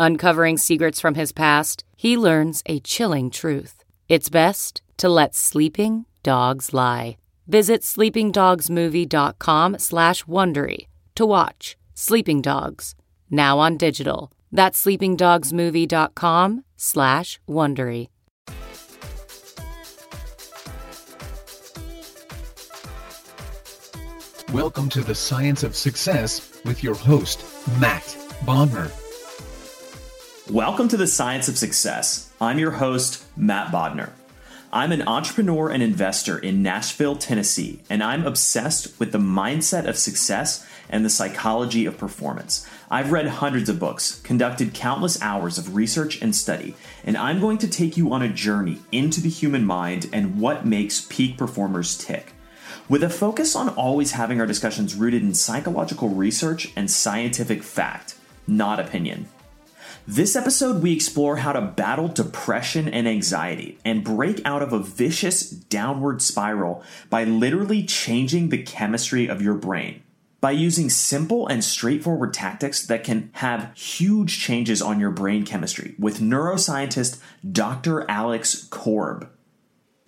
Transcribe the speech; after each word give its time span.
Uncovering 0.00 0.56
secrets 0.56 1.00
from 1.00 1.16
his 1.16 1.32
past, 1.32 1.82
he 1.96 2.16
learns 2.16 2.62
a 2.66 2.78
chilling 2.78 3.30
truth. 3.30 3.82
It's 4.08 4.28
best 4.28 4.80
to 4.96 5.08
let 5.08 5.34
sleeping 5.34 6.04
dogs 6.22 6.72
lie. 6.72 7.16
Visit 7.48 7.82
sleepingdogsmovie.com 7.82 9.78
slash 9.78 10.22
Wondery 10.24 10.86
to 11.16 11.26
watch 11.26 11.76
Sleeping 11.94 12.40
Dogs, 12.40 12.94
now 13.28 13.58
on 13.58 13.76
digital. 13.76 14.30
That's 14.52 14.84
sleepingdogsmovie.com 14.84 16.64
slash 16.76 17.40
Wondery. 17.48 18.06
Welcome 24.52 24.88
to 24.90 25.00
the 25.00 25.16
Science 25.16 25.64
of 25.64 25.74
Success 25.74 26.62
with 26.64 26.84
your 26.84 26.94
host, 26.94 27.44
Matt 27.80 28.04
Bodnar. 28.44 28.92
Welcome 30.50 30.88
to 30.88 30.96
the 30.96 31.06
Science 31.06 31.46
of 31.48 31.58
Success. 31.58 32.32
I'm 32.40 32.58
your 32.58 32.70
host, 32.70 33.22
Matt 33.36 33.70
Bodnar. 33.70 34.12
I'm 34.72 34.92
an 34.92 35.06
entrepreneur 35.06 35.68
and 35.68 35.82
investor 35.82 36.38
in 36.38 36.62
Nashville, 36.62 37.16
Tennessee, 37.16 37.80
and 37.90 38.02
I'm 38.02 38.26
obsessed 38.26 38.98
with 38.98 39.12
the 39.12 39.18
mindset 39.18 39.86
of 39.86 39.98
success 39.98 40.66
and 40.88 41.04
the 41.04 41.10
psychology 41.10 41.84
of 41.84 41.98
performance. 41.98 42.66
I've 42.90 43.12
read 43.12 43.26
hundreds 43.26 43.68
of 43.68 43.78
books, 43.78 44.22
conducted 44.22 44.72
countless 44.72 45.20
hours 45.20 45.58
of 45.58 45.76
research 45.76 46.22
and 46.22 46.34
study, 46.34 46.74
and 47.04 47.18
I'm 47.18 47.40
going 47.40 47.58
to 47.58 47.68
take 47.68 47.98
you 47.98 48.10
on 48.14 48.22
a 48.22 48.32
journey 48.32 48.78
into 48.90 49.20
the 49.20 49.28
human 49.28 49.66
mind 49.66 50.08
and 50.14 50.40
what 50.40 50.64
makes 50.64 51.06
peak 51.10 51.36
performers 51.36 51.98
tick. 51.98 52.32
With 52.88 53.02
a 53.02 53.10
focus 53.10 53.54
on 53.54 53.68
always 53.68 54.12
having 54.12 54.40
our 54.40 54.46
discussions 54.46 54.94
rooted 54.94 55.22
in 55.22 55.34
psychological 55.34 56.08
research 56.08 56.72
and 56.74 56.90
scientific 56.90 57.62
fact, 57.62 58.14
not 58.46 58.80
opinion. 58.80 59.28
This 60.10 60.36
episode, 60.36 60.82
we 60.82 60.94
explore 60.94 61.36
how 61.36 61.52
to 61.52 61.60
battle 61.60 62.08
depression 62.08 62.88
and 62.88 63.06
anxiety 63.06 63.76
and 63.84 64.02
break 64.02 64.40
out 64.42 64.62
of 64.62 64.72
a 64.72 64.78
vicious 64.78 65.50
downward 65.50 66.22
spiral 66.22 66.82
by 67.10 67.24
literally 67.24 67.84
changing 67.84 68.48
the 68.48 68.62
chemistry 68.62 69.28
of 69.28 69.42
your 69.42 69.52
brain. 69.52 70.02
By 70.40 70.52
using 70.52 70.88
simple 70.88 71.46
and 71.46 71.62
straightforward 71.62 72.32
tactics 72.32 72.86
that 72.86 73.04
can 73.04 73.28
have 73.34 73.70
huge 73.76 74.40
changes 74.40 74.80
on 74.80 74.98
your 74.98 75.10
brain 75.10 75.44
chemistry 75.44 75.94
with 75.98 76.20
neuroscientist 76.20 77.20
Dr. 77.52 78.10
Alex 78.10 78.66
Korb. 78.70 79.28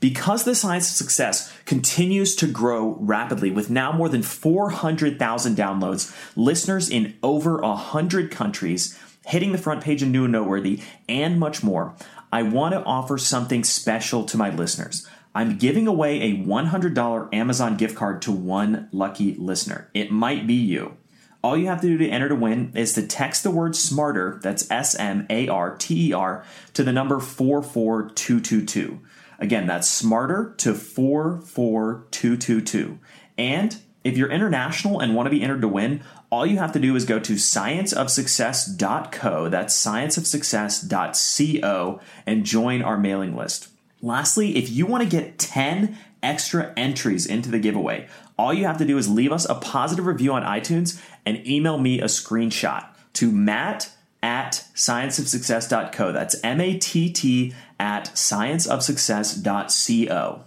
Because 0.00 0.44
the 0.44 0.54
science 0.54 0.88
of 0.88 0.96
success 0.96 1.52
continues 1.66 2.34
to 2.36 2.46
grow 2.46 2.96
rapidly 3.00 3.50
with 3.50 3.68
now 3.68 3.92
more 3.92 4.08
than 4.08 4.22
400,000 4.22 5.54
downloads, 5.54 6.16
listeners 6.36 6.88
in 6.88 7.18
over 7.22 7.58
100 7.58 8.30
countries, 8.30 8.98
hitting 9.30 9.52
the 9.52 9.58
front 9.58 9.82
page 9.82 10.02
in 10.02 10.10
New 10.10 10.24
and 10.24 10.32
Noteworthy, 10.32 10.80
and 11.08 11.38
much 11.38 11.62
more, 11.62 11.94
I 12.32 12.42
want 12.42 12.74
to 12.74 12.82
offer 12.82 13.16
something 13.16 13.62
special 13.62 14.24
to 14.24 14.36
my 14.36 14.50
listeners. 14.50 15.06
I'm 15.34 15.56
giving 15.56 15.86
away 15.86 16.20
a 16.20 16.38
$100 16.38 17.32
Amazon 17.32 17.76
gift 17.76 17.94
card 17.94 18.22
to 18.22 18.32
one 18.32 18.88
lucky 18.90 19.36
listener. 19.36 19.88
It 19.94 20.10
might 20.10 20.48
be 20.48 20.54
you. 20.54 20.96
All 21.42 21.56
you 21.56 21.68
have 21.68 21.80
to 21.80 21.86
do 21.86 21.96
to 21.98 22.08
enter 22.08 22.28
to 22.28 22.34
win 22.34 22.72
is 22.74 22.92
to 22.94 23.06
text 23.06 23.44
the 23.44 23.52
word 23.52 23.76
SMARTER, 23.76 24.40
that's 24.42 24.68
S 24.70 24.96
M 24.96 25.26
A 25.30 25.46
R 25.48 25.76
T 25.76 26.08
E 26.08 26.12
R, 26.12 26.44
to 26.74 26.82
the 26.82 26.92
number 26.92 27.20
44222. 27.20 29.00
Again, 29.38 29.66
that's 29.66 29.88
SMARTER 29.88 30.54
to 30.58 30.74
44222. 30.74 32.98
And 33.38 33.80
if 34.02 34.18
you're 34.18 34.30
international 34.30 35.00
and 35.00 35.14
want 35.14 35.26
to 35.26 35.30
be 35.30 35.42
entered 35.42 35.60
to 35.62 35.68
win, 35.68 36.02
all 36.30 36.46
you 36.46 36.56
have 36.58 36.72
to 36.72 36.78
do 36.78 36.94
is 36.96 37.04
go 37.04 37.18
to 37.18 37.34
scienceofsuccess.co, 37.34 39.48
that's 39.48 39.84
scienceofsuccess.co, 39.84 42.00
and 42.26 42.44
join 42.44 42.82
our 42.82 42.96
mailing 42.96 43.36
list. 43.36 43.68
Lastly, 44.00 44.56
if 44.56 44.70
you 44.70 44.86
want 44.86 45.02
to 45.02 45.08
get 45.08 45.36
10 45.38 45.98
extra 46.22 46.72
entries 46.76 47.26
into 47.26 47.50
the 47.50 47.58
giveaway, 47.58 48.06
all 48.38 48.54
you 48.54 48.64
have 48.64 48.78
to 48.78 48.86
do 48.86 48.96
is 48.96 49.08
leave 49.08 49.32
us 49.32 49.44
a 49.48 49.56
positive 49.56 50.06
review 50.06 50.32
on 50.32 50.42
iTunes 50.42 51.02
and 51.26 51.44
email 51.46 51.78
me 51.78 52.00
a 52.00 52.04
screenshot 52.04 52.86
to 53.14 53.32
matt 53.32 53.90
at 54.22 54.64
scienceofsuccess.co. 54.74 56.12
That's 56.12 56.36
M 56.44 56.60
A 56.60 56.78
T 56.78 57.10
T 57.10 57.54
at 57.78 58.10
scienceofsuccess.co. 58.14 60.44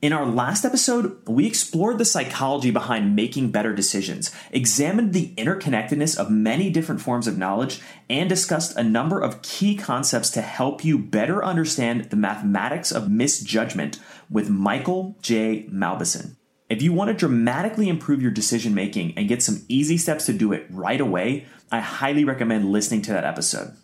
In 0.00 0.12
our 0.12 0.26
last 0.26 0.64
episode, 0.64 1.26
we 1.26 1.44
explored 1.44 1.98
the 1.98 2.04
psychology 2.04 2.70
behind 2.70 3.16
making 3.16 3.50
better 3.50 3.74
decisions, 3.74 4.30
examined 4.52 5.12
the 5.12 5.34
interconnectedness 5.34 6.16
of 6.16 6.30
many 6.30 6.70
different 6.70 7.00
forms 7.00 7.26
of 7.26 7.36
knowledge, 7.36 7.80
and 8.08 8.28
discussed 8.28 8.76
a 8.76 8.84
number 8.84 9.20
of 9.20 9.42
key 9.42 9.74
concepts 9.74 10.30
to 10.30 10.40
help 10.40 10.84
you 10.84 10.98
better 10.98 11.44
understand 11.44 12.10
the 12.10 12.16
mathematics 12.16 12.92
of 12.92 13.10
misjudgment 13.10 13.98
with 14.30 14.48
Michael 14.48 15.16
J. 15.20 15.66
Mauboussin. 15.68 16.36
If 16.70 16.80
you 16.80 16.92
want 16.92 17.08
to 17.08 17.14
dramatically 17.14 17.88
improve 17.88 18.22
your 18.22 18.30
decision 18.30 18.76
making 18.76 19.14
and 19.18 19.26
get 19.26 19.42
some 19.42 19.64
easy 19.66 19.98
steps 19.98 20.26
to 20.26 20.32
do 20.32 20.52
it 20.52 20.66
right 20.70 21.00
away, 21.00 21.46
I 21.72 21.80
highly 21.80 22.22
recommend 22.22 22.70
listening 22.70 23.02
to 23.02 23.12
that 23.14 23.24
episode. 23.24 23.76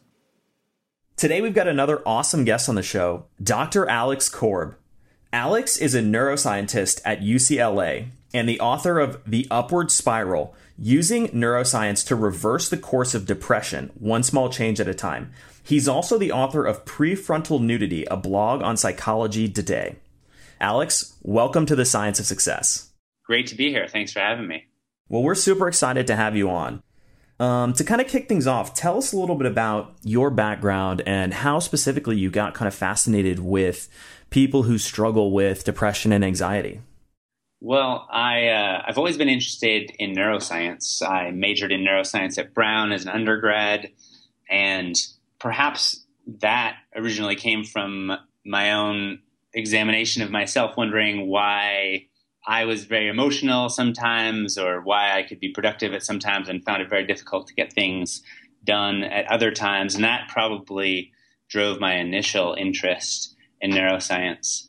Today, 1.17 1.41
we've 1.41 1.55
got 1.55 1.67
another 1.67 2.07
awesome 2.07 2.45
guest 2.45 2.69
on 2.69 2.77
the 2.77 2.85
show, 2.85 3.27
Dr. 3.43 3.89
Alex 3.89 4.29
Korb. 4.29 4.77
Alex 5.35 5.77
is 5.77 5.97
a 5.97 6.01
neuroscientist 6.01 7.01
at 7.05 7.21
UCLA 7.21 8.07
and 8.33 8.49
the 8.49 8.61
author 8.61 9.01
of 9.01 9.21
The 9.27 9.49
Upward 9.51 9.91
Spiral 9.91 10.55
Using 10.79 11.27
Neuroscience 11.31 12.07
to 12.07 12.15
Reverse 12.15 12.69
the 12.69 12.77
Course 12.77 13.17
of 13.17 13.27
Depression, 13.27 13.91
One 13.99 14.23
Small 14.23 14.49
Change 14.49 14.81
at 14.81 14.87
a 14.87 14.95
Time. 14.95 15.33
He's 15.61 15.89
also 15.89 16.19
the 16.19 16.31
author 16.31 16.65
of 16.65 16.85
Prefrontal 16.85 17.61
Nudity, 17.61 18.05
a 18.09 18.17
blog 18.17 18.63
on 18.63 18.77
psychology 18.77 19.49
today. 19.49 19.97
Alex, 20.61 21.17
welcome 21.25 21.67
to 21.67 21.75
the 21.75 21.85
Science 21.85 22.21
of 22.21 22.27
Success. 22.27 22.93
Great 23.27 23.49
to 23.49 23.57
be 23.57 23.71
here. 23.71 23.89
Thanks 23.89 24.13
for 24.13 24.21
having 24.21 24.47
me. 24.47 24.67
Well, 25.09 25.25
we're 25.25 25.35
super 25.35 25.67
excited 25.67 26.07
to 26.07 26.15
have 26.15 26.37
you 26.37 26.49
on. 26.49 26.81
Um, 27.41 27.73
to 27.73 27.83
kind 27.83 28.01
of 28.01 28.07
kick 28.07 28.29
things 28.29 28.47
off, 28.47 28.75
tell 28.75 28.97
us 28.97 29.13
a 29.13 29.19
little 29.19 29.35
bit 29.35 29.49
about 29.49 29.97
your 30.05 30.31
background 30.31 31.03
and 31.05 31.35
how 31.35 31.59
specifically 31.59 32.17
you 32.17 32.31
got 32.31 32.55
kind 32.55 32.69
of 32.69 32.75
fascinated 32.75 33.41
with 33.41 33.89
people 34.35 34.65
who 34.65 34.79
struggle 34.79 35.31
with 35.31 35.63
depression 35.63 36.11
and 36.11 36.25
anxiety? 36.25 36.81
Well, 37.61 38.09
I 38.11 38.49
uh, 38.49 38.83
I've 38.85 38.99
always 38.99 39.17
been 39.17 39.29
interested 39.29 39.93
in 40.01 40.13
neuroscience. 40.13 41.09
I 41.09 41.31
majored 41.31 41.71
in 41.71 41.83
neuroscience 41.83 42.37
at 42.37 42.53
Brown 42.53 42.91
as 42.91 43.05
an 43.05 43.11
undergrad, 43.11 43.93
and 44.51 44.97
perhaps 45.39 46.05
that 46.41 46.79
originally 46.97 47.37
came 47.37 47.63
from 47.63 48.11
my 48.45 48.73
own 48.73 49.21
examination 49.53 50.21
of 50.21 50.33
myself, 50.33 50.77
wondering 50.77 51.29
why 51.29 52.07
I 52.45 52.65
was 52.65 52.87
very 52.87 53.09
emotional 53.09 53.69
sometimes 53.69 54.59
or 54.59 54.81
why 54.81 55.17
I 55.17 55.23
could 55.23 55.39
be 55.39 55.51
productive 55.51 55.93
at 55.95 56.03
sometimes 56.03 56.49
and 56.49 56.65
found 56.65 56.83
it 56.83 56.91
very 56.91 57.07
difficult 57.07 57.47
to 57.47 57.55
get 57.55 57.73
things 57.73 58.21
done 58.65 59.05
at 59.05 59.31
other 59.31 59.53
times. 59.53 59.95
And 59.95 60.03
that 60.03 60.29
probably 60.29 61.13
drove 61.49 61.79
my 61.79 61.95
initial 61.95 62.57
interest 62.59 63.34
in 63.65 63.71
neuroscience. 63.71 64.69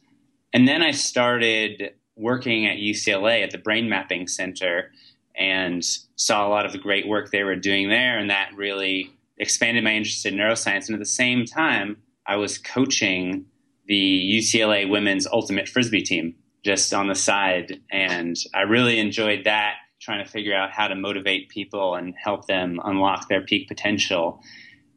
And 0.54 0.68
then 0.68 0.82
I 0.82 0.92
started 0.92 1.92
working 2.16 2.66
at 2.66 2.78
UCLA 2.78 3.44
at 3.44 3.52
the 3.52 3.58
Brain 3.58 3.90
Mapping 3.90 4.26
Center 4.26 4.90
and 5.38 5.84
saw 6.16 6.48
a 6.48 6.50
lot 6.50 6.66
of 6.66 6.72
the 6.72 6.78
great 6.78 7.06
work 7.06 7.30
they 7.30 7.44
were 7.44 7.58
doing 7.58 7.90
there. 7.90 8.18
And 8.18 8.30
that 8.30 8.52
really 8.56 9.12
expanded 9.38 9.84
my 9.84 9.92
interest 9.92 10.26
in 10.26 10.36
neuroscience. 10.36 10.88
And 10.88 10.96
at 10.96 11.00
the 11.00 11.06
same 11.06 11.46
time, 11.46 11.98
I 12.26 12.38
was 12.38 12.58
coaching 12.58 13.46
the 13.86 14.40
UCLA 14.40 14.90
women's 14.90 15.28
ultimate 15.28 15.68
frisbee 15.68 16.02
team 16.02 16.34
just 16.64 16.94
on 16.94 17.10
the 17.10 17.16
side. 17.16 17.82
And 17.92 18.38
I 18.54 18.62
really 18.62 18.98
enjoyed 18.98 19.44
that, 19.44 19.74
trying 20.00 20.24
to 20.24 20.32
figure 20.32 20.56
out 20.56 20.72
how 20.72 20.88
to 20.88 20.96
motivate 20.96 21.50
people 21.50 21.96
and 21.96 22.16
help 22.16 22.48
them 22.48 22.80
unlock 22.86 23.28
their 23.28 23.42
peak 23.42 23.68
potential. 23.68 24.40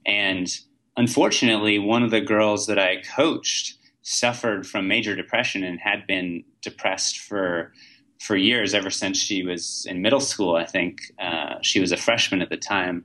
And 0.06 0.48
unfortunately, 0.96 1.80
one 1.80 2.04
of 2.04 2.12
the 2.12 2.20
girls 2.20 2.68
that 2.68 2.78
I 2.78 3.02
coached 3.02 3.74
suffered 4.08 4.66
from 4.66 4.88
major 4.88 5.14
depression 5.14 5.62
and 5.62 5.78
had 5.78 6.06
been 6.06 6.42
depressed 6.62 7.18
for 7.18 7.72
for 8.18 8.36
years, 8.36 8.74
ever 8.74 8.90
since 8.90 9.16
she 9.16 9.44
was 9.44 9.86
in 9.88 10.02
middle 10.02 10.18
school. 10.18 10.56
I 10.56 10.64
think 10.64 11.02
uh, 11.20 11.56
she 11.62 11.78
was 11.78 11.92
a 11.92 11.96
freshman 11.96 12.42
at 12.42 12.48
the 12.48 12.56
time, 12.56 13.04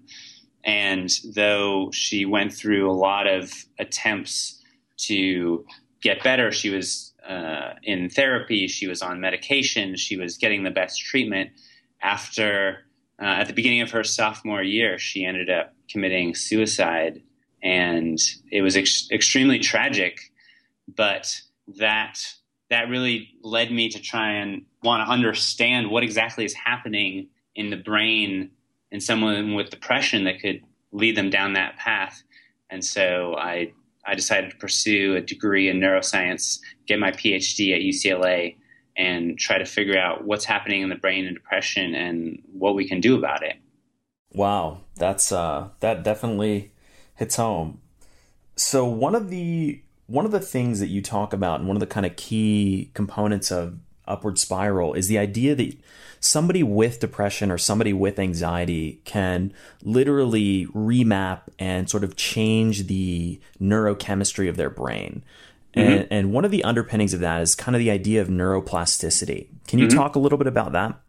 and 0.63 1.11
though 1.35 1.91
she 1.91 2.25
went 2.25 2.51
through 2.53 2.89
a 2.89 2.93
lot 2.93 3.27
of 3.27 3.51
attempts 3.77 4.59
to 5.09 5.65
get 6.01 6.23
better, 6.23 6.51
she 6.51 6.69
was 6.71 7.13
uh, 7.27 7.73
in 7.83 8.09
therapy, 8.09 8.67
she 8.67 8.87
was 8.87 9.01
on 9.01 9.19
medication, 9.19 9.95
she 9.95 10.17
was 10.17 10.37
getting 10.37 10.63
the 10.63 10.71
best 10.71 10.99
treatment. 11.01 11.51
After 12.01 12.85
uh, 13.21 13.41
at 13.41 13.47
the 13.47 13.53
beginning 13.53 13.81
of 13.81 13.91
her 13.91 14.03
sophomore 14.03 14.63
year, 14.63 14.97
she 14.97 15.25
ended 15.25 15.49
up 15.49 15.73
committing 15.89 16.33
suicide, 16.33 17.21
and 17.61 18.17
it 18.51 18.61
was 18.61 18.75
ex- 18.75 19.07
extremely 19.11 19.59
tragic 19.59 20.31
but 20.87 21.41
that 21.79 22.19
that 22.69 22.89
really 22.89 23.29
led 23.43 23.71
me 23.71 23.89
to 23.89 24.01
try 24.01 24.31
and 24.31 24.65
want 24.81 25.05
to 25.05 25.11
understand 25.11 25.89
what 25.89 26.03
exactly 26.03 26.43
is 26.43 26.53
happening 26.53 27.27
in 27.55 27.69
the 27.69 27.77
brain 27.77 28.49
in 28.91 28.99
someone 28.99 29.53
with 29.53 29.69
depression 29.69 30.23
that 30.23 30.39
could 30.39 30.61
lead 30.91 31.15
them 31.15 31.29
down 31.29 31.53
that 31.53 31.77
path. 31.77 32.23
And 32.69 32.83
so 32.83 33.35
I 33.37 33.73
I 34.05 34.15
decided 34.15 34.51
to 34.51 34.57
pursue 34.57 35.15
a 35.15 35.21
degree 35.21 35.69
in 35.69 35.79
neuroscience, 35.79 36.59
get 36.87 36.99
my 36.99 37.11
PhD 37.11 37.73
at 37.73 37.81
UCLA, 37.81 38.57
and 38.97 39.37
try 39.37 39.57
to 39.57 39.65
figure 39.65 39.97
out 39.97 40.25
what's 40.25 40.45
happening 40.45 40.81
in 40.81 40.89
the 40.89 40.95
brain 40.95 41.25
in 41.25 41.33
depression 41.33 41.95
and 41.95 42.41
what 42.51 42.75
we 42.75 42.87
can 42.87 42.99
do 42.99 43.15
about 43.17 43.43
it. 43.43 43.55
Wow, 44.33 44.81
that's 44.95 45.31
uh, 45.31 45.69
that 45.79 46.03
definitely 46.03 46.71
hits 47.15 47.35
home. 47.35 47.79
So 48.55 48.85
one 48.85 49.15
of 49.15 49.29
the 49.29 49.82
one 50.07 50.25
of 50.25 50.31
the 50.31 50.39
things 50.39 50.79
that 50.79 50.87
you 50.87 51.01
talk 51.01 51.33
about 51.33 51.59
and 51.59 51.67
one 51.67 51.75
of 51.75 51.81
the 51.81 51.87
kind 51.87 52.05
of 52.05 52.15
key 52.15 52.91
components 52.93 53.51
of 53.51 53.79
upward 54.07 54.37
spiral 54.37 54.93
is 54.93 55.07
the 55.07 55.17
idea 55.17 55.55
that 55.55 55.77
somebody 56.19 56.63
with 56.63 56.99
depression 56.99 57.51
or 57.51 57.57
somebody 57.57 57.93
with 57.93 58.19
anxiety 58.19 59.01
can 59.05 59.53
literally 59.81 60.65
remap 60.67 61.41
and 61.59 61.89
sort 61.89 62.03
of 62.03 62.15
change 62.15 62.87
the 62.87 63.39
neurochemistry 63.61 64.49
of 64.49 64.57
their 64.57 64.69
brain. 64.69 65.23
Mm-hmm. 65.75 65.91
And, 65.91 66.07
and, 66.11 66.33
one 66.33 66.45
of 66.45 66.51
the 66.51 66.63
underpinnings 66.63 67.15
of 67.15 67.19
that 67.21 67.41
is 67.41 67.55
kind 67.55 67.75
of 67.75 67.79
the 67.79 67.89
idea 67.89 68.21
of 68.21 68.27
neuroplasticity. 68.27 69.47
Can 69.67 69.79
you 69.79 69.87
mm-hmm. 69.87 69.97
talk 69.97 70.15
a 70.15 70.19
little 70.19 70.37
bit 70.37 70.45
about 70.45 70.71
that? 70.73 70.99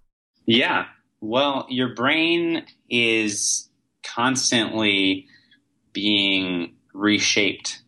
Yeah. 0.47 0.87
Well, 1.21 1.67
your 1.69 1.95
brain 1.95 2.65
is 2.89 3.69
constantly 4.03 5.27
being 5.93 6.75
reshaped 6.95 7.83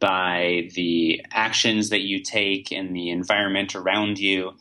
by 0.00 0.68
the 0.74 1.24
actions 1.32 1.90
that 1.90 2.00
you 2.00 2.22
take 2.22 2.72
and 2.72 2.94
the 2.94 3.10
environment 3.10 3.74
around 3.74 4.18
you. 4.18 4.52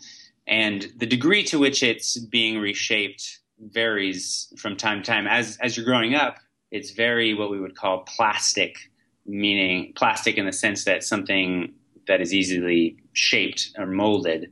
And 0.47 0.87
the 0.97 1.05
degree 1.05 1.43
to 1.45 1.59
which 1.59 1.83
it's 1.83 2.17
being 2.17 2.59
reshaped 2.59 3.39
varies 3.59 4.51
from 4.57 4.75
time 4.75 5.01
to 5.01 5.09
time. 5.09 5.27
As, 5.27 5.57
as 5.61 5.77
you're 5.77 5.85
growing 5.85 6.15
up, 6.15 6.37
it's 6.71 6.91
very 6.91 7.33
what 7.33 7.51
we 7.51 7.59
would 7.59 7.75
call 7.75 7.99
plastic, 7.99 8.77
meaning 9.25 9.93
plastic 9.95 10.37
in 10.37 10.45
the 10.45 10.53
sense 10.53 10.85
that 10.85 11.03
something 11.03 11.73
that 12.07 12.19
is 12.19 12.33
easily 12.33 12.97
shaped 13.13 13.71
or 13.77 13.85
molded. 13.85 14.51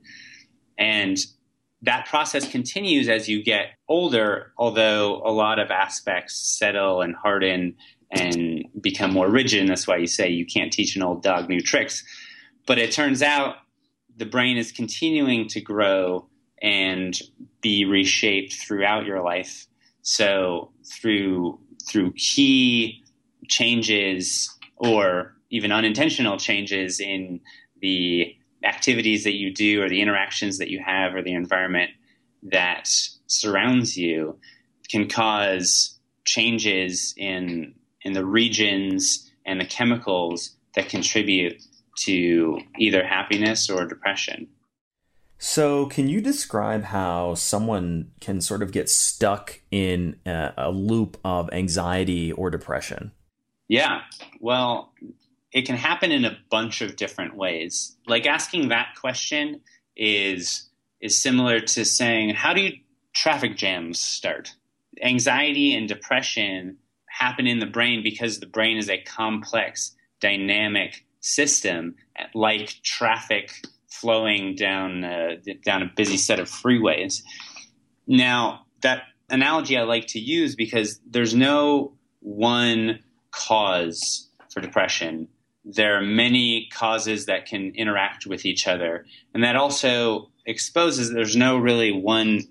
And 0.77 1.17
that 1.81 2.05
process 2.05 2.47
continues 2.47 3.09
as 3.09 3.27
you 3.27 3.43
get 3.43 3.71
older, 3.87 4.53
although 4.57 5.21
a 5.25 5.31
lot 5.31 5.59
of 5.59 5.71
aspects 5.71 6.35
settle 6.35 7.01
and 7.01 7.15
harden 7.15 7.75
and 8.11 8.65
become 8.79 9.11
more 9.11 9.29
rigid. 9.29 9.61
And 9.61 9.69
that's 9.69 9.87
why 9.87 9.97
you 9.97 10.07
say 10.07 10.29
you 10.29 10.45
can't 10.45 10.71
teach 10.71 10.95
an 10.95 11.03
old 11.03 11.23
dog 11.23 11.49
new 11.49 11.61
tricks. 11.61 12.03
But 12.67 12.77
it 12.77 12.91
turns 12.91 13.21
out 13.21 13.55
the 14.17 14.25
brain 14.25 14.57
is 14.57 14.71
continuing 14.71 15.47
to 15.49 15.61
grow 15.61 16.27
and 16.61 17.19
be 17.61 17.85
reshaped 17.85 18.53
throughout 18.53 19.05
your 19.05 19.23
life. 19.23 19.65
So 20.01 20.71
through 20.85 21.59
through 21.89 22.13
key 22.13 23.03
changes 23.47 24.55
or 24.77 25.35
even 25.49 25.71
unintentional 25.71 26.37
changes 26.37 26.99
in 26.99 27.39
the 27.81 28.35
activities 28.63 29.23
that 29.23 29.35
you 29.35 29.51
do 29.51 29.81
or 29.81 29.89
the 29.89 30.01
interactions 30.01 30.59
that 30.59 30.69
you 30.69 30.81
have 30.83 31.15
or 31.15 31.21
the 31.21 31.33
environment 31.33 31.91
that 32.43 32.87
surrounds 33.27 33.97
you 33.97 34.37
can 34.89 35.07
cause 35.07 35.99
changes 36.25 37.13
in 37.17 37.73
in 38.03 38.13
the 38.13 38.25
regions 38.25 39.31
and 39.45 39.59
the 39.59 39.65
chemicals 39.65 40.55
that 40.75 40.89
contribute 40.89 41.61
to 41.97 42.59
either 42.77 43.05
happiness 43.05 43.69
or 43.69 43.85
depression. 43.85 44.47
So, 45.43 45.87
can 45.87 46.07
you 46.07 46.21
describe 46.21 46.83
how 46.83 47.33
someone 47.33 48.11
can 48.19 48.41
sort 48.41 48.61
of 48.61 48.71
get 48.71 48.89
stuck 48.91 49.59
in 49.71 50.17
a, 50.23 50.53
a, 50.55 50.71
loop 50.71 51.17
of 51.25 51.51
anxiety 51.51 52.31
or 52.31 52.51
depression? 52.51 53.11
Yeah, 53.67 54.01
well, 54.39 54.93
it 55.51 55.63
can 55.63 55.77
happen 55.77 56.11
in 56.11 56.25
a 56.25 56.37
bunch 56.51 56.81
of 56.81 56.95
different 56.95 57.35
ways. 57.35 57.97
Like 58.05 58.27
asking 58.27 58.69
that 58.69 58.89
question 58.99 59.61
is 59.95 60.69
is 61.01 61.19
similar 61.19 61.59
to 61.59 61.85
saying, 61.85 62.35
"How 62.35 62.53
do 62.53 62.61
you 62.61 62.73
traffic 63.13 63.57
jams 63.57 63.99
start?" 63.99 64.53
Anxiety 65.01 65.73
and 65.73 65.87
depression 65.87 66.77
happen 67.21 67.45
in 67.45 67.59
the 67.59 67.67
brain 67.67 68.01
because 68.01 68.39
the 68.39 68.47
brain 68.47 68.77
is 68.77 68.89
a 68.89 68.97
complex, 68.97 69.95
dynamic 70.19 71.05
system, 71.19 71.95
like 72.33 72.81
traffic 72.83 73.51
flowing 73.87 74.55
down 74.55 75.03
uh, 75.03 75.35
down 75.63 75.83
a 75.83 75.91
busy 75.95 76.17
set 76.17 76.39
of 76.39 76.49
freeways. 76.49 77.21
Now, 78.07 78.65
that 78.81 79.03
analogy 79.29 79.77
I 79.77 79.83
like 79.83 80.07
to 80.07 80.19
use 80.19 80.55
because 80.55 80.99
there's 81.05 81.35
no 81.35 81.93
one 82.21 82.99
cause 83.29 84.27
for 84.51 84.59
depression. 84.59 85.27
There 85.63 85.95
are 85.97 86.01
many 86.01 86.69
causes 86.73 87.27
that 87.27 87.45
can 87.45 87.71
interact 87.75 88.25
with 88.25 88.45
each 88.45 88.67
other, 88.67 89.05
and 89.35 89.43
that 89.43 89.55
also 89.55 90.31
exposes 90.47 91.13
there's 91.13 91.35
no 91.35 91.57
really 91.57 91.91
one 91.91 92.41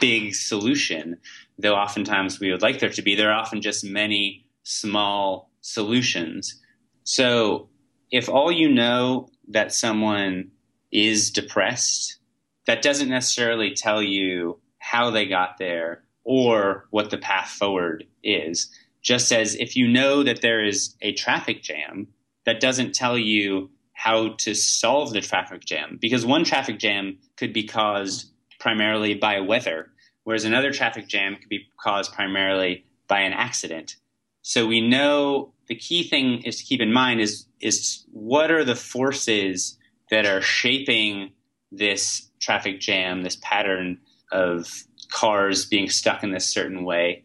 big 0.00 0.36
solution 0.36 1.16
though 1.60 1.76
oftentimes 1.76 2.40
we 2.40 2.50
would 2.50 2.62
like 2.62 2.78
there 2.78 2.90
to 2.90 3.02
be, 3.02 3.14
there 3.14 3.30
are 3.30 3.40
often 3.40 3.60
just 3.60 3.84
many 3.84 4.46
small 4.62 5.50
solutions. 5.60 6.60
So 7.04 7.68
if 8.10 8.28
all 8.28 8.50
you 8.50 8.68
know 8.68 9.28
that 9.48 9.72
someone 9.72 10.50
is 10.92 11.30
depressed, 11.30 12.16
that 12.66 12.82
doesn't 12.82 13.08
necessarily 13.08 13.74
tell 13.74 14.02
you 14.02 14.58
how 14.78 15.10
they 15.10 15.26
got 15.26 15.58
there 15.58 16.02
or 16.24 16.86
what 16.90 17.10
the 17.10 17.18
path 17.18 17.48
forward 17.48 18.04
is. 18.22 18.70
Just 19.02 19.32
as 19.32 19.54
if 19.54 19.76
you 19.76 19.88
know 19.88 20.22
that 20.22 20.42
there 20.42 20.64
is 20.64 20.94
a 21.00 21.12
traffic 21.14 21.62
jam, 21.62 22.08
that 22.44 22.60
doesn't 22.60 22.94
tell 22.94 23.16
you 23.16 23.70
how 23.92 24.30
to 24.38 24.54
solve 24.54 25.12
the 25.12 25.20
traffic 25.20 25.64
jam 25.64 25.98
because 26.00 26.24
one 26.24 26.44
traffic 26.44 26.78
jam 26.78 27.18
could 27.36 27.52
be 27.52 27.64
caused 27.64 28.30
primarily 28.58 29.14
by 29.14 29.40
weather 29.40 29.90
whereas 30.30 30.44
another 30.44 30.72
traffic 30.72 31.08
jam 31.08 31.34
could 31.34 31.48
be 31.48 31.66
caused 31.80 32.12
primarily 32.12 32.84
by 33.08 33.18
an 33.18 33.32
accident. 33.32 33.96
So 34.42 34.64
we 34.64 34.80
know 34.80 35.54
the 35.66 35.74
key 35.74 36.04
thing 36.04 36.44
is 36.44 36.58
to 36.58 36.64
keep 36.64 36.80
in 36.80 36.92
mind 36.92 37.20
is 37.20 37.46
is 37.60 38.04
what 38.12 38.52
are 38.52 38.64
the 38.64 38.76
forces 38.76 39.76
that 40.08 40.26
are 40.26 40.40
shaping 40.40 41.32
this 41.72 42.30
traffic 42.38 42.78
jam, 42.78 43.24
this 43.24 43.38
pattern 43.42 43.98
of 44.30 44.84
cars 45.10 45.64
being 45.64 45.88
stuck 45.90 46.22
in 46.22 46.30
this 46.30 46.48
certain 46.48 46.84
way, 46.84 47.24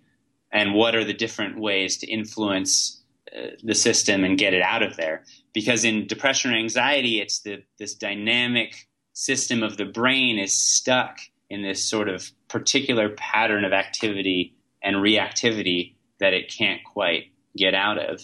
and 0.51 0.73
what 0.73 0.95
are 0.95 1.03
the 1.03 1.13
different 1.13 1.59
ways 1.59 1.97
to 1.97 2.07
influence 2.07 3.03
uh, 3.37 3.49
the 3.61 3.75
system 3.75 4.23
and 4.23 4.39
get 4.39 4.55
it 4.55 4.63
out 4.63 4.81
of 4.81 4.97
there. 4.97 5.25
Because 5.53 5.85
in 5.85 6.07
depression 6.07 6.51
or 6.51 6.57
anxiety, 6.57 7.21
it's 7.21 7.41
the 7.41 7.61
this 7.77 7.93
dynamic 7.93 8.87
system 9.13 9.61
of 9.61 9.77
the 9.77 9.85
brain 9.85 10.39
is 10.39 10.59
stuck 10.59 11.19
in 11.49 11.61
this 11.61 11.83
sort 11.83 12.09
of 12.09 12.29
particular 12.47 13.09
pattern 13.09 13.65
of 13.65 13.73
activity 13.73 14.55
and 14.81 14.97
reactivity 14.97 15.93
that 16.19 16.33
it 16.33 16.53
can't 16.55 16.81
quite 16.83 17.31
get 17.57 17.73
out 17.73 17.97
of. 17.97 18.21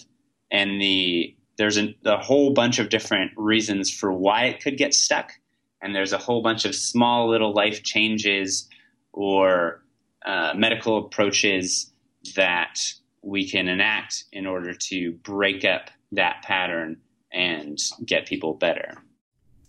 And 0.50 0.80
the 0.80 1.36
there's 1.58 1.78
a, 1.78 1.94
a 2.04 2.18
whole 2.18 2.52
bunch 2.52 2.78
of 2.78 2.88
different 2.88 3.32
reasons 3.36 3.90
for 3.90 4.12
why 4.12 4.44
it 4.46 4.62
could 4.62 4.76
get 4.76 4.94
stuck, 4.94 5.32
and 5.80 5.94
there's 5.94 6.12
a 6.12 6.18
whole 6.18 6.42
bunch 6.42 6.64
of 6.64 6.74
small 6.74 7.30
little 7.30 7.52
life 7.52 7.82
changes 7.82 8.68
or 9.12 9.82
uh, 10.24 10.52
medical 10.56 10.98
approaches 10.98 11.92
that 12.36 12.80
we 13.22 13.48
can 13.48 13.68
enact 13.68 14.24
in 14.32 14.46
order 14.46 14.74
to 14.74 15.12
break 15.22 15.64
up 15.64 15.90
that 16.12 16.42
pattern 16.42 16.96
and 17.32 17.78
get 18.04 18.26
people 18.26 18.54
better. 18.54 19.02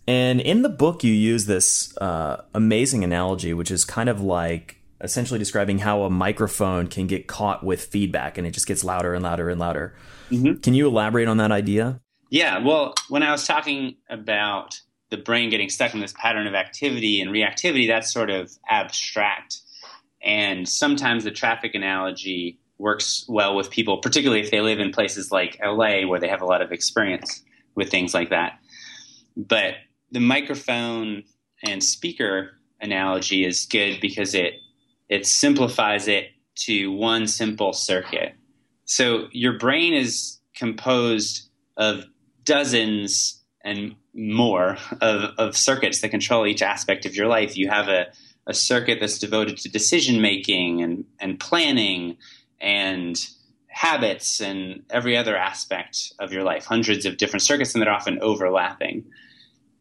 And 0.06 0.40
in 0.40 0.62
the 0.62 0.68
book, 0.68 1.02
you 1.02 1.12
use 1.12 1.46
this 1.46 1.96
uh, 1.98 2.42
amazing 2.54 3.04
analogy, 3.04 3.54
which 3.54 3.70
is 3.70 3.84
kind 3.84 4.08
of 4.08 4.20
like 4.20 4.76
essentially 5.00 5.38
describing 5.38 5.78
how 5.78 6.02
a 6.02 6.10
microphone 6.10 6.86
can 6.86 7.06
get 7.06 7.26
caught 7.26 7.64
with 7.64 7.84
feedback 7.84 8.38
and 8.38 8.46
it 8.46 8.50
just 8.50 8.66
gets 8.66 8.84
louder 8.84 9.14
and 9.14 9.22
louder 9.22 9.50
and 9.50 9.60
louder. 9.60 9.94
Mm-hmm. 10.30 10.60
Can 10.60 10.74
you 10.74 10.86
elaborate 10.86 11.28
on 11.28 11.36
that 11.38 11.52
idea? 11.52 12.00
Yeah. 12.30 12.58
Well, 12.58 12.94
when 13.08 13.22
I 13.22 13.30
was 13.30 13.46
talking 13.46 13.96
about 14.08 14.80
the 15.10 15.16
brain 15.16 15.50
getting 15.50 15.68
stuck 15.68 15.94
in 15.94 16.00
this 16.00 16.14
pattern 16.16 16.46
of 16.46 16.54
activity 16.54 17.20
and 17.20 17.30
reactivity, 17.30 17.86
that's 17.86 18.12
sort 18.12 18.30
of 18.30 18.50
abstract. 18.68 19.58
And 20.22 20.68
sometimes 20.68 21.24
the 21.24 21.30
traffic 21.30 21.74
analogy 21.74 22.58
works 22.78 23.24
well 23.28 23.54
with 23.54 23.70
people, 23.70 23.98
particularly 23.98 24.42
if 24.42 24.50
they 24.50 24.60
live 24.60 24.80
in 24.80 24.90
places 24.90 25.30
like 25.30 25.58
LA 25.62 26.06
where 26.06 26.18
they 26.18 26.28
have 26.28 26.42
a 26.42 26.46
lot 26.46 26.62
of 26.62 26.72
experience 26.72 27.42
with 27.74 27.90
things 27.90 28.14
like 28.14 28.30
that. 28.30 28.58
But 29.36 29.74
the 30.14 30.20
microphone 30.20 31.24
and 31.64 31.82
speaker 31.82 32.52
analogy 32.80 33.44
is 33.44 33.66
good 33.66 34.00
because 34.00 34.34
it 34.34 34.54
it 35.08 35.26
simplifies 35.26 36.08
it 36.08 36.28
to 36.54 36.90
one 36.92 37.26
simple 37.26 37.72
circuit. 37.72 38.32
So 38.84 39.26
your 39.32 39.58
brain 39.58 39.92
is 39.92 40.38
composed 40.54 41.48
of 41.76 42.04
dozens 42.44 43.42
and 43.64 43.96
more 44.14 44.78
of, 45.00 45.30
of 45.36 45.56
circuits 45.56 46.00
that 46.00 46.10
control 46.10 46.46
each 46.46 46.62
aspect 46.62 47.04
of 47.04 47.16
your 47.16 47.26
life. 47.26 47.56
You 47.56 47.68
have 47.68 47.88
a, 47.88 48.06
a 48.46 48.54
circuit 48.54 48.98
that's 49.00 49.18
devoted 49.18 49.58
to 49.58 49.68
decision 49.68 50.22
making 50.22 50.82
and, 50.82 51.04
and 51.18 51.40
planning 51.40 52.16
and 52.60 53.18
habits 53.66 54.40
and 54.40 54.84
every 54.90 55.16
other 55.16 55.36
aspect 55.36 56.12
of 56.20 56.32
your 56.32 56.44
life, 56.44 56.64
hundreds 56.64 57.04
of 57.04 57.16
different 57.16 57.42
circuits, 57.42 57.74
and 57.74 57.82
they're 57.82 57.92
often 57.92 58.20
overlapping. 58.20 59.04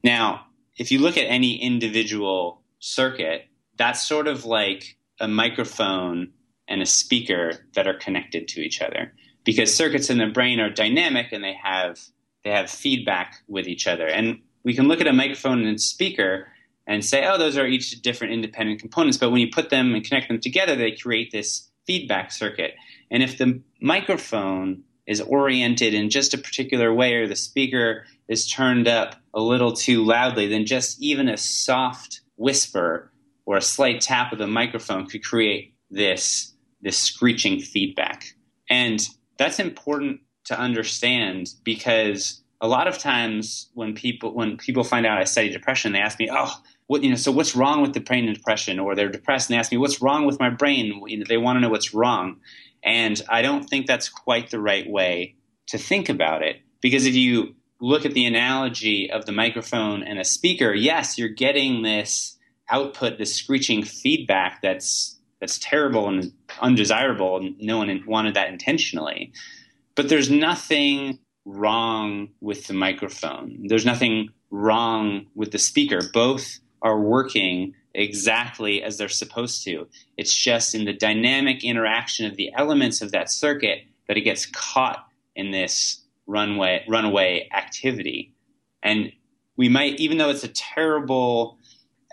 Now, 0.03 0.47
if 0.77 0.91
you 0.91 0.99
look 0.99 1.17
at 1.17 1.25
any 1.25 1.61
individual 1.61 2.61
circuit, 2.79 3.45
that's 3.77 4.05
sort 4.05 4.27
of 4.27 4.45
like 4.45 4.97
a 5.19 5.27
microphone 5.27 6.31
and 6.67 6.81
a 6.81 6.85
speaker 6.85 7.65
that 7.75 7.87
are 7.87 7.93
connected 7.93 8.47
to 8.49 8.61
each 8.61 8.81
other. 8.81 9.13
Because 9.43 9.75
circuits 9.75 10.09
in 10.09 10.17
the 10.17 10.27
brain 10.27 10.59
are 10.59 10.69
dynamic 10.69 11.27
and 11.31 11.43
they 11.43 11.57
have 11.61 11.99
they 12.43 12.49
have 12.51 12.69
feedback 12.69 13.37
with 13.47 13.67
each 13.67 13.87
other. 13.87 14.05
And 14.05 14.41
we 14.63 14.73
can 14.73 14.87
look 14.87 14.99
at 14.99 15.07
a 15.07 15.13
microphone 15.13 15.65
and 15.65 15.75
a 15.75 15.79
speaker 15.79 16.47
and 16.85 17.03
say 17.03 17.25
oh 17.25 17.37
those 17.37 17.57
are 17.57 17.65
each 17.65 18.01
different 18.01 18.33
independent 18.33 18.79
components. 18.79 19.17
But 19.17 19.31
when 19.31 19.41
you 19.41 19.49
put 19.49 19.69
them 19.69 19.93
and 19.93 20.03
connect 20.03 20.29
them 20.29 20.39
together 20.39 20.75
they 20.75 20.91
create 20.91 21.31
this 21.31 21.69
feedback 21.85 22.31
circuit. 22.31 22.75
And 23.11 23.21
if 23.21 23.37
the 23.37 23.61
microphone 23.81 24.83
is 25.07 25.21
oriented 25.21 25.93
in 25.93 26.09
just 26.09 26.33
a 26.33 26.37
particular 26.37 26.93
way 26.93 27.13
or 27.15 27.27
the 27.27 27.35
speaker 27.35 28.05
is 28.27 28.49
turned 28.49 28.87
up 28.87 29.15
a 29.33 29.41
little 29.41 29.73
too 29.73 30.03
loudly 30.03 30.47
then 30.47 30.65
just 30.65 31.01
even 31.01 31.27
a 31.27 31.37
soft 31.37 32.21
whisper 32.37 33.11
or 33.45 33.57
a 33.57 33.61
slight 33.61 34.01
tap 34.01 34.31
of 34.31 34.39
the 34.39 34.47
microphone 34.47 35.05
could 35.07 35.23
create 35.23 35.73
this 35.89 36.53
this 36.81 36.97
screeching 36.97 37.59
feedback. 37.59 38.25
And 38.69 38.99
that's 39.37 39.59
important 39.59 40.19
to 40.45 40.59
understand 40.59 41.53
because 41.63 42.41
a 42.59 42.67
lot 42.67 42.87
of 42.87 42.97
times 42.97 43.69
when 43.73 43.93
people 43.93 44.33
when 44.33 44.57
people 44.57 44.83
find 44.83 45.05
out 45.05 45.17
I 45.17 45.23
study 45.23 45.49
depression, 45.49 45.93
they 45.93 45.99
ask 45.99 46.19
me, 46.19 46.29
"Oh, 46.31 46.53
what 46.87 47.03
you 47.03 47.09
know? 47.09 47.15
So 47.15 47.31
what's 47.31 47.55
wrong 47.55 47.81
with 47.81 47.93
the 47.93 47.99
brain 47.99 48.27
and 48.27 48.35
depression?" 48.35 48.79
Or 48.79 48.95
they're 48.95 49.09
depressed 49.09 49.49
and 49.49 49.55
they 49.55 49.59
ask 49.59 49.71
me, 49.71 49.77
"What's 49.77 50.01
wrong 50.01 50.25
with 50.25 50.39
my 50.39 50.49
brain?" 50.49 51.01
You 51.07 51.19
know, 51.19 51.25
they 51.27 51.37
want 51.37 51.57
to 51.57 51.61
know 51.61 51.69
what's 51.69 51.93
wrong, 51.93 52.37
and 52.83 53.21
I 53.29 53.41
don't 53.41 53.63
think 53.63 53.87
that's 53.87 54.09
quite 54.09 54.49
the 54.49 54.59
right 54.59 54.89
way 54.89 55.35
to 55.67 55.77
think 55.77 56.09
about 56.09 56.41
it 56.41 56.57
because 56.81 57.05
if 57.05 57.15
you 57.15 57.55
look 57.79 58.05
at 58.05 58.13
the 58.13 58.25
analogy 58.25 59.09
of 59.11 59.25
the 59.25 59.31
microphone 59.31 60.03
and 60.03 60.19
a 60.19 60.23
speaker, 60.23 60.73
yes, 60.73 61.17
you're 61.17 61.29
getting 61.29 61.81
this 61.81 62.37
output 62.69 63.17
this 63.17 63.35
screeching 63.35 63.83
feedback 63.83 64.61
that's 64.61 65.19
that's 65.39 65.59
terrible 65.59 66.07
and 66.07 66.31
undesirable 66.61 67.37
and 67.37 67.55
no 67.59 67.77
one 67.77 68.03
wanted 68.07 68.35
that 68.35 68.49
intentionally. 68.49 69.33
But 69.95 70.09
there's 70.09 70.31
nothing 70.31 71.19
wrong 71.45 72.29
with 72.39 72.67
the 72.67 72.73
microphone. 72.73 73.65
There's 73.67 73.85
nothing 73.85 74.29
wrong 74.49 75.27
with 75.35 75.51
the 75.51 75.59
speaker. 75.59 75.99
Both 76.13 76.59
are 76.81 76.99
working 76.99 77.73
exactly 77.93 78.81
as 78.81 78.97
they're 78.97 79.09
supposed 79.09 79.63
to. 79.65 79.87
It's 80.17 80.33
just 80.33 80.75
in 80.75 80.85
the 80.85 80.93
dynamic 80.93 81.63
interaction 81.63 82.25
of 82.25 82.35
the 82.35 82.51
elements 82.55 83.01
of 83.01 83.11
that 83.11 83.31
circuit 83.31 83.83
that 84.07 84.17
it 84.17 84.21
gets 84.21 84.45
caught 84.45 85.05
in 85.35 85.51
this 85.51 86.01
runway 86.25 86.83
runaway 86.87 87.49
activity. 87.55 88.33
And 88.81 89.11
we 89.57 89.69
might 89.69 89.99
even 89.99 90.17
though 90.17 90.29
it's 90.29 90.43
a 90.43 90.49
terrible 90.49 91.59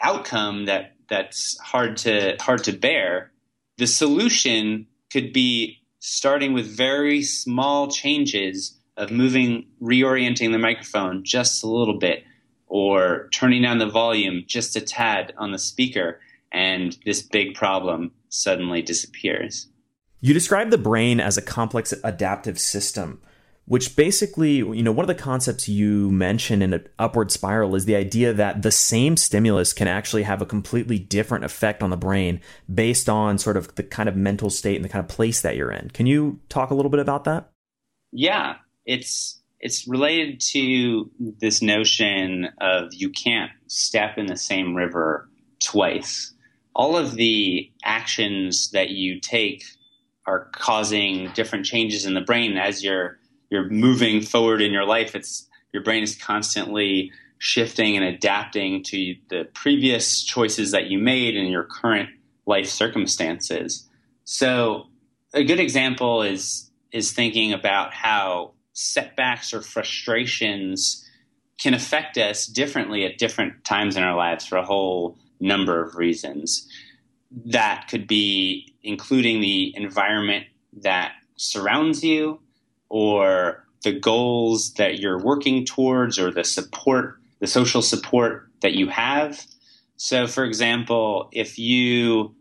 outcome 0.03 0.67
that 0.67 0.95
that's 1.09 1.59
hard 1.61 1.97
to 1.99 2.37
hard 2.41 2.65
to 2.65 2.73
bear, 2.73 3.33
the 3.79 3.87
solution 3.87 4.87
could 5.13 5.33
be 5.33 5.79
starting 5.99 6.53
with 6.53 6.67
very 6.67 7.23
small 7.23 7.89
changes 7.89 8.79
of 8.97 9.11
moving 9.11 9.67
reorienting 9.83 10.53
the 10.53 10.59
microphone 10.59 11.25
just 11.25 11.65
a 11.65 11.69
little 11.69 11.99
bit 11.99 12.25
or 12.71 13.29
turning 13.33 13.61
down 13.61 13.79
the 13.79 13.87
volume 13.87 14.45
just 14.47 14.77
a 14.77 14.81
tad 14.81 15.35
on 15.37 15.53
the 15.53 15.59
speaker 15.59 16.19
and 16.53 16.97
this 17.05 17.21
big 17.21 17.55
problem 17.55 18.11
suddenly 18.31 18.81
disappears. 18.81 19.69
You 20.21 20.33
describe 20.33 20.71
the 20.71 20.79
brain 20.79 21.21
as 21.21 21.37
a 21.37 21.43
complex 21.43 21.93
adaptive 22.03 22.59
system 22.59 23.21
which 23.71 23.95
basically, 23.95 24.57
you 24.57 24.83
know, 24.83 24.91
one 24.91 25.05
of 25.05 25.17
the 25.17 25.23
concepts 25.23 25.69
you 25.69 26.11
mention 26.11 26.61
in 26.61 26.73
an 26.73 26.89
upward 26.99 27.31
spiral 27.31 27.77
is 27.77 27.85
the 27.85 27.95
idea 27.95 28.33
that 28.33 28.63
the 28.63 28.73
same 28.73 29.17
stimulus 29.17 29.73
can 29.73 29.87
actually 29.87 30.25
have 30.25 30.43
a 30.43 30.47
completely 30.47 30.99
different 30.99 31.45
effect 31.45 31.81
on 31.81 31.91
the 31.91 31.97
brain 31.97 32.41
based 32.75 33.09
on 33.09 33.39
sort 33.39 33.57
of 33.57 33.73
the 33.77 33.85
kind 33.85 34.09
of 34.09 34.17
mental 34.17 34.51
state 34.51 34.75
and 34.75 34.85
the 34.85 34.89
kind 34.89 35.05
of 35.05 35.09
place 35.09 35.43
that 35.43 35.55
you're 35.55 35.71
in. 35.71 35.89
Can 35.91 36.07
you 36.07 36.41
talk 36.49 36.71
a 36.71 36.75
little 36.75 36.91
bit 36.91 36.99
about 36.99 37.23
that? 37.25 37.53
Yeah, 38.11 38.57
it's 38.85 39.40
it's 39.61 39.87
related 39.87 40.41
to 40.41 41.11
this 41.39 41.61
notion 41.61 42.49
of 42.61 42.95
you 42.95 43.11
can't 43.11 43.51
step 43.67 44.17
in 44.17 44.27
the 44.27 44.37
same 44.37 44.75
river 44.75 45.29
twice. 45.63 46.33
All 46.75 46.97
of 46.97 47.15
the 47.15 47.71
actions 47.85 48.71
that 48.71 48.91
you 48.91 49.21
take 49.21 49.65
are 50.27 50.49
causing 50.53 51.31
different 51.35 51.67
changes 51.67 52.07
in 52.07 52.15
the 52.15 52.21
brain 52.21 52.57
as 52.57 52.83
you're 52.83 53.19
you're 53.51 53.69
moving 53.69 54.23
forward 54.23 54.63
in 54.63 54.73
your 54.73 54.87
life. 54.87 55.15
It's 55.15 55.49
your 55.73 55.83
brain 55.83 56.03
is 56.03 56.17
constantly 56.17 57.13
shifting 57.39 57.97
and 57.97 58.05
adapting 58.05 58.83
to 58.85 59.17
the 59.29 59.49
previous 59.55 60.23
choices 60.23 60.71
that 60.71 60.87
you 60.87 60.99
made 60.99 61.37
in 61.37 61.47
your 61.47 61.65
current 61.65 62.09
life 62.47 62.67
circumstances. 62.67 63.89
So 64.25 64.87
a 65.35 65.45
good 65.45 65.61
example 65.61 66.23
is 66.23 66.71
is 66.93 67.13
thinking 67.13 67.53
about 67.53 67.93
how 67.93 68.53
setbacks 68.73 69.53
or 69.53 69.63
frustrations 69.63 71.07
can 71.59 71.75
affect 71.75 72.17
us 72.17 72.47
differently 72.47 73.05
at 73.05 73.19
different 73.19 73.65
times 73.65 73.97
in 73.97 74.03
our 74.03 74.17
lives 74.17 74.47
for 74.47 74.57
a 74.57 74.65
whole 74.65 75.19
number 75.41 75.83
of 75.83 75.97
reasons. 75.97 76.69
That 77.47 77.87
could 77.89 78.07
be 78.07 78.75
including 78.83 79.41
the 79.41 79.75
environment 79.77 80.47
that 80.83 81.13
surrounds 81.37 82.03
you, 82.05 82.41
or 82.89 83.65
the 83.83 83.99
goals 83.99 84.75
that 84.75 84.99
you're 84.99 85.19
working 85.19 85.65
towards 85.65 86.19
or 86.19 86.31
the 86.31 86.45
support, 86.45 87.19
the 87.39 87.47
social 87.47 87.81
support 87.81 88.49
that 88.61 88.75
you 88.75 88.89
have. 88.89 89.47
So, 89.97 90.27
for 90.27 90.45
example, 90.45 91.29
if 91.33 91.59
you 91.59 92.35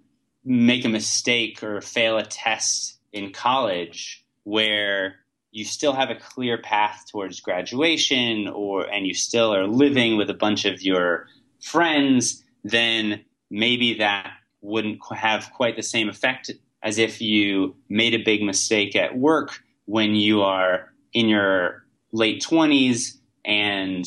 make 0.43 0.83
a 0.85 0.89
mistake 0.89 1.63
or 1.63 1.81
fail 1.81 2.17
a 2.17 2.23
test 2.23 2.97
in 3.13 3.31
college 3.31 4.25
where 4.43 5.15
you 5.51 5.65
still 5.65 5.93
have 5.93 6.09
a 6.09 6.15
clear 6.15 6.57
path 6.57 7.05
towards 7.11 7.39
graduation 7.39 8.47
or 8.47 8.83
and 8.83 9.07
you 9.07 9.13
still 9.13 9.53
are 9.53 9.67
living 9.67 10.17
with 10.17 10.29
a 10.29 10.33
bunch 10.33 10.65
of 10.65 10.81
your 10.81 11.27
friends 11.61 12.43
then 12.63 13.23
maybe 13.49 13.95
that 13.95 14.31
wouldn't 14.61 14.99
have 15.11 15.51
quite 15.53 15.75
the 15.75 15.83
same 15.83 16.09
effect 16.09 16.51
as 16.81 16.97
if 16.97 17.21
you 17.21 17.75
made 17.89 18.13
a 18.13 18.23
big 18.23 18.41
mistake 18.41 18.95
at 18.95 19.17
work 19.17 19.61
when 19.85 20.15
you 20.15 20.41
are 20.41 20.93
in 21.13 21.27
your 21.27 21.83
late 22.11 22.43
20s 22.43 23.17
and 23.45 24.05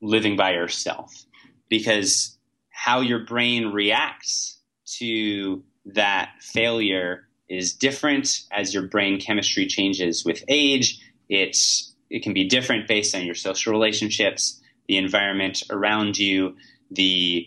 living 0.00 0.36
by 0.36 0.52
yourself. 0.52 1.24
Because 1.68 2.36
how 2.70 3.00
your 3.00 3.20
brain 3.20 3.66
reacts 3.68 4.58
to 4.98 5.62
that 5.86 6.30
failure 6.40 7.28
is 7.50 7.74
different 7.74 8.44
as 8.52 8.72
your 8.72 8.84
brain 8.84 9.20
chemistry 9.20 9.66
changes 9.66 10.24
with 10.24 10.42
age. 10.48 11.00
It's 11.28 11.92
it 12.08 12.22
can 12.22 12.32
be 12.32 12.44
different 12.44 12.88
based 12.88 13.14
on 13.14 13.26
your 13.26 13.34
social 13.34 13.72
relationships, 13.72 14.60
the 14.88 14.96
environment 14.96 15.62
around 15.70 16.16
you, 16.16 16.56
the 16.90 17.46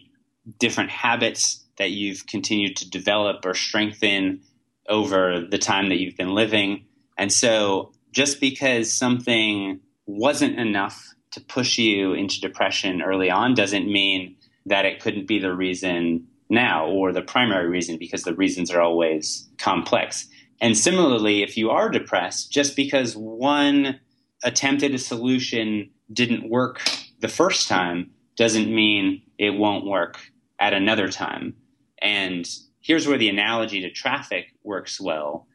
different 0.60 0.90
habits 0.90 1.64
that 1.78 1.92
you've 1.92 2.28
continued 2.28 2.78
to 2.78 2.90
develop 2.90 3.46
or 3.46 3.54
strengthen 3.54 4.42
over 4.88 5.42
the 5.50 5.58
time 5.58 5.90
that 5.90 6.00
you've 6.00 6.18
been 6.18 6.36
living. 6.36 6.86
And 7.18 7.32
so 7.32 7.94
just 8.12 8.40
because 8.40 8.92
something 8.92 9.80
wasn't 10.06 10.60
enough 10.60 11.14
to 11.32 11.42
push 11.42 11.78
you 11.78 12.14
into 12.14 12.40
depression 12.42 13.02
early 13.02 13.30
on 13.32 13.56
doesn't 13.56 13.92
mean 13.92 14.36
that 14.66 14.86
it 14.86 15.02
couldn't 15.02 15.28
be 15.28 15.40
the 15.40 15.54
reason 15.54 16.28
now 16.50 16.88
or 16.88 17.12
the 17.12 17.22
primary 17.22 17.68
reason 17.68 17.98
because 17.98 18.24
the 18.24 18.36
reasons 18.36 18.72
are 18.72 18.82
always 18.82 19.50
complex. 19.58 20.28
And 20.62 20.78
similarly, 20.78 21.44
if 21.44 21.58
you 21.58 21.70
are 21.70 21.90
depressed, 21.90 22.52
just 22.52 22.76
because 22.76 23.16
one 23.16 24.00
attempt 24.44 24.84
at 24.84 24.94
a 24.94 24.98
solution 24.98 25.90
didn't 26.12 26.50
work 26.50 26.82
the 27.24 27.28
first 27.30 27.70
time 27.70 28.12
doesn't 28.36 28.74
mean 28.74 29.22
it 29.38 29.52
won't 29.52 29.86
work 29.86 30.20
at 30.60 30.74
another 30.74 31.10
time. 31.10 31.56
And 32.00 32.46
here's 32.82 33.08
where 33.08 33.18
the 33.18 33.30
analogy 33.30 33.82
to 33.82 33.90
traffic 33.90 34.48
works 34.64 35.00
well. 35.00 35.48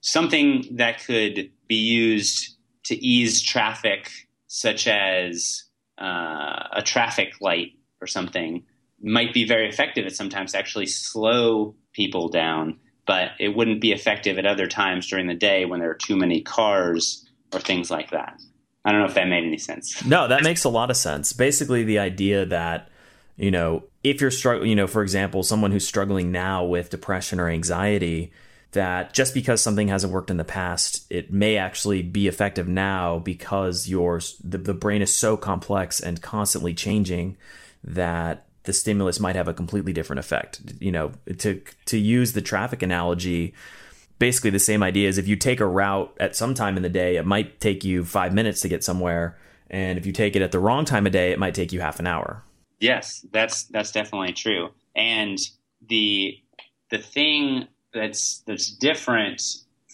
Something 0.00 0.64
that 0.76 1.04
could 1.04 1.50
be 1.66 1.74
used 1.74 2.56
to 2.84 2.94
ease 3.04 3.42
traffic, 3.42 4.08
such 4.46 4.86
as 4.86 5.64
uh, 6.00 6.68
a 6.72 6.82
traffic 6.84 7.34
light 7.40 7.72
or 8.00 8.06
something, 8.06 8.62
might 9.06 9.32
be 9.32 9.46
very 9.46 9.68
effective 9.68 10.06
at 10.06 10.14
sometimes 10.14 10.54
actually 10.54 10.86
slow 10.86 11.74
people 11.92 12.28
down, 12.28 12.78
but 13.06 13.30
it 13.38 13.56
wouldn't 13.56 13.80
be 13.80 13.92
effective 13.92 14.38
at 14.38 14.46
other 14.46 14.66
times 14.66 15.08
during 15.08 15.26
the 15.26 15.34
day 15.34 15.64
when 15.64 15.80
there 15.80 15.90
are 15.90 15.94
too 15.94 16.16
many 16.16 16.42
cars 16.42 17.24
or 17.52 17.60
things 17.60 17.90
like 17.90 18.10
that. 18.10 18.40
I 18.84 18.92
don't 18.92 19.00
know 19.00 19.08
if 19.08 19.14
that 19.14 19.28
made 19.28 19.44
any 19.44 19.58
sense. 19.58 20.04
No, 20.04 20.28
that 20.28 20.42
makes 20.42 20.64
a 20.64 20.68
lot 20.68 20.90
of 20.90 20.96
sense. 20.96 21.32
Basically, 21.32 21.82
the 21.82 21.98
idea 21.98 22.46
that 22.46 22.88
you 23.36 23.50
know, 23.50 23.84
if 24.02 24.20
you're 24.20 24.30
struggling, 24.30 24.70
you 24.70 24.76
know, 24.76 24.86
for 24.86 25.02
example, 25.02 25.42
someone 25.42 25.70
who's 25.70 25.86
struggling 25.86 26.32
now 26.32 26.64
with 26.64 26.90
depression 26.90 27.38
or 27.38 27.48
anxiety, 27.48 28.32
that 28.72 29.12
just 29.12 29.34
because 29.34 29.60
something 29.60 29.88
hasn't 29.88 30.12
worked 30.12 30.30
in 30.30 30.38
the 30.38 30.44
past, 30.44 31.06
it 31.10 31.32
may 31.32 31.56
actually 31.56 32.02
be 32.02 32.28
effective 32.28 32.66
now 32.66 33.18
because 33.18 33.88
your 33.88 34.20
the, 34.42 34.58
the 34.58 34.74
brain 34.74 35.02
is 35.02 35.12
so 35.12 35.36
complex 35.36 36.00
and 36.00 36.22
constantly 36.22 36.74
changing 36.74 37.36
that 37.84 38.45
the 38.66 38.72
stimulus 38.72 39.18
might 39.18 39.36
have 39.36 39.48
a 39.48 39.54
completely 39.54 39.92
different 39.92 40.20
effect. 40.20 40.60
You 40.80 40.92
know, 40.92 41.12
to 41.38 41.60
to 41.86 41.98
use 41.98 42.32
the 42.32 42.42
traffic 42.42 42.82
analogy, 42.82 43.54
basically 44.18 44.50
the 44.50 44.58
same 44.58 44.82
idea 44.82 45.08
is 45.08 45.18
if 45.18 45.28
you 45.28 45.36
take 45.36 45.60
a 45.60 45.66
route 45.66 46.14
at 46.20 46.36
some 46.36 46.54
time 46.54 46.76
in 46.76 46.82
the 46.82 46.88
day, 46.88 47.16
it 47.16 47.26
might 47.26 47.60
take 47.60 47.84
you 47.84 48.04
five 48.04 48.32
minutes 48.34 48.60
to 48.62 48.68
get 48.68 48.84
somewhere. 48.84 49.38
And 49.70 49.98
if 49.98 50.06
you 50.06 50.12
take 50.12 50.36
it 50.36 50.42
at 50.42 50.52
the 50.52 50.58
wrong 50.58 50.84
time 50.84 51.06
of 51.06 51.12
day, 51.12 51.32
it 51.32 51.38
might 51.38 51.54
take 51.54 51.72
you 51.72 51.80
half 51.80 51.98
an 51.98 52.06
hour. 52.06 52.42
Yes, 52.78 53.24
that's 53.32 53.64
that's 53.64 53.90
definitely 53.90 54.32
true. 54.32 54.70
And 54.94 55.38
the 55.88 56.38
the 56.90 56.98
thing 56.98 57.68
that's 57.92 58.42
that's 58.46 58.70
different 58.70 59.42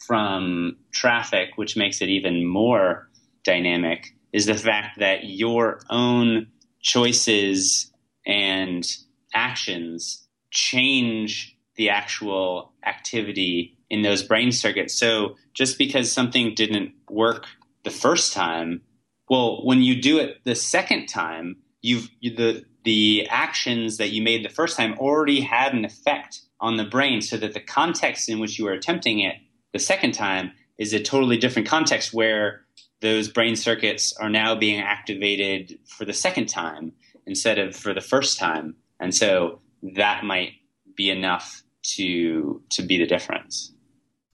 from 0.06 0.76
traffic, 0.92 1.50
which 1.56 1.76
makes 1.76 2.02
it 2.02 2.08
even 2.08 2.44
more 2.44 3.08
dynamic, 3.44 4.14
is 4.32 4.46
the 4.46 4.54
fact 4.54 4.98
that 4.98 5.24
your 5.24 5.80
own 5.90 6.48
choices 6.80 7.91
and 8.26 8.86
actions 9.34 10.26
change 10.50 11.56
the 11.76 11.90
actual 11.90 12.72
activity 12.84 13.76
in 13.88 14.02
those 14.02 14.22
brain 14.22 14.52
circuits. 14.52 14.94
So 14.94 15.36
just 15.54 15.78
because 15.78 16.10
something 16.10 16.54
didn't 16.54 16.92
work 17.10 17.46
the 17.84 17.90
first 17.90 18.32
time, 18.32 18.82
well, 19.28 19.64
when 19.64 19.82
you 19.82 20.00
do 20.00 20.18
it 20.18 20.38
the 20.44 20.54
second 20.54 21.06
time, 21.06 21.56
you've 21.80 22.08
you, 22.20 22.34
the 22.34 22.64
the 22.84 23.26
actions 23.30 23.98
that 23.98 24.10
you 24.10 24.22
made 24.22 24.44
the 24.44 24.48
first 24.48 24.76
time 24.76 24.94
already 24.98 25.40
had 25.40 25.72
an 25.72 25.84
effect 25.84 26.40
on 26.60 26.76
the 26.76 26.84
brain, 26.84 27.20
so 27.20 27.36
that 27.36 27.54
the 27.54 27.60
context 27.60 28.28
in 28.28 28.38
which 28.38 28.58
you 28.58 28.64
were 28.64 28.72
attempting 28.72 29.20
it 29.20 29.36
the 29.72 29.78
second 29.78 30.12
time 30.12 30.52
is 30.78 30.92
a 30.92 31.02
totally 31.02 31.36
different 31.36 31.68
context 31.68 32.12
where 32.12 32.62
those 33.00 33.28
brain 33.28 33.56
circuits 33.56 34.12
are 34.14 34.30
now 34.30 34.54
being 34.54 34.80
activated 34.80 35.78
for 35.86 36.04
the 36.04 36.12
second 36.12 36.46
time 36.46 36.92
instead 37.26 37.58
of 37.58 37.74
for 37.76 37.94
the 37.94 38.00
first 38.00 38.38
time, 38.38 38.76
and 39.00 39.14
so 39.14 39.60
that 39.94 40.24
might 40.24 40.52
be 40.96 41.10
enough 41.10 41.62
to 41.82 42.62
to 42.70 42.82
be 42.82 42.98
the 42.98 43.06
difference. 43.06 43.72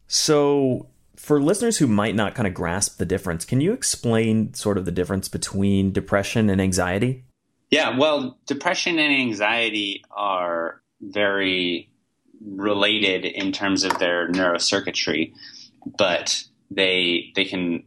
So, 0.07 0.89
for 1.17 1.41
listeners 1.41 1.79
who 1.79 1.87
might 1.87 2.15
not 2.15 2.35
kind 2.35 2.47
of 2.47 2.55
grasp 2.55 2.99
the 2.99 3.07
difference, 3.07 3.45
can 3.45 3.61
you 3.61 3.73
explain 3.73 4.55
sort 4.55 4.79
of 4.79 4.85
the 4.85 4.93
difference 4.93 5.29
between 5.29 5.93
depression 5.93 6.49
and 6.49 6.61
anxiety? 6.61 7.25
Yeah, 7.71 7.99
well, 7.99 8.39
depression 8.47 8.99
and 8.99 9.13
anxiety 9.13 10.03
are 10.11 10.81
very 11.01 11.91
related 12.43 13.25
in 13.25 13.53
terms 13.53 13.85
of 13.85 13.99
their 13.99 14.29
neurocircuitry, 14.29 15.33
but 15.99 16.43
they 16.71 17.33
they 17.35 17.45
can 17.45 17.85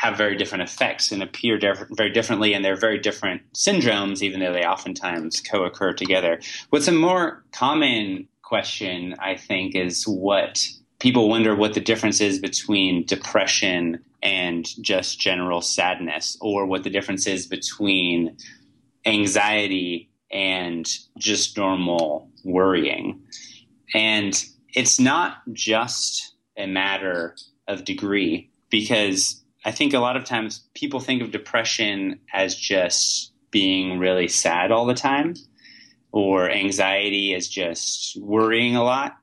have 0.00 0.16
very 0.16 0.34
different 0.34 0.62
effects 0.62 1.12
and 1.12 1.22
appear 1.22 1.58
diff- 1.58 1.84
very 1.90 2.10
differently, 2.10 2.54
and 2.54 2.64
they're 2.64 2.74
very 2.74 2.98
different 2.98 3.42
syndromes, 3.52 4.22
even 4.22 4.40
though 4.40 4.52
they 4.52 4.64
oftentimes 4.64 5.42
co-occur 5.42 5.92
together. 5.92 6.40
What's 6.70 6.88
a 6.88 6.92
more 6.92 7.44
common 7.52 8.26
question, 8.42 9.14
I 9.18 9.36
think, 9.36 9.74
is 9.74 10.04
what 10.04 10.66
people 11.00 11.28
wonder 11.28 11.54
what 11.54 11.74
the 11.74 11.80
difference 11.80 12.22
is 12.22 12.38
between 12.38 13.04
depression 13.04 14.02
and 14.22 14.66
just 14.82 15.20
general 15.20 15.60
sadness, 15.60 16.38
or 16.40 16.64
what 16.64 16.82
the 16.82 16.90
difference 16.90 17.26
is 17.26 17.46
between 17.46 18.38
anxiety 19.04 20.08
and 20.30 20.86
just 21.18 21.58
normal 21.58 22.30
worrying. 22.42 23.20
And 23.92 24.42
it's 24.72 24.98
not 24.98 25.42
just 25.52 26.36
a 26.56 26.66
matter 26.66 27.36
of 27.68 27.84
degree, 27.84 28.50
because 28.70 29.44
I 29.64 29.72
think 29.72 29.92
a 29.92 29.98
lot 29.98 30.16
of 30.16 30.24
times 30.24 30.66
people 30.74 31.00
think 31.00 31.22
of 31.22 31.32
depression 31.32 32.20
as 32.32 32.54
just 32.54 33.32
being 33.50 33.98
really 33.98 34.28
sad 34.28 34.70
all 34.70 34.86
the 34.86 34.94
time, 34.94 35.34
or 36.12 36.50
anxiety 36.50 37.34
as 37.34 37.48
just 37.48 38.16
worrying 38.20 38.74
a 38.76 38.82
lot. 38.82 39.16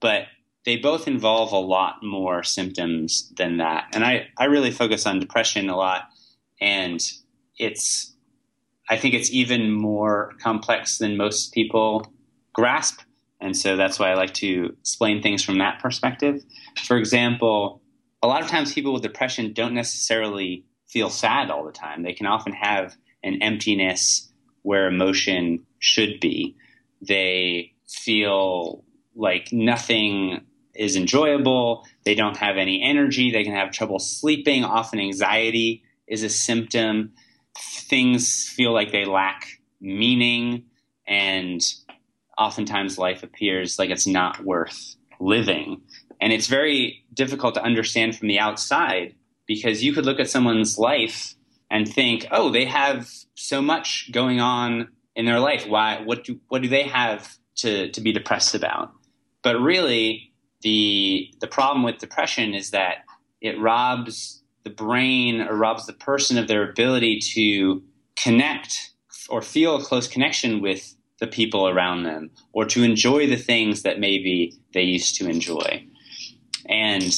But 0.00 0.26
they 0.64 0.76
both 0.76 1.06
involve 1.06 1.52
a 1.52 1.58
lot 1.58 1.96
more 2.02 2.42
symptoms 2.42 3.32
than 3.36 3.58
that. 3.58 3.88
And 3.92 4.04
I, 4.04 4.28
I 4.38 4.46
really 4.46 4.70
focus 4.70 5.06
on 5.06 5.20
depression 5.20 5.68
a 5.68 5.76
lot. 5.76 6.04
And 6.60 7.00
it's, 7.58 8.14
I 8.88 8.96
think 8.96 9.14
it's 9.14 9.30
even 9.30 9.70
more 9.70 10.32
complex 10.40 10.98
than 10.98 11.16
most 11.16 11.52
people 11.52 12.12
grasp. 12.52 13.00
And 13.40 13.56
so 13.56 13.76
that's 13.76 13.98
why 13.98 14.10
I 14.10 14.14
like 14.14 14.32
to 14.34 14.74
explain 14.80 15.20
things 15.20 15.44
from 15.44 15.58
that 15.58 15.80
perspective. 15.80 16.42
For 16.86 16.96
example, 16.96 17.82
a 18.24 18.26
lot 18.26 18.40
of 18.40 18.48
times 18.48 18.72
people 18.72 18.94
with 18.94 19.02
depression 19.02 19.52
don't 19.52 19.74
necessarily 19.74 20.64
feel 20.86 21.10
sad 21.10 21.50
all 21.50 21.62
the 21.62 21.72
time. 21.72 22.02
They 22.02 22.14
can 22.14 22.26
often 22.26 22.54
have 22.54 22.96
an 23.22 23.42
emptiness 23.42 24.32
where 24.62 24.86
emotion 24.86 25.66
should 25.78 26.20
be. 26.20 26.56
They 27.02 27.74
feel 27.86 28.82
like 29.14 29.52
nothing 29.52 30.40
is 30.74 30.96
enjoyable. 30.96 31.84
They 32.06 32.14
don't 32.14 32.38
have 32.38 32.56
any 32.56 32.82
energy. 32.82 33.30
They 33.30 33.44
can 33.44 33.52
have 33.52 33.72
trouble 33.72 33.98
sleeping. 33.98 34.64
Often 34.64 35.00
anxiety 35.00 35.82
is 36.06 36.22
a 36.22 36.30
symptom. 36.30 37.12
Things 37.58 38.48
feel 38.48 38.72
like 38.72 38.90
they 38.90 39.04
lack 39.04 39.60
meaning, 39.82 40.64
and 41.06 41.60
oftentimes 42.38 42.96
life 42.96 43.22
appears 43.22 43.78
like 43.78 43.90
it's 43.90 44.06
not 44.06 44.42
worth 44.42 44.96
living. 45.20 45.82
And 46.20 46.32
it's 46.32 46.46
very 46.46 47.04
difficult 47.12 47.54
to 47.54 47.62
understand 47.62 48.16
from 48.16 48.28
the 48.28 48.38
outside 48.38 49.14
because 49.46 49.84
you 49.84 49.92
could 49.92 50.06
look 50.06 50.20
at 50.20 50.30
someone's 50.30 50.78
life 50.78 51.34
and 51.70 51.88
think, 51.88 52.26
oh, 52.30 52.50
they 52.50 52.64
have 52.64 53.10
so 53.34 53.60
much 53.60 54.10
going 54.12 54.40
on 54.40 54.88
in 55.16 55.26
their 55.26 55.40
life. 55.40 55.66
Why? 55.66 56.00
What 56.02 56.24
do 56.24 56.40
what 56.48 56.62
do 56.62 56.68
they 56.68 56.84
have 56.84 57.36
to 57.56 57.90
to 57.90 58.00
be 58.00 58.12
depressed 58.12 58.54
about? 58.54 58.92
But 59.42 59.60
really, 59.60 60.32
the 60.62 61.32
the 61.40 61.46
problem 61.46 61.84
with 61.84 61.98
depression 61.98 62.54
is 62.54 62.70
that 62.70 63.04
it 63.40 63.58
robs 63.60 64.42
the 64.64 64.70
brain 64.70 65.42
or 65.42 65.54
robs 65.54 65.86
the 65.86 65.92
person 65.92 66.38
of 66.38 66.48
their 66.48 66.68
ability 66.68 67.18
to 67.34 67.82
connect 68.16 68.92
or 69.28 69.42
feel 69.42 69.76
a 69.76 69.84
close 69.84 70.08
connection 70.08 70.60
with 70.60 70.94
the 71.18 71.26
people 71.26 71.68
around 71.68 72.02
them 72.02 72.30
or 72.52 72.64
to 72.64 72.82
enjoy 72.82 73.26
the 73.26 73.36
things 73.36 73.82
that 73.82 74.00
maybe 74.00 74.54
they 74.72 74.82
used 74.82 75.16
to 75.16 75.28
enjoy. 75.28 75.86
And 76.68 77.12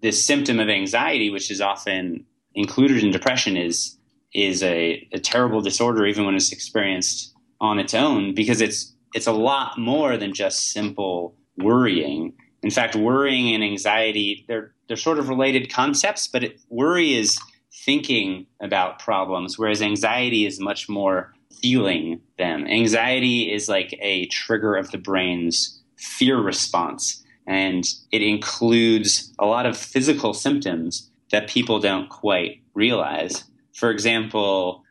this 0.00 0.24
symptom 0.24 0.60
of 0.60 0.68
anxiety, 0.68 1.30
which 1.30 1.50
is 1.50 1.60
often 1.60 2.24
included 2.54 3.02
in 3.02 3.10
depression 3.10 3.56
is 3.56 3.96
is 4.32 4.62
a, 4.62 5.08
a 5.12 5.18
terrible 5.18 5.60
disorder 5.60 6.06
even 6.06 6.24
when 6.24 6.36
it's 6.36 6.52
experienced 6.52 7.34
on 7.60 7.80
its 7.80 7.94
own 7.94 8.32
because 8.34 8.60
it's 8.60 8.94
it's 9.12 9.26
a 9.26 9.32
lot 9.32 9.76
more 9.76 10.16
than 10.16 10.32
just 10.32 10.72
simple 10.72 11.34
worrying. 11.58 12.32
In 12.62 12.70
fact, 12.70 12.94
worrying 12.94 13.54
and 13.54 13.64
anxiety 13.64 14.44
they're 14.48 14.72
they're 14.88 14.96
sort 14.96 15.18
of 15.18 15.28
related 15.28 15.72
concepts, 15.72 16.26
but 16.26 16.44
it, 16.44 16.60
worry 16.68 17.14
is 17.14 17.38
thinking 17.72 18.46
about 18.60 18.98
problems, 18.98 19.58
whereas 19.58 19.80
anxiety 19.80 20.46
is 20.46 20.60
much 20.60 20.88
more 20.88 21.32
feeling 21.60 22.20
them. 22.38 22.66
Anxiety 22.66 23.52
is 23.52 23.68
like 23.68 23.96
a 24.00 24.26
trigger 24.26 24.74
of 24.76 24.90
the 24.90 24.98
brain's 24.98 25.80
fear 25.96 26.40
response, 26.40 27.19
and 27.46 27.84
it 28.12 28.22
includes 28.22 29.32
a 29.38 29.46
lot 29.46 29.66
of 29.66 29.76
physical 29.76 30.34
symptoms 30.34 31.10
that 31.30 31.48
people 31.48 31.80
don't 31.80 32.08
quite 32.08 32.62
realize. 32.74 33.44
For 33.72 33.90
example, 33.90 34.84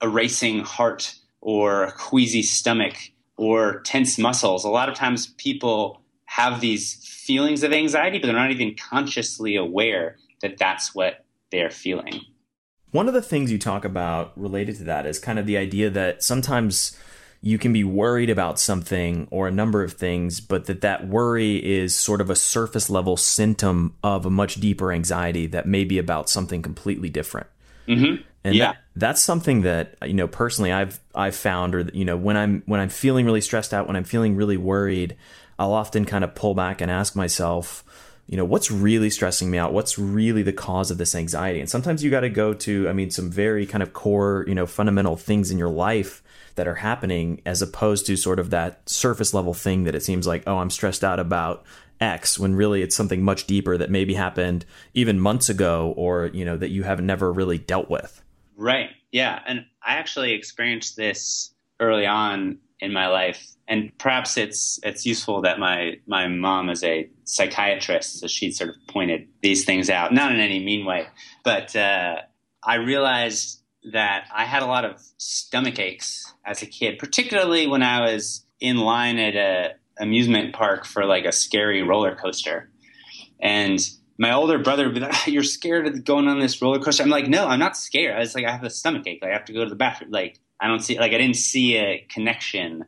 a 0.00 0.08
racing 0.08 0.60
heart 0.60 1.14
or 1.40 1.84
a 1.84 1.92
queasy 1.92 2.42
stomach 2.42 2.94
or 3.36 3.80
tense 3.80 4.18
muscles. 4.18 4.64
A 4.64 4.68
lot 4.68 4.88
of 4.88 4.94
times 4.94 5.28
people 5.38 6.02
have 6.24 6.60
these 6.60 6.94
feelings 7.06 7.62
of 7.62 7.72
anxiety, 7.72 8.18
but 8.18 8.26
they're 8.26 8.36
not 8.36 8.50
even 8.50 8.74
consciously 8.74 9.56
aware 9.56 10.16
that 10.42 10.58
that's 10.58 10.94
what 10.94 11.24
they're 11.50 11.70
feeling. 11.70 12.20
One 12.90 13.08
of 13.08 13.14
the 13.14 13.22
things 13.22 13.52
you 13.52 13.58
talk 13.58 13.84
about 13.84 14.32
related 14.36 14.76
to 14.76 14.84
that 14.84 15.06
is 15.06 15.18
kind 15.18 15.38
of 15.38 15.46
the 15.46 15.56
idea 15.56 15.90
that 15.90 16.22
sometimes 16.22 16.96
you 17.40 17.58
can 17.58 17.72
be 17.72 17.84
worried 17.84 18.30
about 18.30 18.58
something 18.58 19.28
or 19.30 19.46
a 19.46 19.50
number 19.50 19.82
of 19.82 19.92
things, 19.92 20.40
but 20.40 20.66
that 20.66 20.80
that 20.80 21.06
worry 21.06 21.64
is 21.64 21.94
sort 21.94 22.20
of 22.20 22.30
a 22.30 22.36
surface 22.36 22.90
level 22.90 23.16
symptom 23.16 23.94
of 24.02 24.26
a 24.26 24.30
much 24.30 24.56
deeper 24.56 24.92
anxiety 24.92 25.46
that 25.46 25.66
may 25.66 25.84
be 25.84 25.98
about 25.98 26.28
something 26.28 26.62
completely 26.62 27.08
different. 27.08 27.46
Mm-hmm. 27.86 28.22
And 28.44 28.54
yeah. 28.54 28.72
that, 28.72 28.76
that's 28.94 29.22
something 29.22 29.62
that 29.62 29.96
you 30.04 30.14
know 30.14 30.28
personally 30.28 30.72
I've 30.72 31.00
I've 31.14 31.34
found, 31.34 31.74
or 31.74 31.80
you 31.92 32.04
know 32.04 32.16
when 32.16 32.36
I'm 32.36 32.62
when 32.66 32.80
I'm 32.80 32.88
feeling 32.88 33.26
really 33.26 33.40
stressed 33.40 33.74
out, 33.74 33.86
when 33.86 33.96
I'm 33.96 34.04
feeling 34.04 34.36
really 34.36 34.56
worried, 34.56 35.16
I'll 35.58 35.72
often 35.72 36.04
kind 36.04 36.24
of 36.24 36.34
pull 36.34 36.54
back 36.54 36.80
and 36.80 36.90
ask 36.90 37.16
myself, 37.16 37.84
you 38.26 38.36
know, 38.36 38.44
what's 38.44 38.70
really 38.70 39.10
stressing 39.10 39.50
me 39.50 39.58
out? 39.58 39.72
What's 39.72 39.98
really 39.98 40.42
the 40.42 40.52
cause 40.52 40.90
of 40.90 40.98
this 40.98 41.14
anxiety? 41.14 41.60
And 41.60 41.70
sometimes 41.70 42.02
you 42.02 42.10
got 42.10 42.20
to 42.20 42.28
go 42.28 42.52
to, 42.54 42.88
I 42.88 42.92
mean, 42.92 43.10
some 43.10 43.30
very 43.30 43.66
kind 43.66 43.82
of 43.82 43.92
core, 43.92 44.44
you 44.48 44.54
know, 44.54 44.66
fundamental 44.66 45.16
things 45.16 45.50
in 45.50 45.58
your 45.58 45.68
life 45.68 46.22
that 46.56 46.66
are 46.66 46.74
happening 46.74 47.40
as 47.46 47.62
opposed 47.62 48.06
to 48.06 48.16
sort 48.16 48.38
of 48.38 48.50
that 48.50 48.88
surface 48.88 49.32
level 49.32 49.54
thing 49.54 49.84
that 49.84 49.94
it 49.94 50.02
seems 50.02 50.26
like, 50.26 50.42
oh, 50.46 50.58
I'm 50.58 50.70
stressed 50.70 51.04
out 51.04 51.20
about 51.20 51.64
X 52.00 52.38
when 52.38 52.54
really 52.54 52.82
it's 52.82 52.96
something 52.96 53.22
much 53.22 53.46
deeper 53.46 53.78
that 53.78 53.90
maybe 53.90 54.14
happened 54.14 54.66
even 54.92 55.18
months 55.20 55.48
ago 55.48 55.94
or, 55.96 56.26
you 56.34 56.44
know, 56.44 56.56
that 56.56 56.70
you 56.70 56.82
have 56.82 57.00
never 57.00 57.32
really 57.32 57.58
dealt 57.58 57.88
with. 57.88 58.22
Right. 58.56 58.90
Yeah. 59.12 59.40
And 59.46 59.64
I 59.82 59.94
actually 59.94 60.32
experienced 60.32 60.96
this 60.96 61.54
early 61.80 62.06
on 62.06 62.58
in 62.80 62.92
my 62.92 63.06
life. 63.06 63.46
And 63.68 63.90
perhaps 63.98 64.36
it's 64.36 64.78
it's 64.82 65.04
useful 65.04 65.42
that 65.42 65.58
my 65.58 65.94
my 66.06 66.28
mom 66.28 66.70
is 66.70 66.84
a 66.84 67.08
psychiatrist, 67.24 68.20
so 68.20 68.26
she 68.28 68.52
sort 68.52 68.70
of 68.70 68.76
pointed 68.88 69.26
these 69.42 69.64
things 69.64 69.90
out, 69.90 70.14
not 70.14 70.32
in 70.32 70.38
any 70.38 70.64
mean 70.64 70.86
way, 70.86 71.08
but 71.42 71.74
uh, 71.74 72.20
I 72.62 72.76
realized 72.76 73.62
that 73.92 74.26
I 74.34 74.44
had 74.44 74.62
a 74.62 74.66
lot 74.66 74.84
of 74.84 75.00
stomach 75.16 75.78
aches 75.78 76.32
as 76.44 76.62
a 76.62 76.66
kid, 76.66 76.98
particularly 76.98 77.66
when 77.66 77.82
I 77.82 78.00
was 78.12 78.44
in 78.60 78.78
line 78.78 79.18
at 79.18 79.36
a 79.36 79.74
amusement 79.98 80.54
park 80.54 80.84
for 80.84 81.04
like 81.04 81.24
a 81.24 81.32
scary 81.32 81.82
roller 81.82 82.14
coaster. 82.14 82.70
And 83.40 83.78
my 84.18 84.32
older 84.32 84.58
brother 84.58 84.84
would 84.86 84.94
be 84.94 85.00
like, 85.00 85.14
oh, 85.14 85.30
"You're 85.30 85.42
scared 85.42 85.86
of 85.86 86.04
going 86.04 86.28
on 86.28 86.40
this 86.40 86.60
roller 86.60 86.80
coaster." 86.80 87.02
I'm 87.02 87.10
like, 87.10 87.28
"No, 87.28 87.46
I'm 87.46 87.58
not 87.58 87.76
scared. 87.76 88.16
I 88.16 88.20
was 88.20 88.34
like, 88.34 88.44
I 88.44 88.52
have 88.52 88.64
a 88.64 88.70
stomach 88.70 89.06
ache. 89.06 89.20
Like, 89.22 89.30
I 89.30 89.34
have 89.34 89.44
to 89.46 89.52
go 89.52 89.64
to 89.64 89.70
the 89.70 89.76
bathroom. 89.76 90.10
Like, 90.10 90.40
I 90.60 90.68
don't 90.68 90.80
see 90.80 90.98
like 90.98 91.12
I 91.12 91.18
didn't 91.18 91.36
see 91.36 91.76
a 91.76 92.06
connection 92.08 92.84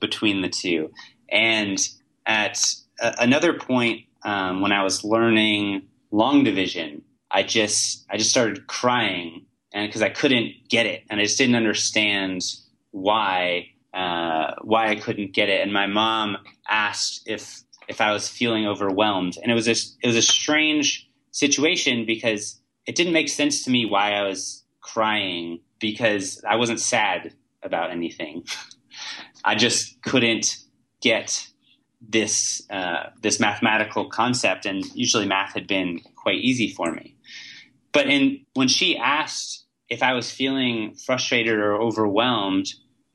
between 0.00 0.42
the 0.42 0.48
two." 0.48 0.90
And 1.30 1.78
at 2.26 2.74
a- 3.00 3.14
another 3.18 3.54
point, 3.54 4.06
um, 4.24 4.60
when 4.60 4.72
I 4.72 4.82
was 4.82 5.04
learning 5.04 5.82
long 6.10 6.44
division, 6.44 7.02
I 7.30 7.42
just 7.42 8.06
I 8.10 8.16
just 8.16 8.30
started 8.30 8.66
crying, 8.66 9.46
and 9.72 9.88
because 9.88 10.02
I 10.02 10.08
couldn't 10.08 10.52
get 10.68 10.86
it, 10.86 11.04
and 11.10 11.20
I 11.20 11.24
just 11.24 11.38
didn't 11.38 11.56
understand 11.56 12.42
why 12.90 13.68
uh, 13.94 14.54
why 14.62 14.88
I 14.88 14.96
couldn't 14.96 15.32
get 15.32 15.48
it. 15.48 15.62
And 15.62 15.72
my 15.72 15.86
mom 15.86 16.38
asked 16.68 17.22
if 17.26 17.62
if 17.88 18.00
I 18.00 18.12
was 18.12 18.28
feeling 18.28 18.66
overwhelmed, 18.66 19.36
and 19.42 19.50
it 19.50 19.54
was 19.54 19.68
a 19.68 19.74
it 20.02 20.06
was 20.06 20.16
a 20.16 20.22
strange 20.22 21.08
situation 21.32 22.06
because 22.06 22.60
it 22.86 22.96
didn't 22.96 23.12
make 23.12 23.28
sense 23.28 23.64
to 23.64 23.70
me 23.70 23.86
why 23.86 24.12
I 24.12 24.22
was 24.22 24.64
crying 24.80 25.60
because 25.78 26.42
I 26.48 26.56
wasn't 26.56 26.80
sad 26.80 27.34
about 27.62 27.90
anything. 27.90 28.44
I 29.44 29.54
just 29.54 30.02
couldn't 30.02 30.58
get 31.00 31.46
this 32.00 32.62
uh, 32.70 33.10
this 33.22 33.40
mathematical 33.40 34.08
concept, 34.08 34.66
and 34.66 34.84
usually 34.94 35.26
math 35.26 35.54
had 35.54 35.66
been 35.66 36.00
quite 36.16 36.38
easy 36.38 36.72
for 36.72 36.92
me. 36.92 37.16
But 37.92 38.08
in 38.08 38.44
when 38.54 38.68
she 38.68 38.96
asked 38.96 39.66
if 39.88 40.02
I 40.02 40.12
was 40.14 40.30
feeling 40.30 40.94
frustrated 40.94 41.54
or 41.54 41.80
overwhelmed, 41.80 42.66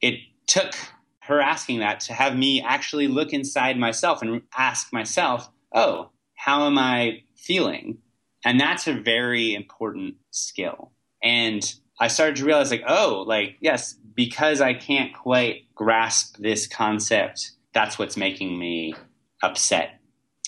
it 0.01 0.19
took 0.47 0.73
her 1.19 1.41
asking 1.41 1.79
that 1.79 2.01
to 2.01 2.13
have 2.13 2.37
me 2.37 2.61
actually 2.61 3.07
look 3.07 3.33
inside 3.33 3.77
myself 3.77 4.21
and 4.21 4.41
ask 4.55 4.91
myself, 4.93 5.49
"Oh, 5.73 6.11
how 6.35 6.65
am 6.65 6.77
I 6.77 7.23
feeling?" 7.35 7.99
And 8.43 8.59
that's 8.59 8.87
a 8.87 8.93
very 8.93 9.55
important 9.55 10.15
skill. 10.31 10.91
And 11.23 11.63
I 11.99 12.09
started 12.09 12.35
to 12.35 12.45
realize, 12.45 12.69
like, 12.69 12.83
oh, 12.87 13.23
like 13.25 13.57
yes, 13.61 13.95
because 14.13 14.61
I 14.61 14.73
can't 14.73 15.13
quite 15.13 15.73
grasp 15.73 16.37
this 16.37 16.67
concept 16.67 17.51
that's 17.75 17.99
what's 17.99 18.17
making 18.17 18.57
me 18.57 18.95
upset. 19.43 19.99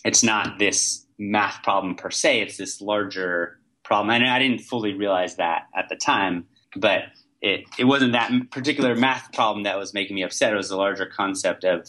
It's 0.03 0.23
not 0.23 0.57
this 0.57 1.05
math 1.19 1.61
problem 1.61 1.93
per 1.93 2.09
se, 2.09 2.41
it's 2.41 2.57
this 2.57 2.81
larger 2.81 3.56
problem. 3.87 4.09
And 4.09 4.27
I 4.27 4.37
didn't 4.37 4.61
fully 4.61 4.93
realize 4.93 5.37
that 5.37 5.63
at 5.75 5.89
the 5.89 5.95
time, 5.95 6.45
but 6.75 7.03
it, 7.41 7.65
it 7.79 7.85
wasn't 7.85 8.11
that 8.11 8.31
particular 8.51 8.95
math 8.95 9.31
problem 9.33 9.63
that 9.63 9.77
was 9.77 9.93
making 9.93 10.15
me 10.15 10.23
upset. 10.23 10.53
It 10.53 10.57
was 10.57 10.69
the 10.69 10.75
larger 10.75 11.05
concept 11.05 11.63
of 11.63 11.87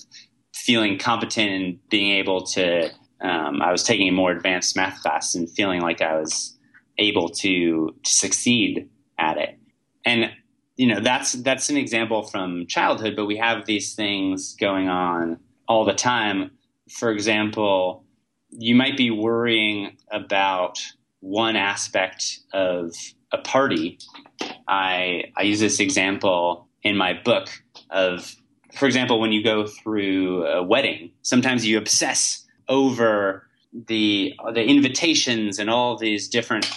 feeling 0.55 0.99
competent 0.99 1.51
and 1.51 1.89
being 1.91 2.13
able 2.13 2.45
to. 2.47 2.91
Um, 3.21 3.61
I 3.61 3.73
was 3.73 3.83
taking 3.83 4.09
a 4.09 4.13
more 4.13 4.31
advanced 4.31 4.77
math 4.77 5.03
class 5.03 5.35
and 5.35 5.51
feeling 5.51 5.81
like 5.81 6.01
I 6.01 6.21
was 6.21 6.57
able 6.99 7.29
to, 7.29 7.89
to 8.05 8.11
succeed 8.11 8.89
at 9.19 9.39
it. 9.39 9.59
And 10.05 10.31
you 10.79 10.87
know 10.87 11.01
that's 11.01 11.33
that's 11.33 11.69
an 11.69 11.77
example 11.77 12.23
from 12.23 12.67
childhood 12.67 13.15
but 13.17 13.27
we 13.27 13.37
have 13.37 13.67
these 13.67 13.95
things 13.95 14.55
going 14.55 14.89
on 14.89 15.39
all 15.67 15.85
the 15.85 15.93
time 15.93 16.53
for 16.89 17.11
example 17.11 18.05
you 18.51 18.75
might 18.75 18.97
be 18.97 19.11
worrying 19.11 19.99
about 20.11 20.79
one 21.21 21.57
aspect 21.57 22.41
of 22.53 22.95
a 23.33 23.39
party 23.39 23.99
i 24.67 25.25
i 25.37 25.43
use 25.43 25.61
this 25.61 25.81
example 25.81 26.69
in 26.83 26.97
my 26.97 27.13
book 27.13 27.49
of 27.91 28.37
for 28.75 28.87
example 28.87 29.21
when 29.21 29.33
you 29.33 29.43
go 29.43 29.67
through 29.67 30.47
a 30.47 30.63
wedding 30.63 31.11
sometimes 31.23 31.67
you 31.67 31.77
obsess 31.79 32.47
over 32.69 33.47
the 33.73 34.33
the 34.53 34.65
invitations 34.65 35.59
and 35.59 35.69
all 35.69 35.97
these 35.97 36.29
different 36.29 36.71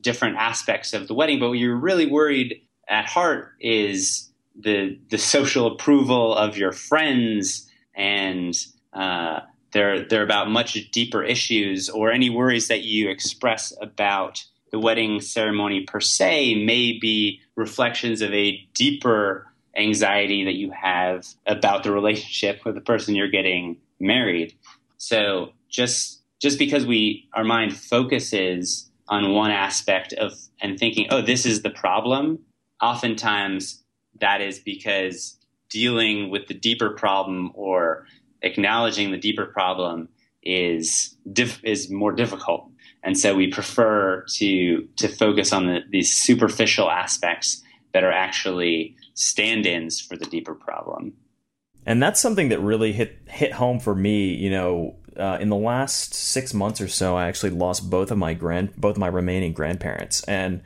different 0.00 0.36
aspects 0.36 0.92
of 0.92 1.08
the 1.08 1.14
wedding 1.14 1.38
but 1.38 1.48
what 1.48 1.58
you're 1.58 1.76
really 1.76 2.06
worried 2.06 2.62
at 2.88 3.06
heart 3.06 3.52
is 3.60 4.28
the 4.58 4.98
the 5.10 5.18
social 5.18 5.66
approval 5.66 6.34
of 6.34 6.56
your 6.58 6.72
friends, 6.72 7.70
and 7.94 8.54
uh, 8.92 9.40
they're 9.72 10.06
they're 10.06 10.22
about 10.22 10.50
much 10.50 10.90
deeper 10.90 11.22
issues, 11.22 11.88
or 11.88 12.10
any 12.10 12.30
worries 12.30 12.68
that 12.68 12.82
you 12.82 13.08
express 13.08 13.72
about 13.80 14.44
the 14.70 14.78
wedding 14.78 15.20
ceremony 15.20 15.82
per 15.82 16.00
se 16.00 16.54
may 16.64 16.92
be 16.98 17.40
reflections 17.56 18.20
of 18.20 18.32
a 18.32 18.66
deeper 18.74 19.46
anxiety 19.76 20.44
that 20.44 20.54
you 20.54 20.70
have 20.70 21.26
about 21.46 21.82
the 21.84 21.92
relationship 21.92 22.64
with 22.64 22.74
the 22.74 22.80
person 22.80 23.14
you're 23.14 23.28
getting 23.28 23.76
married. 24.00 24.54
So 24.96 25.52
just 25.68 26.22
just 26.40 26.58
because 26.58 26.86
we 26.86 27.28
our 27.34 27.44
mind 27.44 27.76
focuses 27.76 28.90
on 29.08 29.32
one 29.32 29.50
aspect 29.50 30.12
of 30.14 30.34
and 30.60 30.78
thinking, 30.78 31.06
oh, 31.10 31.22
this 31.22 31.46
is 31.46 31.62
the 31.62 31.70
problem, 31.70 32.40
oftentimes 32.82 33.82
that 34.20 34.40
is 34.40 34.58
because 34.58 35.36
dealing 35.70 36.30
with 36.30 36.46
the 36.46 36.54
deeper 36.54 36.90
problem 36.90 37.52
or 37.54 38.06
acknowledging 38.42 39.10
the 39.10 39.18
deeper 39.18 39.46
problem 39.46 40.08
is 40.42 41.16
diff- 41.32 41.62
is 41.64 41.90
more 41.90 42.12
difficult. 42.12 42.70
And 43.02 43.18
so 43.18 43.34
we 43.34 43.48
prefer 43.48 44.24
to 44.36 44.88
to 44.96 45.08
focus 45.08 45.52
on 45.52 45.66
the, 45.66 45.80
these 45.90 46.14
superficial 46.14 46.90
aspects 46.90 47.62
that 47.92 48.04
are 48.04 48.12
actually 48.12 48.96
stand-ins 49.14 50.00
for 50.00 50.16
the 50.16 50.26
deeper 50.26 50.54
problem. 50.54 51.14
And 51.86 52.02
that's 52.02 52.20
something 52.20 52.50
that 52.50 52.60
really 52.60 52.92
hit 52.92 53.18
hit 53.26 53.52
home 53.52 53.80
for 53.80 53.94
me 53.94 54.34
you 54.34 54.50
know 54.50 54.96
uh, 55.18 55.38
in 55.40 55.48
the 55.48 55.56
last 55.56 56.14
six 56.14 56.54
months 56.54 56.80
or 56.80 56.88
so, 56.88 57.16
I 57.16 57.26
actually 57.26 57.50
lost 57.50 57.90
both 57.90 58.10
of 58.10 58.18
my 58.18 58.34
grand, 58.34 58.74
both 58.76 58.96
my 58.96 59.08
remaining 59.08 59.52
grandparents, 59.52 60.22
and 60.24 60.62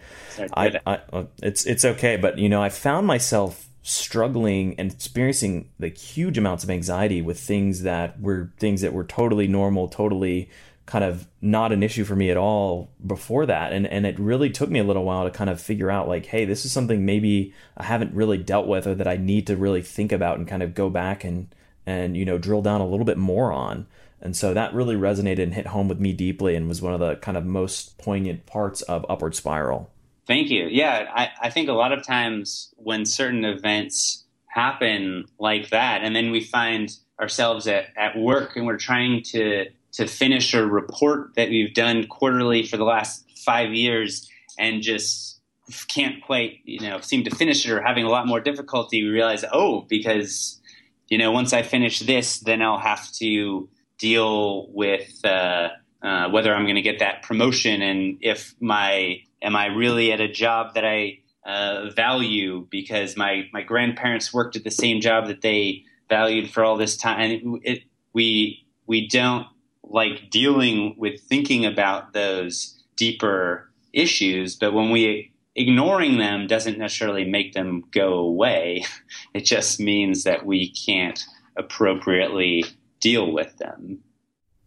I, 0.55 0.79
I, 0.87 1.01
uh, 1.13 1.25
it's 1.43 1.65
it's 1.65 1.85
okay, 1.85 2.17
but 2.17 2.39
you 2.39 2.49
know, 2.49 2.63
I 2.63 2.69
found 2.69 3.07
myself 3.07 3.69
struggling 3.83 4.79
and 4.79 4.93
experiencing 4.93 5.69
like 5.79 5.99
huge 5.99 6.39
amounts 6.39 6.63
of 6.65 6.71
anxiety 6.71 7.21
with 7.21 7.39
things 7.39 7.83
that 7.83 8.21
were 8.21 8.51
things 8.59 8.81
that 8.81 8.93
were 8.93 9.05
totally 9.05 9.49
normal, 9.49 9.89
totally 9.89 10.49
kind 10.87 11.05
of 11.05 11.27
not 11.41 11.73
an 11.73 11.83
issue 11.83 12.05
for 12.05 12.17
me 12.17 12.31
at 12.31 12.37
all 12.37 12.91
before 13.05 13.47
that. 13.47 13.73
And 13.73 13.87
and 13.87 14.07
it 14.07 14.19
really 14.19 14.51
took 14.51 14.71
me 14.71 14.79
a 14.79 14.85
little 14.85 15.05
while 15.05 15.25
to 15.25 15.31
kind 15.31 15.51
of 15.51 15.61
figure 15.61 15.91
out 15.91 16.09
like 16.09 16.27
hey 16.27 16.45
this 16.45 16.65
is 16.65 16.73
something 16.73 17.05
maybe 17.05 17.53
I 17.77 17.85
haven't 17.85 18.15
really 18.15 18.39
dealt 18.39 18.67
with 18.67 18.87
or 18.87 18.95
that 18.95 19.09
I 19.09 19.17
need 19.17 19.47
to 19.49 19.57
really 19.57 19.83
think 19.83 20.13
about 20.13 20.39
and 20.39 20.47
kind 20.47 20.63
of 20.63 20.75
go 20.75 20.89
back 20.89 21.25
and 21.25 21.53
and 21.85 22.17
you 22.17 22.25
know 22.25 22.39
drill 22.39 22.63
down 22.63 22.81
a 22.81 22.87
little 22.87 23.07
bit 23.07 23.19
more 23.19 23.53
on. 23.53 23.87
And 24.21 24.37
so 24.37 24.55
that 24.55 24.73
really 24.73 24.95
resonated 24.95 25.43
and 25.43 25.55
hit 25.55 25.67
home 25.67 25.89
with 25.89 25.99
me 25.99 26.13
deeply 26.13 26.55
and 26.55 26.69
was 26.69 26.81
one 26.81 26.95
of 26.95 27.01
the 27.01 27.17
kind 27.17 27.37
of 27.37 27.45
most 27.45 27.99
poignant 27.99 28.47
parts 28.47 28.83
of 28.83 29.05
upward 29.09 29.35
spiral 29.35 29.92
thank 30.27 30.51
you. 30.51 30.67
Yeah 30.71 31.11
I, 31.15 31.31
I 31.43 31.51
think 31.51 31.69
a 31.69 31.73
lot 31.73 31.93
of 31.93 32.07
times 32.07 32.73
when 32.77 33.07
certain 33.07 33.45
events 33.45 34.25
happen 34.47 35.25
like 35.39 35.71
that 35.71 36.03
and 36.03 36.15
then 36.15 36.31
we 36.31 36.43
find 36.43 36.95
ourselves 37.21 37.67
at, 37.67 37.87
at 37.97 38.17
work 38.17 38.57
and 38.57 38.67
we're 38.67 38.77
trying 38.77 39.23
to 39.23 39.67
to 39.93 40.07
finish 40.07 40.55
a 40.55 40.67
report 40.67 41.35
that 41.37 41.49
we've 41.49 41.75
done 41.75 42.07
quarterly 42.07 42.67
for 42.67 42.77
the 42.77 42.85
last 42.85 43.25
five 43.45 43.73
years 43.73 44.29
and 44.59 44.83
just 44.83 45.41
can't 45.89 46.23
quite 46.23 46.59
you 46.65 46.81
know 46.81 47.01
seem 47.01 47.25
to 47.25 47.31
finish 47.31 47.65
it 47.65 47.71
or 47.71 47.81
having 47.81 48.05
a 48.05 48.09
lot 48.09 48.27
more 48.27 48.41
difficulty 48.41 49.03
we 49.03 49.09
realize 49.09 49.45
oh 49.53 49.83
because 49.89 50.61
you 51.09 51.17
know 51.17 51.31
once 51.31 51.53
i 51.53 51.63
finish 51.63 52.01
this 52.01 52.41
then 52.41 52.61
i'll 52.61 52.79
have 52.79 53.11
to 53.13 53.69
deal 53.99 54.67
with 54.73 55.25
uh, 55.25 55.69
uh, 56.03 56.29
whether 56.31 56.55
i'm 56.55 56.65
going 56.65 56.75
to 56.75 56.83
get 56.83 56.99
that 56.99 57.23
promotion 57.23 57.81
and 57.81 58.19
if 58.21 58.55
my 58.61 59.17
am 59.43 59.57
i 59.57 59.67
really 59.67 60.13
at 60.13 60.21
a 60.21 60.29
job 60.29 60.75
that 60.75 60.85
i 60.85 61.19
uh, 61.45 61.91
value 61.91 62.67
because 62.71 63.17
my 63.17 63.49
my 63.53 63.63
grandparents 63.63 64.33
worked 64.33 64.55
at 64.55 64.63
the 64.63 64.71
same 64.71 65.01
job 65.01 65.27
that 65.27 65.43
they 65.43 65.83
valued 66.09 66.49
for 66.49 66.63
all 66.63 66.77
this 66.77 66.97
time 66.97 67.61
it, 67.65 67.83
we 68.13 68.65
we 68.87 69.09
don't 69.09 69.47
like 69.83 70.31
dealing 70.31 70.95
with 70.97 71.21
thinking 71.21 71.67
about 71.67 72.13
those 72.13 72.83
deeper 72.97 73.71
issues, 73.93 74.57
but 74.57 74.73
when 74.73 74.91
we 74.91 75.33
ignoring 75.55 76.19
them 76.19 76.47
doesn't 76.47 76.79
necessarily 76.79 77.25
make 77.25 77.53
them 77.53 77.85
go 77.91 78.15
away. 78.15 78.85
It 79.35 79.47
just 79.47 79.81
means 79.81 80.25
that 80.25 80.45
we 80.45 80.71
can't 80.71 81.23
appropriately 81.57 82.67
deal 83.01 83.33
with 83.33 83.57
them. 83.57 84.01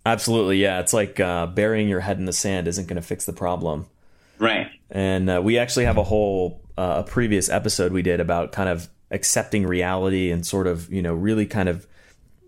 Absolutely, 0.06 0.58
yeah. 0.58 0.80
It's 0.80 0.94
like 0.94 1.20
uh, 1.20 1.46
burying 1.48 1.88
your 1.88 2.00
head 2.00 2.18
in 2.18 2.26
the 2.26 2.34
sand 2.34 2.68
isn't 2.68 2.88
going 2.88 2.96
to 2.96 3.08
fix 3.08 3.26
the 3.26 3.34
problem. 3.34 3.86
Right. 4.40 4.68
And 4.90 5.30
uh, 5.30 5.42
we 5.44 5.58
actually 5.58 5.86
have 5.86 5.98
a 5.98 6.04
whole 6.04 6.62
uh, 6.78 7.04
a 7.06 7.10
previous 7.10 7.50
episode 7.50 7.92
we 7.92 8.02
did 8.02 8.20
about 8.20 8.52
kind 8.52 8.70
of 8.70 8.90
accepting 9.12 9.66
reality 9.66 10.32
and 10.32 10.46
sort 10.46 10.68
of 10.68 10.92
you 10.92 11.02
know 11.02 11.14
really 11.14 11.46
kind 11.46 11.70
of 11.70 11.88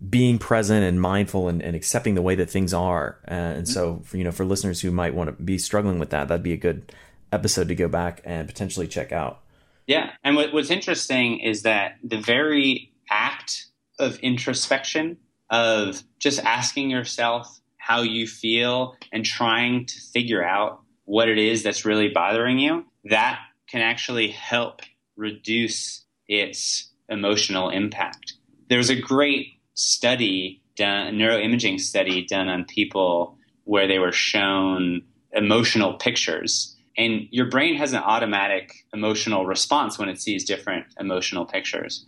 being 0.09 0.37
present 0.37 0.83
and 0.83 1.01
mindful 1.01 1.47
and, 1.47 1.61
and 1.61 1.75
accepting 1.75 2.15
the 2.15 2.21
way 2.21 2.35
that 2.35 2.49
things 2.49 2.73
are. 2.73 3.19
Uh, 3.27 3.33
and 3.33 3.67
so, 3.67 4.01
for, 4.05 4.17
you 4.17 4.23
know, 4.23 4.31
for 4.31 4.45
listeners 4.45 4.81
who 4.81 4.91
might 4.91 5.15
want 5.15 5.35
to 5.35 5.43
be 5.43 5.57
struggling 5.57 5.99
with 5.99 6.11
that, 6.11 6.27
that'd 6.27 6.43
be 6.43 6.53
a 6.53 6.57
good 6.57 6.93
episode 7.31 7.67
to 7.67 7.75
go 7.75 7.87
back 7.87 8.21
and 8.23 8.47
potentially 8.47 8.87
check 8.87 9.11
out. 9.11 9.41
Yeah. 9.87 10.11
And 10.23 10.35
what, 10.35 10.53
what's 10.53 10.69
interesting 10.69 11.39
is 11.39 11.63
that 11.63 11.97
the 12.03 12.19
very 12.19 12.91
act 13.09 13.67
of 13.99 14.19
introspection, 14.19 15.17
of 15.49 16.03
just 16.19 16.39
asking 16.43 16.89
yourself 16.89 17.61
how 17.77 18.01
you 18.01 18.27
feel 18.27 18.95
and 19.11 19.25
trying 19.25 19.85
to 19.85 19.99
figure 20.13 20.43
out 20.43 20.81
what 21.07 21.29
it 21.29 21.37
is 21.37 21.63
that's 21.63 21.85
really 21.85 22.09
bothering 22.09 22.59
you, 22.59 22.85
that 23.05 23.39
can 23.69 23.79
actually 23.79 24.27
help 24.27 24.81
reduce 25.15 26.03
its 26.27 26.91
emotional 27.07 27.69
impact. 27.69 28.33
There's 28.69 28.89
a 28.89 28.99
great 28.99 29.53
study 29.73 30.61
done, 30.75 31.07
a 31.07 31.11
neuroimaging 31.11 31.79
study 31.79 32.25
done 32.25 32.49
on 32.49 32.65
people 32.65 33.37
where 33.63 33.87
they 33.87 33.99
were 33.99 34.11
shown 34.11 35.01
emotional 35.31 35.93
pictures. 35.93 36.75
And 36.97 37.29
your 37.31 37.45
brain 37.45 37.75
has 37.75 37.93
an 37.93 38.03
automatic 38.03 38.73
emotional 38.93 39.45
response 39.45 39.97
when 39.97 40.09
it 40.09 40.19
sees 40.19 40.43
different 40.43 40.87
emotional 40.99 41.45
pictures. 41.45 42.05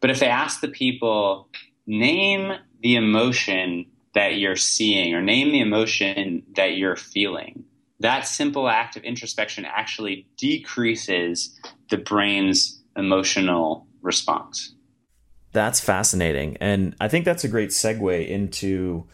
But 0.00 0.08
if 0.08 0.20
they 0.20 0.28
ask 0.28 0.62
the 0.62 0.68
people, 0.68 1.48
name 1.86 2.52
the 2.80 2.96
emotion 2.96 3.84
that 4.14 4.36
you're 4.36 4.56
seeing 4.56 5.14
or 5.14 5.20
name 5.20 5.52
the 5.52 5.60
emotion 5.60 6.44
that 6.56 6.78
you're 6.78 6.96
feeling, 6.96 7.64
that 8.00 8.26
simple 8.26 8.68
act 8.68 8.96
of 8.96 9.02
introspection 9.04 9.64
actually 9.64 10.26
decreases 10.36 11.58
the 11.90 11.96
brain's 11.96 12.80
emotional 12.96 13.86
response. 14.02 14.74
That's 15.52 15.80
fascinating. 15.80 16.56
And 16.60 16.94
I 17.00 17.08
think 17.08 17.24
that's 17.24 17.44
a 17.44 17.48
great 17.48 17.70
segue 17.70 18.28
into, 18.28 19.06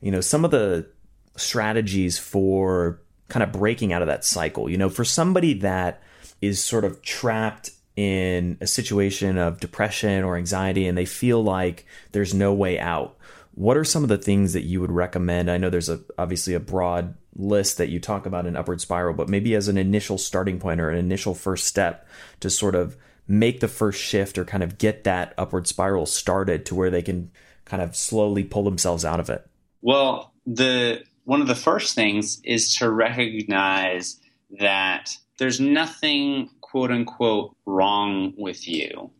you 0.00 0.10
know, 0.10 0.20
some 0.20 0.44
of 0.44 0.50
the 0.50 0.88
strategies 1.36 2.18
for 2.18 3.00
kind 3.28 3.42
of 3.42 3.52
breaking 3.52 3.92
out 3.92 4.02
of 4.02 4.08
that 4.08 4.24
cycle. 4.24 4.68
You 4.68 4.78
know, 4.78 4.88
for 4.88 5.04
somebody 5.04 5.54
that 5.54 6.02
is 6.40 6.62
sort 6.62 6.84
of 6.84 7.02
trapped 7.02 7.70
in 7.94 8.56
a 8.60 8.66
situation 8.66 9.38
of 9.38 9.60
depression 9.60 10.24
or 10.24 10.36
anxiety 10.36 10.86
and 10.86 10.96
they 10.96 11.04
feel 11.04 11.42
like 11.42 11.86
there's 12.12 12.34
no 12.34 12.52
way 12.52 12.78
out, 12.78 13.16
what 13.54 13.76
are 13.76 13.84
some 13.84 14.02
of 14.02 14.08
the 14.08 14.18
things 14.18 14.54
that 14.54 14.62
you 14.62 14.80
would 14.80 14.90
recommend? 14.90 15.50
I 15.50 15.58
know 15.58 15.70
there's 15.70 15.90
a 15.90 16.00
obviously 16.18 16.54
a 16.54 16.60
broad 16.60 17.14
list 17.34 17.78
that 17.78 17.88
you 17.88 17.98
talk 17.98 18.26
about 18.26 18.46
in 18.46 18.56
upward 18.56 18.80
spiral, 18.80 19.14
but 19.14 19.28
maybe 19.28 19.54
as 19.54 19.68
an 19.68 19.78
initial 19.78 20.18
starting 20.18 20.58
point 20.58 20.80
or 20.80 20.90
an 20.90 20.98
initial 20.98 21.34
first 21.34 21.66
step 21.66 22.06
to 22.40 22.50
sort 22.50 22.74
of 22.74 22.96
make 23.26 23.60
the 23.60 23.68
first 23.68 24.00
shift 24.02 24.36
or 24.38 24.44
kind 24.44 24.62
of 24.62 24.78
get 24.78 25.04
that 25.04 25.34
upward 25.38 25.66
spiral 25.66 26.06
started 26.06 26.66
to 26.66 26.74
where 26.74 26.90
they 26.90 27.02
can 27.02 27.30
kind 27.64 27.82
of 27.82 27.96
slowly 27.96 28.44
pull 28.44 28.64
themselves 28.64 29.04
out 29.04 29.20
of 29.20 29.30
it? 29.30 29.48
Well, 29.80 30.32
the 30.46 31.02
one 31.24 31.40
of 31.40 31.46
the 31.46 31.54
first 31.54 31.94
things 31.94 32.40
is 32.44 32.76
to 32.76 32.90
recognize 32.90 34.20
that 34.58 35.16
there's 35.38 35.60
nothing 35.60 36.50
quote 36.60 36.90
unquote 36.90 37.56
wrong 37.64 38.34
with 38.36 38.68
you. 38.68 39.10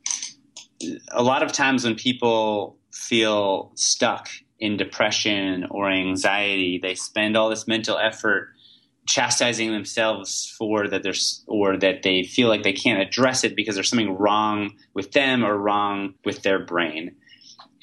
A 1.13 1.23
lot 1.23 1.43
of 1.43 1.53
times 1.53 1.85
when 1.85 1.95
people 1.95 2.77
feel 2.93 3.73
stuck 3.77 4.29
in 4.63 4.77
depression 4.77 5.67
or 5.71 5.91
anxiety, 5.91 6.79
they 6.81 6.95
spend 6.95 7.37
all 7.37 7.51
this 7.51 7.67
mental 7.67 7.99
effort 7.99 8.51
chastising 9.09 9.73
themselves 9.73 10.55
for 10.57 10.87
that 10.87 11.03
there's 11.03 11.43
or 11.49 11.77
that 11.77 12.05
they 12.05 12.23
feel 12.23 12.49
like 12.49 12.63
they 12.63 12.73
can't 12.73 13.03
address 13.03 13.43
it 13.43 13.57
because 13.57 13.75
there's 13.75 13.91
something 13.91 14.17
wrong 14.17 14.71
with 14.95 15.11
them 15.11 15.45
or 15.45 15.59
wrong 15.59 16.15
with 16.25 16.43
their 16.43 16.61
brain. 16.61 17.17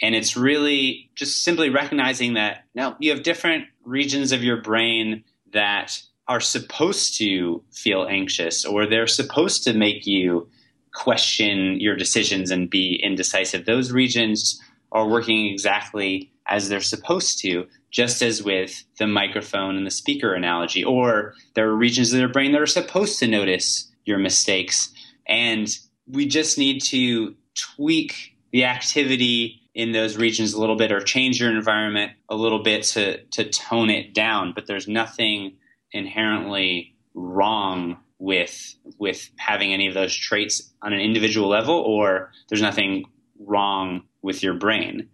And 0.02 0.15
it's 0.15 0.38
really 0.38 1.12
just 1.15 1.44
simply 1.44 1.70
recognizing 1.70 2.36
that 2.36 2.63
now 2.74 2.96
you 2.98 3.12
have 3.12 3.24
different 3.24 3.65
regions 3.84 4.32
of 4.32 4.42
your 4.42 4.62
brain 4.62 5.26
that 5.52 6.02
are 6.30 6.39
supposed 6.39 7.18
to 7.18 7.62
feel 7.74 8.08
anxious 8.10 8.63
or 8.63 8.88
they're 8.88 9.06
supposed 9.06 9.65
to 9.65 9.74
make 9.74 10.08
you 10.08 10.48
question 10.94 11.78
your 11.82 11.98
decisions 11.98 12.52
and 12.52 12.70
be 12.70 12.98
indecisive. 13.04 13.65
Those 13.65 13.92
regions 13.92 14.62
are 14.94 15.08
working 15.08 15.48
exactly 15.48 16.32
as 16.49 16.67
they're 16.67 16.81
supposed 16.81 17.39
to 17.39 17.67
just 17.91 18.21
as 18.21 18.43
with 18.43 18.83
the 18.97 19.07
microphone 19.07 19.75
and 19.77 19.85
the 19.85 19.91
speaker 19.91 20.33
analogy. 20.33 20.83
Or 20.83 21.33
there 21.53 21.67
are 21.69 21.75
regions 21.75 22.12
of 22.12 22.19
their 22.19 22.27
brain 22.27 22.51
that 22.51 22.62
are 22.62 22.67
supposed 22.67 23.19
to 23.19 23.27
notice 23.27 23.89
your 24.05 24.17
mistakes. 24.17 24.91
And 25.27 25.67
we 26.07 26.27
just 26.27 26.57
need 26.57 26.81
to 26.85 27.35
tweak 27.55 28.35
the 28.51 28.65
activity 28.65 29.62
in 29.75 29.91
those 29.91 30.17
regions 30.17 30.53
a 30.53 30.59
little 30.59 30.75
bit 30.75 30.91
or 30.91 30.99
change 30.99 31.39
your 31.39 31.51
environment 31.55 32.12
a 32.27 32.35
little 32.35 32.63
bit 32.63 32.83
to, 32.83 33.23
to 33.25 33.49
tone 33.49 33.89
it 33.89 34.13
down. 34.13 34.53
But 34.53 34.65
there's 34.65 34.88
nothing 34.88 35.57
inherently 35.91 36.95
wrong 37.13 37.97
with 38.19 38.75
with 38.97 39.29
having 39.38 39.73
any 39.73 39.88
of 39.88 39.93
those 39.93 40.13
traits 40.13 40.73
on 40.81 40.91
an 40.91 40.99
individual 40.99 41.47
level 41.47 41.75
or 41.75 42.31
there's 42.49 42.62
nothing 42.62 43.05
wrong 43.39 44.03
with 44.21 44.43
your 44.43 44.53
brain. 44.53 45.07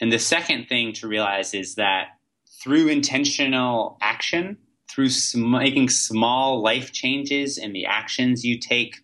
And 0.00 0.12
the 0.12 0.18
second 0.18 0.66
thing 0.68 0.92
to 0.94 1.08
realize 1.08 1.54
is 1.54 1.74
that 1.74 2.08
through 2.62 2.88
intentional 2.88 3.98
action, 4.00 4.56
through 4.90 5.10
sm- 5.10 5.50
making 5.50 5.90
small 5.90 6.62
life 6.62 6.92
changes 6.92 7.58
in 7.58 7.72
the 7.72 7.86
actions 7.86 8.44
you 8.44 8.58
take 8.58 8.96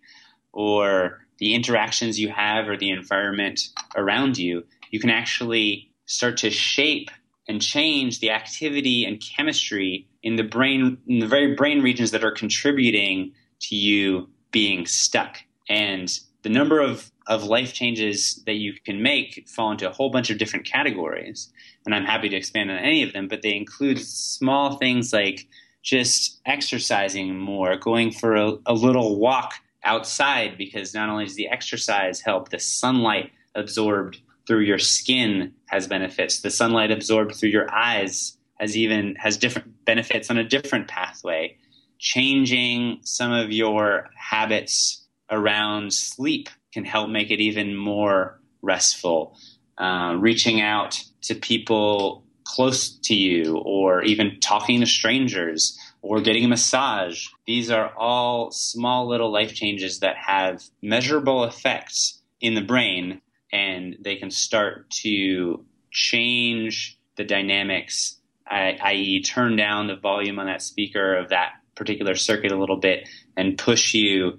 or 0.53 1.21
the 1.39 1.55
interactions 1.55 2.19
you 2.19 2.31
have 2.31 2.69
or 2.69 2.77
the 2.77 2.91
environment 2.91 3.69
around 3.95 4.39
you, 4.39 4.65
you 4.91 4.99
can 4.99 5.11
actually 5.11 5.91
start 6.07 6.39
to 6.39 6.51
shape 6.51 7.11
and 7.49 7.61
change 7.61 8.21
the 8.21 8.31
activity 8.31 9.05
and 9.05 9.21
chemistry 9.21 10.09
in 10.23 10.37
the 10.37 10.43
brain, 10.43 10.99
in 11.07 11.19
the 11.21 11.27
very 11.27 11.55
brain 11.55 11.83
regions 11.83 12.11
that 12.11 12.25
are 12.25 12.33
contributing 12.33 13.33
to 13.61 13.77
you 13.77 14.29
being 14.51 14.87
stuck. 14.87 15.39
And 15.69 16.11
the 16.47 16.53
number 16.53 16.81
of, 16.81 17.11
of 17.27 17.43
life 17.43 17.75
changes 17.75 18.41
that 18.47 18.55
you 18.55 18.73
can 18.85 19.03
make 19.03 19.49
fall 19.49 19.73
into 19.73 19.91
a 19.91 19.93
whole 19.93 20.11
bunch 20.11 20.31
of 20.31 20.39
different 20.39 20.65
categories. 20.65 21.53
And 21.85 21.93
I'm 21.93 22.05
happy 22.05 22.29
to 22.29 22.37
expand 22.37 22.71
on 22.71 22.79
any 22.79 23.03
of 23.03 23.13
them, 23.13 23.27
but 23.27 23.43
they 23.43 23.57
include 23.57 23.99
small 23.99 24.77
things 24.77 25.13
like 25.13 25.49
just 25.83 26.41
exercising 26.47 27.37
more, 27.37 27.75
going 27.75 28.13
for 28.13 28.37
a, 28.37 28.53
a 28.65 28.75
little 28.75 29.19
walk 29.19 29.55
outside, 29.83 30.57
because 30.57 30.95
not 30.95 31.09
only 31.09 31.25
does 31.25 31.35
the 31.35 31.49
exercise 31.49 32.21
help, 32.21 32.51
the 32.51 32.61
sunlight 32.61 33.33
absorbed 33.57 34.21
through 34.47 34.61
your 34.61 34.79
skin 34.79 35.53
has 35.67 35.89
benefits. 35.89 36.43
The 36.43 36.51
sunlight 36.53 36.93
absorbed 36.93 37.35
through 37.35 37.49
your 37.49 37.69
eyes 37.75 38.39
has 38.61 38.77
even 38.77 39.17
has 39.17 39.37
different 39.37 39.85
benefits 39.85 40.31
on 40.31 40.39
a 40.39 40.45
different 40.45 40.87
pathway. 40.87 41.57
Changing 41.99 43.01
some 43.03 43.33
of 43.33 43.51
your 43.51 44.11
habits 44.17 45.06
around 45.31 45.93
sleep 45.93 46.49
can 46.73 46.85
help 46.85 47.09
make 47.09 47.31
it 47.31 47.41
even 47.41 47.77
more 47.77 48.41
restful. 48.62 49.37
Uh, 49.79 50.17
reaching 50.19 50.61
out 50.61 51.03
to 51.23 51.35
people 51.35 52.25
close 52.45 52.97
to 52.99 53.15
you, 53.15 53.59
or 53.59 54.03
even 54.03 54.39
talking 54.41 54.81
to 54.81 54.87
strangers, 54.87 55.79
or 56.01 56.21
getting 56.21 56.45
a 56.45 56.49
massage. 56.49 57.27
These 57.47 57.71
are 57.71 57.93
all 57.97 58.51
small 58.53 59.09
little 59.09 59.33
life 59.33 59.53
changes 59.53 60.01
that 60.01 60.17
have 60.17 60.62
measurable 60.81 61.45
effects 61.45 62.23
in 62.41 62.55
the 62.55 62.62
brain, 62.62 63.21
and 63.53 63.97
they 64.01 64.17
can 64.17 64.31
start 64.31 64.89
to 65.03 65.65
change 65.91 66.99
the 67.17 67.25
dynamics, 67.25 68.19
i.e., 68.49 69.23
turn 69.23 69.57
down 69.57 69.89
the 69.89 69.97
volume 69.97 70.39
on 70.39 70.47
that 70.47 70.62
speaker 70.62 71.17
of 71.17 71.31
that 71.31 71.53
particular 71.75 72.15
circuit 72.15 72.53
a 72.53 72.57
little 72.57 72.79
bit 72.79 73.09
and 73.37 73.59
push 73.59 73.93
you 73.93 74.39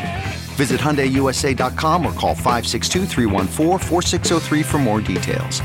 Visit 0.61 0.79
HyundaiUSA.com 0.79 2.05
or 2.05 2.13
call 2.13 2.35
562 2.35 3.07
for 4.61 4.77
more 4.77 5.01
details. 5.01 5.59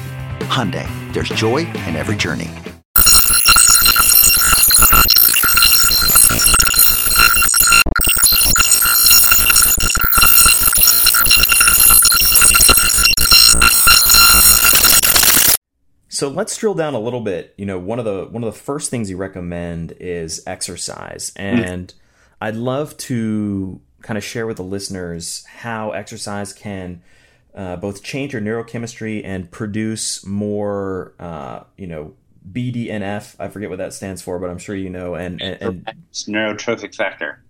Hyundai, 0.48 0.88
there's 1.12 1.28
joy 1.28 1.66
in 1.84 1.96
every 1.96 2.16
journey. 2.16 2.48
So 16.08 16.30
let's 16.30 16.56
drill 16.56 16.72
down 16.72 16.94
a 16.94 16.98
little 16.98 17.20
bit. 17.20 17.52
You 17.58 17.66
know, 17.66 17.78
one 17.78 17.98
of 17.98 18.06
the 18.06 18.28
one 18.30 18.42
of 18.42 18.50
the 18.50 18.58
first 18.58 18.90
things 18.90 19.10
you 19.10 19.18
recommend 19.18 19.92
is 20.00 20.42
exercise, 20.46 21.32
and 21.36 21.88
mm. 21.88 21.94
I'd 22.40 22.56
love 22.56 22.96
to 22.96 23.82
kind 24.06 24.16
of 24.16 24.22
share 24.22 24.46
with 24.46 24.56
the 24.56 24.62
listeners 24.62 25.44
how 25.46 25.90
exercise 25.90 26.52
can 26.52 27.02
uh, 27.56 27.74
both 27.74 28.04
change 28.04 28.32
your 28.32 28.40
neurochemistry 28.40 29.20
and 29.24 29.50
produce 29.50 30.24
more, 30.24 31.14
uh, 31.18 31.64
you 31.76 31.88
know, 31.88 32.14
BDNF. 32.52 33.34
I 33.40 33.48
forget 33.48 33.68
what 33.68 33.78
that 33.78 33.92
stands 33.92 34.22
for, 34.22 34.38
but 34.38 34.48
I'm 34.48 34.58
sure 34.58 34.76
you 34.76 34.90
know. 34.90 35.16
And, 35.16 35.42
and, 35.42 35.60
and 35.60 35.96
neurotrophic 36.12 36.94
factor. 36.94 37.42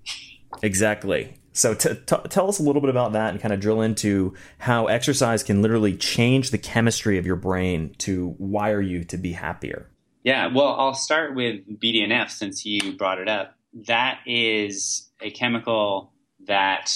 Exactly. 0.63 1.35
So 1.53 1.75
t- 1.75 1.95
t- 2.07 2.17
tell 2.31 2.49
us 2.49 2.59
a 2.59 2.63
little 2.63 2.81
bit 2.81 2.89
about 2.89 3.13
that 3.13 3.33
and 3.33 3.41
kind 3.41 3.53
of 3.53 3.61
drill 3.61 3.83
into 3.83 4.33
how 4.57 4.87
exercise 4.87 5.43
can 5.43 5.61
literally 5.61 5.95
change 5.95 6.53
the 6.53 6.59
chemistry 6.59 7.19
of 7.19 7.27
your 7.27 7.37
brain 7.37 7.95
to 7.99 8.35
wire 8.39 8.81
you 8.81 9.05
to 9.05 9.19
be 9.19 9.33
happier. 9.33 9.91
Yeah, 10.23 10.47
well, 10.47 10.75
I'll 10.79 10.95
start 10.95 11.35
with 11.35 11.61
BDNF 11.79 12.31
since 12.31 12.65
you 12.65 12.97
brought 12.97 13.19
it 13.19 13.29
up. 13.29 13.55
That 13.87 14.21
is 14.25 15.11
a 15.21 15.31
chemical 15.31 16.13
that 16.47 16.93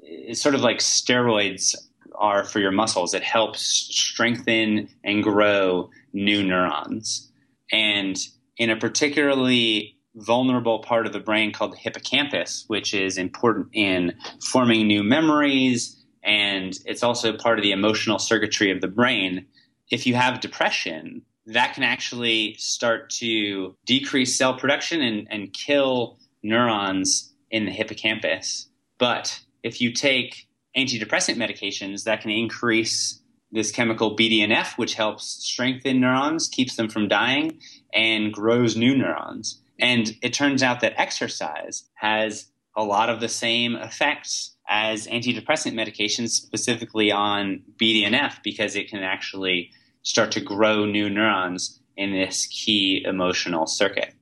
is 0.00 0.40
sort 0.40 0.54
of 0.54 0.60
like 0.60 0.78
steroids 0.78 1.74
are 2.14 2.44
for 2.44 2.60
your 2.60 2.72
muscles. 2.72 3.14
It 3.14 3.22
helps 3.22 3.62
strengthen 3.62 4.88
and 5.04 5.22
grow 5.22 5.90
new 6.12 6.42
neurons. 6.42 7.30
And 7.70 8.18
in 8.56 8.70
a 8.70 8.76
particularly 8.76 9.96
vulnerable 10.14 10.80
part 10.80 11.06
of 11.06 11.12
the 11.12 11.20
brain 11.20 11.52
called 11.52 11.72
the 11.72 11.78
hippocampus, 11.78 12.64
which 12.66 12.92
is 12.92 13.16
important 13.16 13.68
in 13.72 14.14
forming 14.42 14.86
new 14.86 15.02
memories, 15.02 15.96
and 16.22 16.78
it's 16.84 17.02
also 17.02 17.36
part 17.36 17.58
of 17.58 17.62
the 17.62 17.72
emotional 17.72 18.18
circuitry 18.18 18.70
of 18.70 18.80
the 18.80 18.88
brain. 18.88 19.46
If 19.90 20.06
you 20.06 20.14
have 20.14 20.40
depression, 20.40 21.22
that 21.46 21.74
can 21.74 21.82
actually 21.82 22.54
start 22.58 23.10
to 23.10 23.74
decrease 23.84 24.36
cell 24.36 24.54
production 24.54 25.00
and, 25.00 25.26
and 25.30 25.52
kill 25.52 26.18
neurons 26.42 27.32
in 27.50 27.64
the 27.64 27.72
hippocampus. 27.72 28.68
But 29.02 29.40
if 29.64 29.80
you 29.80 29.92
take 29.92 30.46
antidepressant 30.76 31.34
medications, 31.34 32.04
that 32.04 32.20
can 32.20 32.30
increase 32.30 33.20
this 33.50 33.72
chemical 33.72 34.16
BDNF, 34.16 34.78
which 34.78 34.94
helps 34.94 35.24
strengthen 35.44 35.98
neurons, 35.98 36.46
keeps 36.46 36.76
them 36.76 36.88
from 36.88 37.08
dying, 37.08 37.58
and 37.92 38.32
grows 38.32 38.76
new 38.76 38.96
neurons. 38.96 39.60
And 39.80 40.16
it 40.22 40.32
turns 40.32 40.62
out 40.62 40.78
that 40.82 40.94
exercise 40.96 41.82
has 41.94 42.46
a 42.76 42.84
lot 42.84 43.10
of 43.10 43.18
the 43.18 43.28
same 43.28 43.74
effects 43.74 44.54
as 44.68 45.08
antidepressant 45.08 45.74
medications, 45.74 46.28
specifically 46.28 47.10
on 47.10 47.60
BDNF, 47.80 48.36
because 48.44 48.76
it 48.76 48.88
can 48.88 49.02
actually 49.02 49.72
start 50.02 50.30
to 50.30 50.40
grow 50.40 50.84
new 50.84 51.10
neurons 51.10 51.80
in 51.96 52.12
this 52.12 52.46
key 52.46 53.04
emotional 53.04 53.66
circuit. 53.66 54.14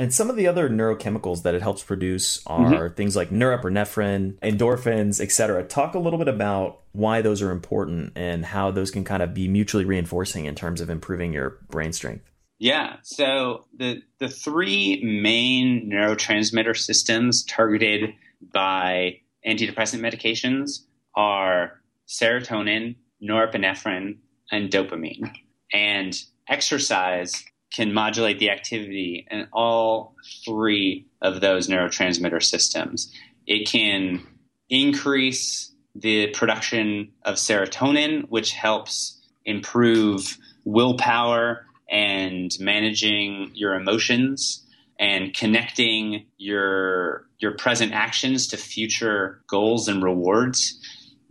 And 0.00 0.14
some 0.14 0.30
of 0.30 0.36
the 0.36 0.46
other 0.46 0.70
neurochemicals 0.70 1.42
that 1.42 1.54
it 1.54 1.60
helps 1.60 1.82
produce 1.82 2.40
are 2.46 2.60
mm-hmm. 2.60 2.94
things 2.94 3.14
like 3.14 3.28
norepinephrine, 3.28 4.38
endorphins, 4.38 5.20
etc. 5.20 5.62
Talk 5.64 5.94
a 5.94 5.98
little 5.98 6.18
bit 6.18 6.26
about 6.26 6.80
why 6.92 7.20
those 7.20 7.42
are 7.42 7.50
important 7.50 8.12
and 8.16 8.46
how 8.46 8.70
those 8.70 8.90
can 8.90 9.04
kind 9.04 9.22
of 9.22 9.34
be 9.34 9.46
mutually 9.46 9.84
reinforcing 9.84 10.46
in 10.46 10.54
terms 10.54 10.80
of 10.80 10.88
improving 10.88 11.34
your 11.34 11.58
brain 11.68 11.92
strength. 11.92 12.24
Yeah, 12.58 12.96
so 13.02 13.66
the 13.76 14.00
the 14.18 14.30
three 14.30 15.02
main 15.04 15.90
neurotransmitter 15.92 16.78
systems 16.78 17.44
targeted 17.44 18.14
by 18.54 19.18
antidepressant 19.46 20.00
medications 20.00 20.86
are 21.14 21.78
serotonin, 22.08 22.96
norepinephrine, 23.22 24.16
and 24.50 24.70
dopamine. 24.70 25.30
And 25.74 26.18
exercise 26.48 27.44
can 27.72 27.92
modulate 27.92 28.38
the 28.38 28.50
activity 28.50 29.26
in 29.30 29.46
all 29.52 30.14
three 30.44 31.06
of 31.22 31.40
those 31.40 31.68
neurotransmitter 31.68 32.42
systems. 32.42 33.12
It 33.46 33.68
can 33.68 34.26
increase 34.68 35.72
the 35.94 36.28
production 36.28 37.12
of 37.24 37.36
serotonin, 37.36 38.24
which 38.28 38.52
helps 38.52 39.20
improve 39.44 40.38
willpower 40.64 41.66
and 41.90 42.50
managing 42.60 43.50
your 43.54 43.74
emotions 43.74 44.64
and 44.98 45.34
connecting 45.34 46.26
your 46.36 47.26
your 47.38 47.56
present 47.56 47.92
actions 47.92 48.46
to 48.48 48.56
future 48.56 49.40
goals 49.48 49.88
and 49.88 50.02
rewards. 50.02 50.78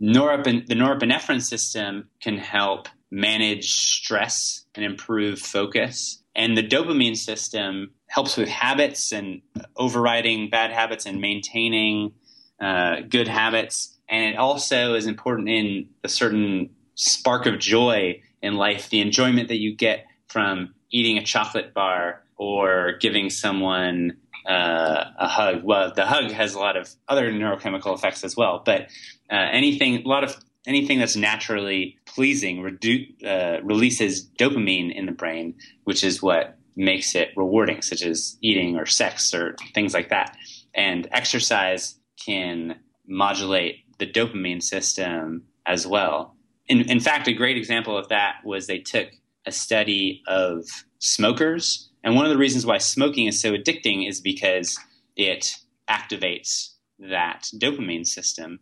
Norepin- 0.00 0.66
the 0.66 0.74
norepinephrine 0.74 1.42
system 1.42 2.08
can 2.20 2.36
help 2.36 2.88
manage 3.10 3.70
stress 3.70 4.64
and 4.74 4.84
improve 4.84 5.38
focus. 5.38 6.19
And 6.34 6.56
the 6.56 6.62
dopamine 6.62 7.16
system 7.16 7.92
helps 8.06 8.36
with 8.36 8.48
habits 8.48 9.12
and 9.12 9.42
overriding 9.76 10.50
bad 10.50 10.70
habits 10.72 11.06
and 11.06 11.20
maintaining 11.20 12.12
uh, 12.60 13.00
good 13.08 13.28
habits. 13.28 13.98
And 14.08 14.34
it 14.34 14.36
also 14.36 14.94
is 14.94 15.06
important 15.06 15.48
in 15.48 15.88
a 16.04 16.08
certain 16.08 16.70
spark 16.94 17.46
of 17.46 17.58
joy 17.58 18.20
in 18.42 18.54
life, 18.54 18.90
the 18.90 19.00
enjoyment 19.00 19.48
that 19.48 19.58
you 19.58 19.74
get 19.74 20.06
from 20.28 20.74
eating 20.90 21.18
a 21.18 21.24
chocolate 21.24 21.74
bar 21.74 22.22
or 22.36 22.94
giving 23.00 23.30
someone 23.30 24.16
uh, 24.48 25.04
a 25.18 25.28
hug. 25.28 25.62
Well, 25.62 25.92
the 25.94 26.06
hug 26.06 26.30
has 26.30 26.54
a 26.54 26.58
lot 26.58 26.76
of 26.76 26.88
other 27.08 27.30
neurochemical 27.30 27.94
effects 27.94 28.24
as 28.24 28.36
well, 28.36 28.62
but 28.64 28.82
uh, 29.30 29.48
anything, 29.52 30.02
a 30.04 30.08
lot 30.08 30.24
of 30.24 30.36
anything 30.66 30.98
that's 30.98 31.16
naturally 31.16 31.98
pleasing 32.06 32.62
redu- 32.62 33.24
uh, 33.24 33.62
releases 33.62 34.28
dopamine 34.38 34.94
in 34.94 35.06
the 35.06 35.12
brain, 35.12 35.54
which 35.84 36.04
is 36.04 36.22
what 36.22 36.58
makes 36.76 37.14
it 37.14 37.30
rewarding, 37.36 37.82
such 37.82 38.02
as 38.02 38.36
eating 38.40 38.76
or 38.76 38.86
sex 38.86 39.34
or 39.34 39.56
things 39.74 39.94
like 39.94 40.08
that. 40.10 40.36
And 40.74 41.08
exercise 41.12 41.96
can 42.24 42.78
modulate 43.06 43.84
the 43.98 44.06
dopamine 44.06 44.62
system 44.62 45.44
as 45.66 45.86
well. 45.86 46.36
In, 46.68 46.88
in 46.88 47.00
fact, 47.00 47.28
a 47.28 47.32
great 47.32 47.56
example 47.56 47.96
of 47.96 48.08
that 48.08 48.36
was 48.44 48.66
they 48.66 48.78
took 48.78 49.08
a 49.46 49.52
study 49.52 50.22
of 50.26 50.64
smokers. 50.98 51.90
And 52.04 52.14
one 52.14 52.24
of 52.24 52.30
the 52.30 52.38
reasons 52.38 52.64
why 52.64 52.78
smoking 52.78 53.26
is 53.26 53.40
so 53.40 53.52
addicting 53.52 54.08
is 54.08 54.20
because 54.20 54.78
it 55.16 55.56
activates 55.88 56.74
that 56.98 57.48
dopamine 57.58 58.06
system. 58.06 58.60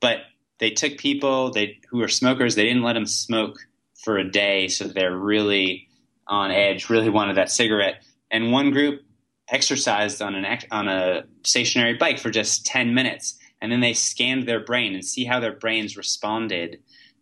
But 0.00 0.18
they 0.58 0.70
took 0.70 0.98
people 0.98 1.50
they, 1.50 1.78
who 1.88 1.98
were 1.98 2.08
smokers, 2.08 2.54
they 2.54 2.64
didn't 2.64 2.82
let 2.82 2.94
them 2.94 3.06
smoke 3.06 3.58
for 4.02 4.18
a 4.18 4.28
day, 4.28 4.68
so 4.68 4.84
they're 4.84 5.16
really 5.16 5.88
on 6.26 6.50
edge, 6.50 6.90
really 6.90 7.08
wanted 7.08 7.36
that 7.36 7.50
cigarette. 7.50 8.02
And 8.30 8.52
one 8.52 8.70
group 8.70 9.02
exercised 9.50 10.20
on 10.20 10.34
an 10.34 10.58
on 10.70 10.88
a 10.88 11.24
stationary 11.42 11.94
bike 11.94 12.18
for 12.18 12.30
just 12.30 12.66
10 12.66 12.94
minutes 12.94 13.38
and 13.60 13.72
then 13.72 13.80
they 13.80 13.92
scanned 13.92 14.46
their 14.46 14.60
brain 14.60 14.94
and 14.94 15.04
see 15.04 15.24
how 15.24 15.40
their 15.40 15.52
brains 15.52 15.96
responded 15.96 16.78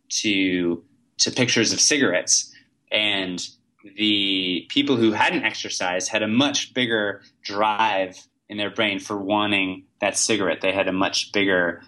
to 0.09 0.83
to 1.17 1.31
pictures 1.31 1.73
of 1.73 1.79
cigarettes 1.79 2.53
and 2.91 3.47
the 3.95 4.65
people 4.69 4.97
who 4.97 5.11
hadn't 5.11 5.43
exercised 5.43 6.09
had 6.09 6.21
a 6.21 6.27
much 6.27 6.73
bigger 6.73 7.21
drive 7.43 8.17
in 8.49 8.57
their 8.57 8.69
brain 8.69 8.99
for 8.99 9.17
wanting 9.17 9.85
that 10.01 10.17
cigarette 10.17 10.61
they 10.61 10.73
had 10.73 10.87
a 10.87 10.93
much 10.93 11.31
bigger 11.31 11.81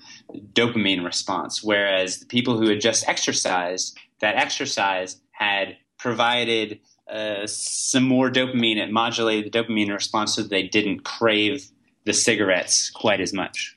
dopamine 0.53 1.03
response 1.03 1.63
whereas 1.63 2.19
the 2.19 2.25
people 2.25 2.57
who 2.57 2.69
had 2.69 2.79
just 2.79 3.07
exercised 3.07 3.97
that 4.19 4.35
exercise 4.35 5.17
had 5.31 5.77
provided 5.97 6.79
uh, 7.09 7.47
some 7.47 8.03
more 8.03 8.29
dopamine. 8.29 8.77
It 8.77 8.91
modulated 8.91 9.51
the 9.51 9.57
dopamine 9.57 9.91
response 9.91 10.35
so 10.35 10.43
they 10.43 10.63
didn't 10.63 11.03
crave 11.03 11.69
the 12.05 12.13
cigarettes 12.13 12.89
quite 12.89 13.21
as 13.21 13.33
much. 13.33 13.75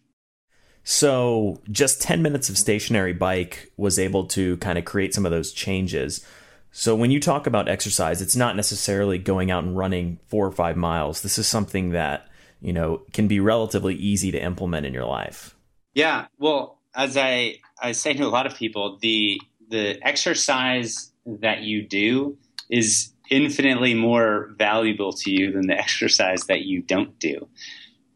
So, 0.85 1.61
just 1.71 2.03
10 2.03 2.23
minutes 2.23 2.49
of 2.49 2.59
stationary 2.59 3.13
bike 3.13 3.71
was 3.77 3.99
able 3.99 4.27
to 4.29 4.57
kind 4.57 4.79
of 4.79 4.85
create 4.85 5.15
some 5.15 5.25
of 5.25 5.31
those 5.31 5.53
changes. 5.53 6.27
So, 6.73 6.97
when 6.97 7.13
you 7.13 7.21
talk 7.21 7.47
about 7.47 7.69
exercise, 7.69 8.21
it's 8.21 8.35
not 8.35 8.57
necessarily 8.57 9.19
going 9.19 9.51
out 9.51 9.63
and 9.63 9.77
running 9.77 10.19
four 10.27 10.45
or 10.45 10.51
five 10.51 10.77
miles. 10.77 11.23
This 11.23 11.39
is 11.39 11.47
something 11.47 11.91
that, 11.91 12.29
you 12.61 12.73
know, 12.73 13.03
can 13.13 13.29
be 13.29 13.39
relatively 13.39 13.95
easy 13.95 14.33
to 14.33 14.43
implement 14.43 14.85
in 14.85 14.93
your 14.93 15.07
life. 15.07 15.55
Yeah. 15.95 16.27
Well, 16.39 16.79
as 16.95 17.17
I, 17.17 17.57
I 17.81 17.93
say 17.93 18.15
to 18.15 18.25
a 18.25 18.29
lot 18.29 18.47
of 18.47 18.55
people, 18.55 18.99
the, 19.01 19.41
the 19.69 19.99
exercise 20.03 21.13
that 21.27 21.63
you 21.63 21.83
do 21.83 22.37
is 22.71 23.13
infinitely 23.31 23.95
more 23.95 24.51
valuable 24.59 25.13
to 25.13 25.31
you 25.31 25.53
than 25.53 25.67
the 25.67 25.75
exercise 25.79 26.45
that 26.45 26.63
you 26.63 26.83
don't 26.83 27.19
do. 27.19 27.49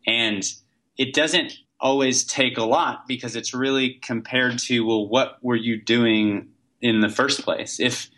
And 0.06 0.44
it 0.96 1.14
doesn't 1.14 1.54
always 1.80 2.24
take 2.24 2.56
a 2.56 2.64
lot 2.64 3.06
because 3.06 3.36
it's 3.36 3.52
really 3.52 3.94
compared 4.02 4.58
to 4.58 4.80
well 4.80 5.06
what 5.06 5.36
were 5.42 5.56
you 5.56 5.80
doing 5.80 6.48
in 6.80 7.00
the 7.00 7.08
first 7.08 7.42
place 7.42 7.78
if 7.78 8.08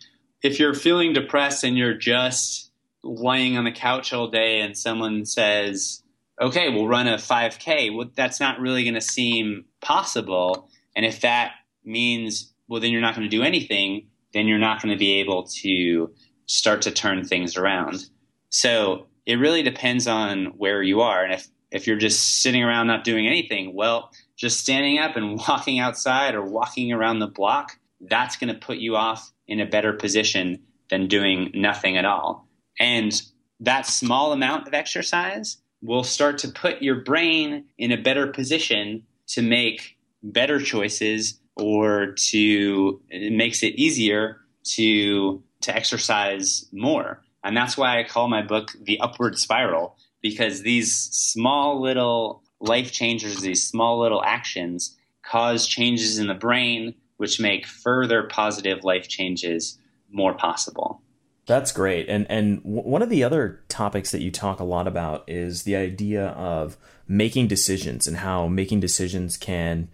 if 0.42 0.61
you're 0.61 0.74
feeling 0.74 1.12
depressed 1.12 1.64
and 1.64 1.76
you're 1.76 1.94
just 1.94 2.70
laying 3.02 3.56
on 3.56 3.64
the 3.64 3.72
couch 3.72 4.12
all 4.12 4.28
day 4.28 4.61
and 4.61 4.78
someone 4.78 5.24
says 5.24 6.02
okay 6.41 6.68
we'll 6.68 6.89
run 6.89 7.07
a 7.07 7.16
5k 7.16 7.95
well 7.95 8.11
that's 8.14 8.41
not 8.41 8.61
really 8.61 8.82
going 8.82 8.95
to 8.95 9.01
seem 9.01 9.64
possible 9.80 10.70
and 10.97 11.05
if 11.05 11.20
that 11.20 11.53
means 11.84 12.53
well 12.68 12.80
then 12.80 12.91
you're 12.91 13.01
not 13.01 13.14
going 13.14 13.28
to 13.28 13.36
do 13.36 13.43
anything 13.43 14.07
then 14.32 14.47
you're 14.47 14.59
not 14.59 14.82
going 14.82 14.93
to 14.93 14.99
be 14.99 15.20
able 15.20 15.45
to 15.45 16.11
start 16.49 16.82
to 16.82 16.91
turn 16.91 17.24
things 17.24 17.57
around. 17.57 18.07
So 18.51 19.07
it 19.26 19.36
really 19.36 19.62
depends 19.62 20.07
on 20.07 20.47
where 20.57 20.82
you 20.82 21.01
are. 21.03 21.22
And 21.22 21.32
if, 21.32 21.47
if 21.70 21.86
you're 21.86 21.99
just 21.99 22.43
sitting 22.43 22.64
around 22.64 22.86
not 22.86 23.05
doing 23.05 23.26
anything, 23.26 23.74
well, 23.74 24.11
just 24.36 24.61
standing 24.61 24.99
up 24.99 25.16
and 25.16 25.39
walking 25.49 25.78
outside 25.78 26.34
or 26.34 26.43
walking 26.43 26.93
around 26.93 27.20
the 27.20 27.26
block, 27.26 27.78
that's 28.01 28.36
going 28.36 28.53
to 28.53 28.59
put 28.59 28.78
you 28.78 28.97
off 28.97 29.32
in 29.47 29.61
a 29.61 29.66
better 29.66 29.93
position 29.93 30.62
than 30.91 31.07
doing 31.07 31.51
nothing 31.55 31.97
at 31.97 32.05
all. 32.05 32.49
And 32.80 33.20
that 33.61 33.86
small 33.86 34.32
amount 34.32 34.66
of 34.66 34.74
exercise 34.74 35.59
will 35.83 36.05
start 36.05 36.39
to 36.39 36.49
put 36.49 36.83
your 36.83 36.97
brain 36.97 37.64
in 37.79 37.93
a 37.93 38.01
better 38.01 38.26
position 38.26 39.05
to 39.29 39.43
make 39.43 39.97
better 40.22 40.61
choices 40.61 41.41
or 41.57 42.12
to 42.12 43.01
it 43.11 43.33
makes 43.33 43.62
it 43.62 43.74
easier 43.74 44.41
to 44.64 45.43
to 45.61 45.74
exercise 45.74 46.66
more. 46.72 47.22
And 47.45 47.57
that's 47.57 47.76
why 47.76 47.99
I 47.99 48.05
call 48.05 48.29
my 48.29 48.43
book 48.43 48.72
The 48.81 49.01
Upward 49.01 49.39
Spiral, 49.39 49.97
because 50.22 50.62
these 50.62 50.95
small 50.95 51.81
little 51.81 52.43
life 52.61 52.93
changes, 52.93 53.41
these 53.41 53.66
small 53.66 54.01
little 54.01 54.22
actions 54.24 54.97
cause 55.22 55.66
changes 55.66 56.18
in 56.18 56.26
the 56.26 56.35
brain, 56.35 56.95
which 57.16 57.41
make 57.41 57.66
further 57.66 58.24
positive 58.24 58.85
life 58.85 59.09
changes 59.09 59.79
more 60.11 60.35
possible. 60.35 61.03
That's 61.49 61.72
great. 61.72 62.11
And 62.11 62.30
and 62.30 62.61
one 62.62 63.01
of 63.01 63.09
the 63.09 63.24
other 63.24 63.61
topics 63.68 64.11
that 64.11 64.20
you 64.20 64.30
talk 64.30 64.61
a 64.61 64.64
lot 64.64 64.86
about 64.86 65.24
is 65.26 65.62
the 65.62 65.76
idea 65.76 66.26
of 66.28 66.76
making 67.09 67.49
decisions 67.49 68.07
and 68.07 68.18
how 68.18 68.49
making 68.49 68.80
decisions 68.80 69.38
can 69.38 69.88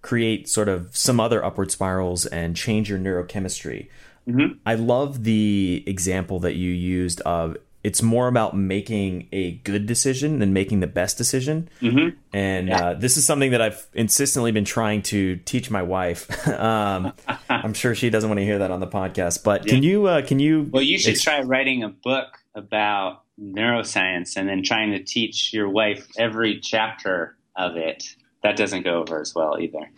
create 0.00 0.48
sort 0.48 0.68
of 0.68 0.96
some 0.96 1.20
other 1.20 1.44
upward 1.44 1.70
spirals 1.70 2.24
and 2.24 2.56
change 2.56 2.88
your 2.88 2.98
neurochemistry. 2.98 3.88
Mm-hmm. 4.26 4.54
I 4.64 4.76
love 4.76 5.24
the 5.24 5.84
example 5.86 6.40
that 6.40 6.54
you 6.54 6.70
used 6.70 7.20
of 7.20 7.58
it's 7.84 8.00
more 8.00 8.28
about 8.28 8.56
making 8.56 9.28
a 9.30 9.52
good 9.58 9.86
decision 9.86 10.38
than 10.38 10.54
making 10.54 10.80
the 10.80 10.86
best 10.86 11.18
decision. 11.18 11.68
Mm-hmm. 11.82 12.16
And 12.32 12.68
yeah. 12.68 12.84
uh, 12.86 12.94
this 12.94 13.18
is 13.18 13.26
something 13.26 13.50
that 13.50 13.60
I've 13.60 13.86
insistently 13.92 14.52
been 14.52 14.64
trying 14.64 15.02
to 15.02 15.36
teach 15.36 15.70
my 15.70 15.82
wife. 15.82 16.48
um, 16.48 17.12
I'm 17.50 17.74
sure 17.74 17.94
she 17.94 18.08
doesn't 18.08 18.28
want 18.28 18.40
to 18.40 18.44
hear 18.44 18.58
that 18.58 18.70
on 18.70 18.80
the 18.80 18.86
podcast, 18.86 19.44
but 19.44 19.66
yeah. 19.66 19.74
can 19.74 19.82
you 19.82 20.06
uh, 20.06 20.22
can 20.22 20.40
you? 20.40 20.68
Well, 20.72 20.82
you 20.82 20.98
should 20.98 21.12
ex- 21.12 21.22
try 21.22 21.42
writing 21.42 21.84
a 21.84 21.90
book 21.90 22.38
about 22.54 23.22
neuroscience 23.38 24.36
and 24.36 24.48
then 24.48 24.62
trying 24.62 24.92
to 24.92 25.02
teach 25.04 25.52
your 25.52 25.68
wife 25.68 26.06
every 26.16 26.60
chapter 26.60 27.36
of 27.54 27.76
it. 27.76 28.04
That 28.42 28.56
doesn't 28.56 28.82
go 28.82 29.00
over 29.00 29.20
as 29.20 29.34
well 29.34 29.58
either. 29.60 29.90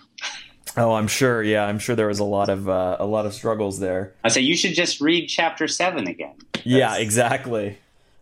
Oh, 0.77 0.93
I'm 0.93 1.09
sure. 1.09 1.43
Yeah, 1.43 1.65
I'm 1.65 1.79
sure 1.79 1.97
there 1.97 2.09
was 2.09 2.19
a 2.19 2.25
lot 2.25 2.49
of 2.49 2.69
uh, 2.69 2.97
a 3.01 3.07
lot 3.07 3.27
of 3.27 3.33
struggles 3.33 3.81
there. 3.81 4.15
I 4.23 4.29
say 4.29 4.43
you 4.43 4.57
should 4.57 4.75
just 4.75 5.01
read 5.01 5.27
chapter 5.29 5.67
seven 5.69 6.07
again. 6.07 6.35
That's... 6.53 6.67
Yeah, 6.67 6.97
exactly. 6.97 7.79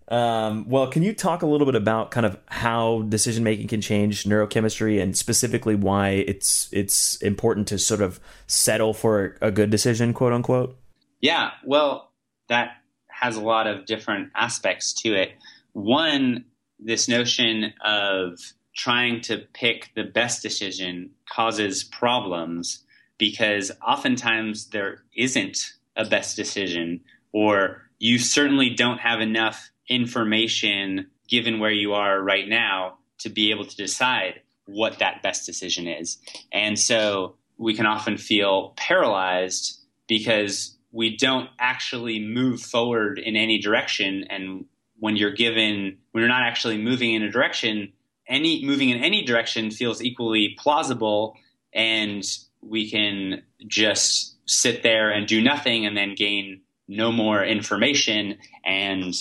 Um, 0.07 0.69
well, 0.69 0.87
can 0.89 1.03
you 1.03 1.15
talk 1.15 1.43
a 1.43 1.47
little 1.47 1.67
bit 1.67 1.75
about 1.75 2.11
kind 2.11 2.27
of 2.27 2.39
how 2.47 3.03
decision 3.09 3.43
making 3.43 3.69
can 3.69 3.81
change 3.81 4.25
neurochemistry, 4.25 5.03
and 5.03 5.17
specifically 5.17 5.75
why 5.75 6.11
it's 6.11 6.69
it's 6.73 7.17
important 7.17 7.69
to 7.69 7.79
sort 7.79 8.03
of 8.03 8.21
settle 8.47 8.93
for 8.93 9.37
a 9.41 9.51
good 9.51 9.71
decision, 9.71 10.13
quote 10.13 10.33
unquote? 10.33 10.77
Yeah, 11.21 11.53
well, 11.65 12.13
that 12.49 12.73
has 13.09 13.37
a 13.37 13.41
lot 13.41 13.67
of 13.67 13.87
different 13.87 14.31
aspects 14.37 14.93
to 15.03 15.15
it. 15.15 15.33
One, 15.73 16.45
this 16.79 17.09
notion 17.09 17.73
of 17.83 18.39
trying 18.75 19.20
to 19.22 19.39
pick 19.53 19.91
the 19.95 20.05
best 20.05 20.43
decision 20.43 21.11
causes 21.31 21.85
problems 21.85 22.85
because 23.18 23.70
oftentimes 23.87 24.70
there 24.70 25.05
isn't 25.16 25.75
a 25.97 26.05
best 26.05 26.37
decision, 26.37 27.01
or 27.33 27.83
you 27.99 28.18
certainly 28.18 28.70
don't 28.70 28.99
have 28.99 29.20
enough 29.20 29.70
information 29.89 31.07
given 31.29 31.61
where 31.61 31.70
you 31.70 31.93
are 31.93 32.20
right 32.20 32.49
now 32.49 32.99
to 33.18 33.29
be 33.29 33.51
able 33.51 33.64
to 33.64 33.77
decide 33.77 34.41
what 34.66 34.99
that 34.99 35.22
best 35.22 35.47
decision 35.47 35.87
is. 35.87 36.18
And 36.53 36.79
so 36.79 37.37
we 37.57 37.75
can 37.75 37.87
often 37.87 38.16
feel 38.16 38.75
paralyzed 38.77 39.81
because 40.09 40.77
we 40.91 41.16
don't 41.16 41.49
actually 41.59 42.18
move 42.18 42.61
forward 42.61 43.18
in 43.18 43.37
any 43.37 43.59
direction. 43.59 44.25
And 44.31 44.64
when 44.99 45.16
you're 45.16 45.33
given, 45.33 45.99
when 46.12 46.22
you're 46.22 46.29
not 46.29 46.47
actually 46.47 46.79
moving 46.79 47.14
in 47.14 47.22
a 47.22 47.31
direction, 47.31 47.93
any 48.29 48.64
moving 48.64 48.91
in 48.91 49.03
any 49.03 49.22
direction 49.22 49.70
feels 49.70 50.03
equally 50.03 50.57
plausible, 50.59 51.37
and 51.72 52.25
we 52.62 52.91
can 52.91 53.43
just 53.66 54.37
sit 54.47 54.83
there 54.83 55.11
and 55.11 55.27
do 55.27 55.41
nothing 55.41 55.87
and 55.87 55.97
then 55.97 56.14
gain 56.14 56.61
no 56.89 57.11
more 57.11 57.43
information 57.43 58.37
and 58.64 59.14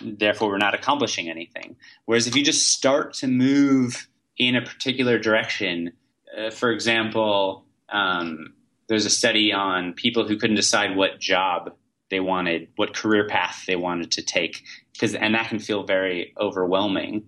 therefore 0.00 0.48
we're 0.48 0.58
not 0.58 0.74
accomplishing 0.74 1.28
anything. 1.28 1.76
Whereas 2.04 2.26
if 2.26 2.36
you 2.36 2.44
just 2.44 2.68
start 2.72 3.12
to 3.14 3.26
move 3.26 4.08
in 4.38 4.54
a 4.54 4.62
particular 4.62 5.18
direction, 5.18 5.92
uh, 6.36 6.50
for 6.50 6.70
example, 6.70 7.64
um, 7.88 8.54
there's 8.88 9.06
a 9.06 9.10
study 9.10 9.52
on 9.52 9.92
people 9.92 10.26
who 10.26 10.36
couldn't 10.36 10.56
decide 10.56 10.96
what 10.96 11.20
job 11.20 11.72
they 12.10 12.20
wanted, 12.20 12.68
what 12.76 12.94
career 12.94 13.26
path 13.26 13.64
they 13.66 13.76
wanted 13.76 14.12
to 14.12 14.22
take, 14.22 14.62
because 14.92 15.14
and 15.14 15.34
that 15.34 15.48
can 15.48 15.58
feel 15.58 15.82
very 15.82 16.32
overwhelming. 16.38 17.24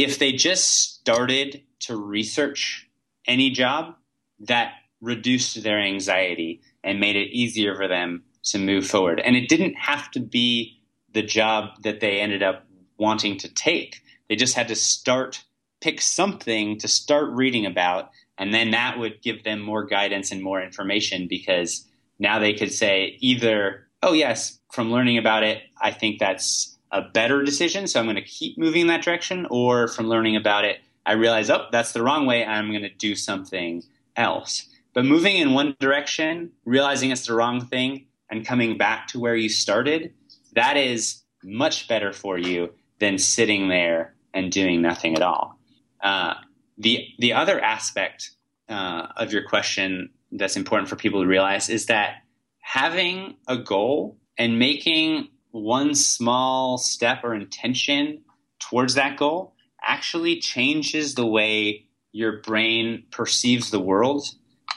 If 0.00 0.18
they 0.18 0.32
just 0.32 0.94
started 0.94 1.62
to 1.80 1.94
research 1.94 2.88
any 3.26 3.50
job, 3.50 3.96
that 4.38 4.72
reduced 5.02 5.62
their 5.62 5.78
anxiety 5.78 6.62
and 6.82 7.00
made 7.00 7.16
it 7.16 7.36
easier 7.36 7.74
for 7.74 7.86
them 7.86 8.22
to 8.44 8.58
move 8.58 8.86
forward. 8.86 9.20
And 9.20 9.36
it 9.36 9.50
didn't 9.50 9.74
have 9.74 10.10
to 10.12 10.20
be 10.20 10.80
the 11.12 11.22
job 11.22 11.82
that 11.82 12.00
they 12.00 12.18
ended 12.18 12.42
up 12.42 12.66
wanting 12.96 13.36
to 13.38 13.52
take. 13.52 14.00
They 14.30 14.36
just 14.36 14.54
had 14.54 14.68
to 14.68 14.74
start, 14.74 15.44
pick 15.82 16.00
something 16.00 16.78
to 16.78 16.88
start 16.88 17.28
reading 17.32 17.66
about, 17.66 18.10
and 18.38 18.54
then 18.54 18.70
that 18.70 18.98
would 18.98 19.20
give 19.20 19.44
them 19.44 19.60
more 19.60 19.84
guidance 19.84 20.30
and 20.30 20.42
more 20.42 20.62
information 20.62 21.26
because 21.28 21.86
now 22.18 22.38
they 22.38 22.54
could 22.54 22.72
say 22.72 23.18
either, 23.20 23.86
oh, 24.02 24.14
yes, 24.14 24.58
from 24.72 24.90
learning 24.90 25.18
about 25.18 25.42
it, 25.42 25.62
I 25.78 25.90
think 25.90 26.18
that's 26.18 26.78
a 26.92 27.02
better 27.02 27.42
decision, 27.42 27.86
so 27.86 28.00
I'm 28.00 28.06
going 28.06 28.16
to 28.16 28.22
keep 28.22 28.58
moving 28.58 28.82
in 28.82 28.86
that 28.88 29.02
direction, 29.02 29.46
or 29.50 29.88
from 29.88 30.08
learning 30.08 30.36
about 30.36 30.64
it, 30.64 30.80
I 31.06 31.12
realize, 31.12 31.50
oh, 31.50 31.66
that's 31.72 31.92
the 31.92 32.02
wrong 32.02 32.26
way, 32.26 32.44
I'm 32.44 32.70
going 32.70 32.82
to 32.82 32.94
do 32.94 33.14
something 33.14 33.82
else. 34.16 34.66
But 34.92 35.04
moving 35.04 35.36
in 35.36 35.52
one 35.52 35.76
direction, 35.78 36.50
realizing 36.64 37.10
it's 37.10 37.26
the 37.26 37.34
wrong 37.34 37.66
thing, 37.66 38.06
and 38.30 38.46
coming 38.46 38.76
back 38.76 39.08
to 39.08 39.20
where 39.20 39.36
you 39.36 39.48
started, 39.48 40.12
that 40.54 40.76
is 40.76 41.22
much 41.42 41.88
better 41.88 42.12
for 42.12 42.38
you 42.38 42.72
than 42.98 43.18
sitting 43.18 43.68
there 43.68 44.14
and 44.34 44.52
doing 44.52 44.82
nothing 44.82 45.14
at 45.16 45.22
all. 45.22 45.58
Uh, 46.02 46.34
the 46.78 47.08
the 47.18 47.32
other 47.32 47.60
aspect 47.60 48.30
uh, 48.68 49.08
of 49.16 49.32
your 49.32 49.42
question 49.42 50.10
that's 50.32 50.56
important 50.56 50.88
for 50.88 50.96
people 50.96 51.22
to 51.22 51.26
realize 51.26 51.68
is 51.68 51.86
that 51.86 52.22
having 52.60 53.36
a 53.48 53.56
goal 53.56 54.16
and 54.38 54.58
making 54.58 55.28
one 55.52 55.94
small 55.94 56.78
step 56.78 57.20
or 57.24 57.34
intention 57.34 58.22
towards 58.58 58.94
that 58.94 59.16
goal 59.16 59.54
actually 59.82 60.38
changes 60.38 61.14
the 61.14 61.26
way 61.26 61.86
your 62.12 62.40
brain 62.42 63.04
perceives 63.10 63.70
the 63.70 63.80
world 63.80 64.26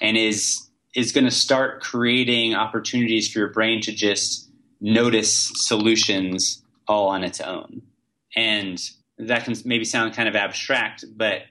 and 0.01 0.17
is 0.17 0.69
is 0.95 1.11
going 1.11 1.26
to 1.26 1.32
start 1.32 1.82
creating 1.82 2.53
opportunities 2.53 3.32
for 3.32 3.39
your 3.39 3.49
brain 3.49 3.82
to 3.82 3.91
just 3.91 4.49
notice 4.80 5.51
solutions 5.55 6.61
all 6.88 7.07
on 7.07 7.24
its 7.24 7.41
own. 7.41 7.82
And 8.36 8.80
that 9.17 9.45
can 9.45 9.55
maybe 9.65 9.86
sound 9.86 10.13
kind 10.13 10.30
of 10.30 10.36
abstract, 10.36 11.05
but 11.15 11.43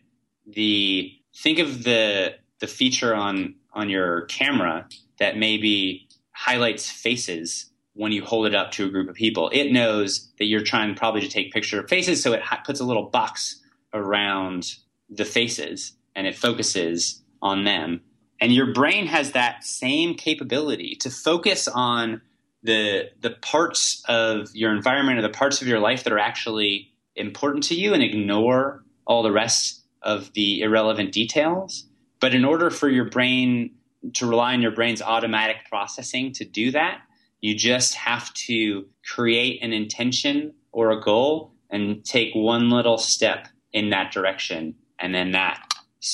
the 0.46 1.12
think 1.36 1.58
of 1.58 1.84
the 1.84 2.34
the 2.60 2.66
feature 2.66 3.14
on 3.14 3.54
on 3.72 3.88
your 3.88 4.22
camera 4.22 4.86
that 5.18 5.36
maybe 5.36 6.08
highlights 6.32 6.90
faces 6.90 7.71
when 7.94 8.12
you 8.12 8.24
hold 8.24 8.46
it 8.46 8.54
up 8.54 8.70
to 8.72 8.86
a 8.86 8.90
group 8.90 9.08
of 9.08 9.14
people. 9.14 9.50
It 9.52 9.70
knows 9.70 10.30
that 10.38 10.46
you're 10.46 10.62
trying 10.62 10.94
probably 10.94 11.20
to 11.20 11.28
take 11.28 11.52
picture 11.52 11.80
of 11.80 11.88
faces, 11.88 12.22
so 12.22 12.32
it 12.32 12.42
puts 12.64 12.80
a 12.80 12.84
little 12.84 13.10
box 13.10 13.60
around 13.92 14.74
the 15.10 15.24
faces 15.24 15.92
and 16.14 16.26
it 16.26 16.36
focuses 16.36 17.22
on 17.42 17.64
them. 17.64 18.00
And 18.40 18.52
your 18.52 18.72
brain 18.72 19.06
has 19.06 19.32
that 19.32 19.64
same 19.64 20.14
capability 20.14 20.96
to 21.00 21.10
focus 21.10 21.68
on 21.68 22.22
the 22.62 23.10
the 23.20 23.30
parts 23.30 24.02
of 24.08 24.48
your 24.54 24.74
environment 24.74 25.18
or 25.18 25.22
the 25.22 25.28
parts 25.28 25.60
of 25.60 25.68
your 25.68 25.80
life 25.80 26.04
that 26.04 26.12
are 26.12 26.18
actually 26.18 26.92
important 27.16 27.64
to 27.64 27.74
you 27.74 27.92
and 27.92 28.02
ignore 28.02 28.84
all 29.04 29.22
the 29.22 29.32
rest 29.32 29.82
of 30.00 30.32
the 30.32 30.62
irrelevant 30.62 31.12
details. 31.12 31.86
But 32.20 32.34
in 32.34 32.44
order 32.44 32.70
for 32.70 32.88
your 32.88 33.10
brain 33.10 33.74
to 34.14 34.26
rely 34.26 34.54
on 34.54 34.62
your 34.62 34.70
brain's 34.70 35.02
automatic 35.02 35.56
processing 35.68 36.32
to 36.34 36.44
do 36.44 36.70
that, 36.72 37.00
you 37.42 37.54
just 37.54 37.94
have 37.94 38.32
to 38.34 38.86
create 39.04 39.62
an 39.62 39.74
intention 39.74 40.54
or 40.70 40.90
a 40.90 41.00
goal 41.00 41.52
and 41.68 42.02
take 42.04 42.32
one 42.34 42.70
little 42.70 42.96
step 42.96 43.48
in 43.72 43.90
that 43.90 44.12
direction. 44.12 44.74
And 44.98 45.14
then 45.14 45.32
that 45.32 45.60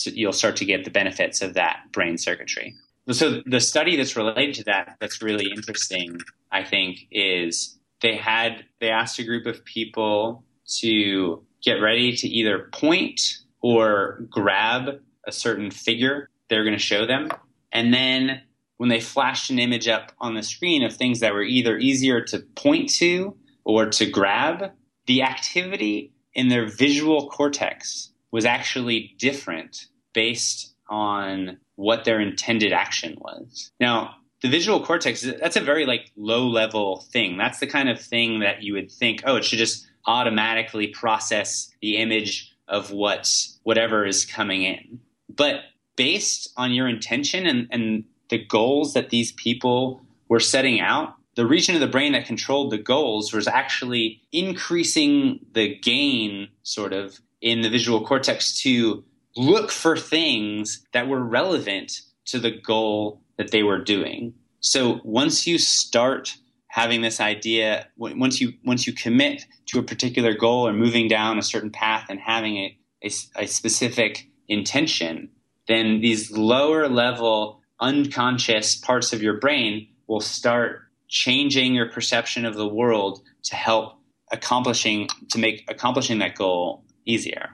you'll 0.04 0.32
start 0.32 0.56
to 0.56 0.64
get 0.64 0.84
the 0.84 0.90
benefits 0.90 1.40
of 1.40 1.54
that 1.54 1.80
brain 1.92 2.18
circuitry. 2.18 2.74
So 3.10 3.42
the 3.46 3.60
study 3.60 3.96
that's 3.96 4.16
related 4.16 4.54
to 4.56 4.64
that 4.64 4.96
that's 5.00 5.22
really 5.22 5.50
interesting, 5.50 6.18
I 6.50 6.64
think, 6.64 7.06
is 7.10 7.78
they 8.00 8.16
had 8.16 8.64
they 8.80 8.90
asked 8.90 9.18
a 9.18 9.24
group 9.24 9.46
of 9.46 9.64
people 9.64 10.44
to 10.80 11.42
get 11.62 11.74
ready 11.74 12.14
to 12.16 12.28
either 12.28 12.68
point 12.72 13.20
or 13.60 14.26
grab 14.30 15.00
a 15.26 15.32
certain 15.32 15.70
figure 15.70 16.28
they're 16.48 16.64
going 16.64 16.76
to 16.76 16.82
show 16.82 17.06
them. 17.06 17.30
And 17.72 17.92
then 17.92 18.42
when 18.78 18.88
they 18.88 19.00
flashed 19.00 19.50
an 19.50 19.58
image 19.58 19.86
up 19.86 20.12
on 20.18 20.34
the 20.34 20.42
screen 20.42 20.82
of 20.82 20.96
things 20.96 21.20
that 21.20 21.34
were 21.34 21.42
either 21.42 21.76
easier 21.76 22.22
to 22.22 22.38
point 22.56 22.88
to 22.88 23.36
or 23.64 23.86
to 23.86 24.06
grab, 24.06 24.72
the 25.06 25.22
activity 25.22 26.12
in 26.32 26.48
their 26.48 26.66
visual 26.66 27.28
cortex 27.28 28.12
was 28.30 28.44
actually 28.44 29.14
different 29.18 29.86
based 30.14 30.74
on 30.88 31.58
what 31.74 32.04
their 32.04 32.20
intended 32.20 32.72
action 32.72 33.16
was. 33.20 33.70
Now, 33.80 34.16
the 34.42 34.48
visual 34.48 34.84
cortex, 34.84 35.22
that's 35.40 35.56
a 35.56 35.60
very 35.60 35.84
like 35.84 36.12
low 36.16 36.46
level 36.46 37.04
thing. 37.12 37.36
That's 37.36 37.58
the 37.58 37.66
kind 37.66 37.88
of 37.88 38.00
thing 38.00 38.40
that 38.40 38.62
you 38.62 38.74
would 38.74 38.90
think, 38.90 39.22
oh, 39.24 39.36
it 39.36 39.44
should 39.44 39.58
just 39.58 39.86
automatically 40.06 40.88
process 40.88 41.70
the 41.82 41.96
image 41.96 42.54
of 42.68 42.92
what's 42.92 43.58
whatever 43.64 44.06
is 44.06 44.24
coming 44.24 44.62
in. 44.62 45.00
But 45.28 45.62
based 45.96 46.52
on 46.56 46.72
your 46.72 46.88
intention 46.88 47.46
and, 47.46 47.66
and 47.70 48.04
the 48.30 48.44
goals 48.44 48.94
that 48.94 49.10
these 49.10 49.32
people 49.32 50.02
were 50.28 50.40
setting 50.40 50.80
out, 50.80 51.14
the 51.36 51.46
region 51.46 51.74
of 51.74 51.80
the 51.80 51.86
brain 51.86 52.12
that 52.12 52.26
controlled 52.26 52.70
the 52.70 52.78
goals 52.78 53.32
was 53.32 53.46
actually 53.46 54.22
increasing 54.32 55.40
the 55.52 55.78
gain 55.78 56.48
sort 56.62 56.92
of 56.92 57.20
in 57.40 57.60
the 57.60 57.70
visual 57.70 58.04
cortex 58.04 58.60
to 58.62 59.04
look 59.36 59.70
for 59.70 59.96
things 59.96 60.84
that 60.92 61.08
were 61.08 61.22
relevant 61.22 62.00
to 62.26 62.38
the 62.38 62.50
goal 62.50 63.22
that 63.36 63.52
they 63.52 63.62
were 63.62 63.78
doing. 63.78 64.34
So 64.60 65.00
once 65.04 65.46
you 65.46 65.58
start 65.58 66.36
having 66.66 67.00
this 67.00 67.20
idea, 67.20 67.86
once 67.96 68.40
you 68.40 68.54
once 68.64 68.86
you 68.86 68.92
commit 68.92 69.46
to 69.66 69.78
a 69.78 69.82
particular 69.82 70.34
goal 70.34 70.66
or 70.66 70.72
moving 70.72 71.08
down 71.08 71.38
a 71.38 71.42
certain 71.42 71.70
path 71.70 72.06
and 72.08 72.20
having 72.20 72.56
a, 72.56 72.78
a, 73.04 73.10
a 73.36 73.46
specific 73.46 74.28
intention, 74.48 75.30
then 75.68 76.00
these 76.00 76.30
lower 76.30 76.88
level 76.88 77.57
unconscious 77.80 78.76
parts 78.76 79.12
of 79.12 79.22
your 79.22 79.34
brain 79.34 79.88
will 80.06 80.20
start 80.20 80.82
changing 81.08 81.74
your 81.74 81.88
perception 81.88 82.44
of 82.44 82.54
the 82.54 82.68
world 82.68 83.22
to 83.44 83.54
help 83.54 83.98
accomplishing 84.30 85.08
to 85.30 85.38
make 85.38 85.64
accomplishing 85.68 86.18
that 86.18 86.34
goal 86.34 86.84
easier. 87.06 87.50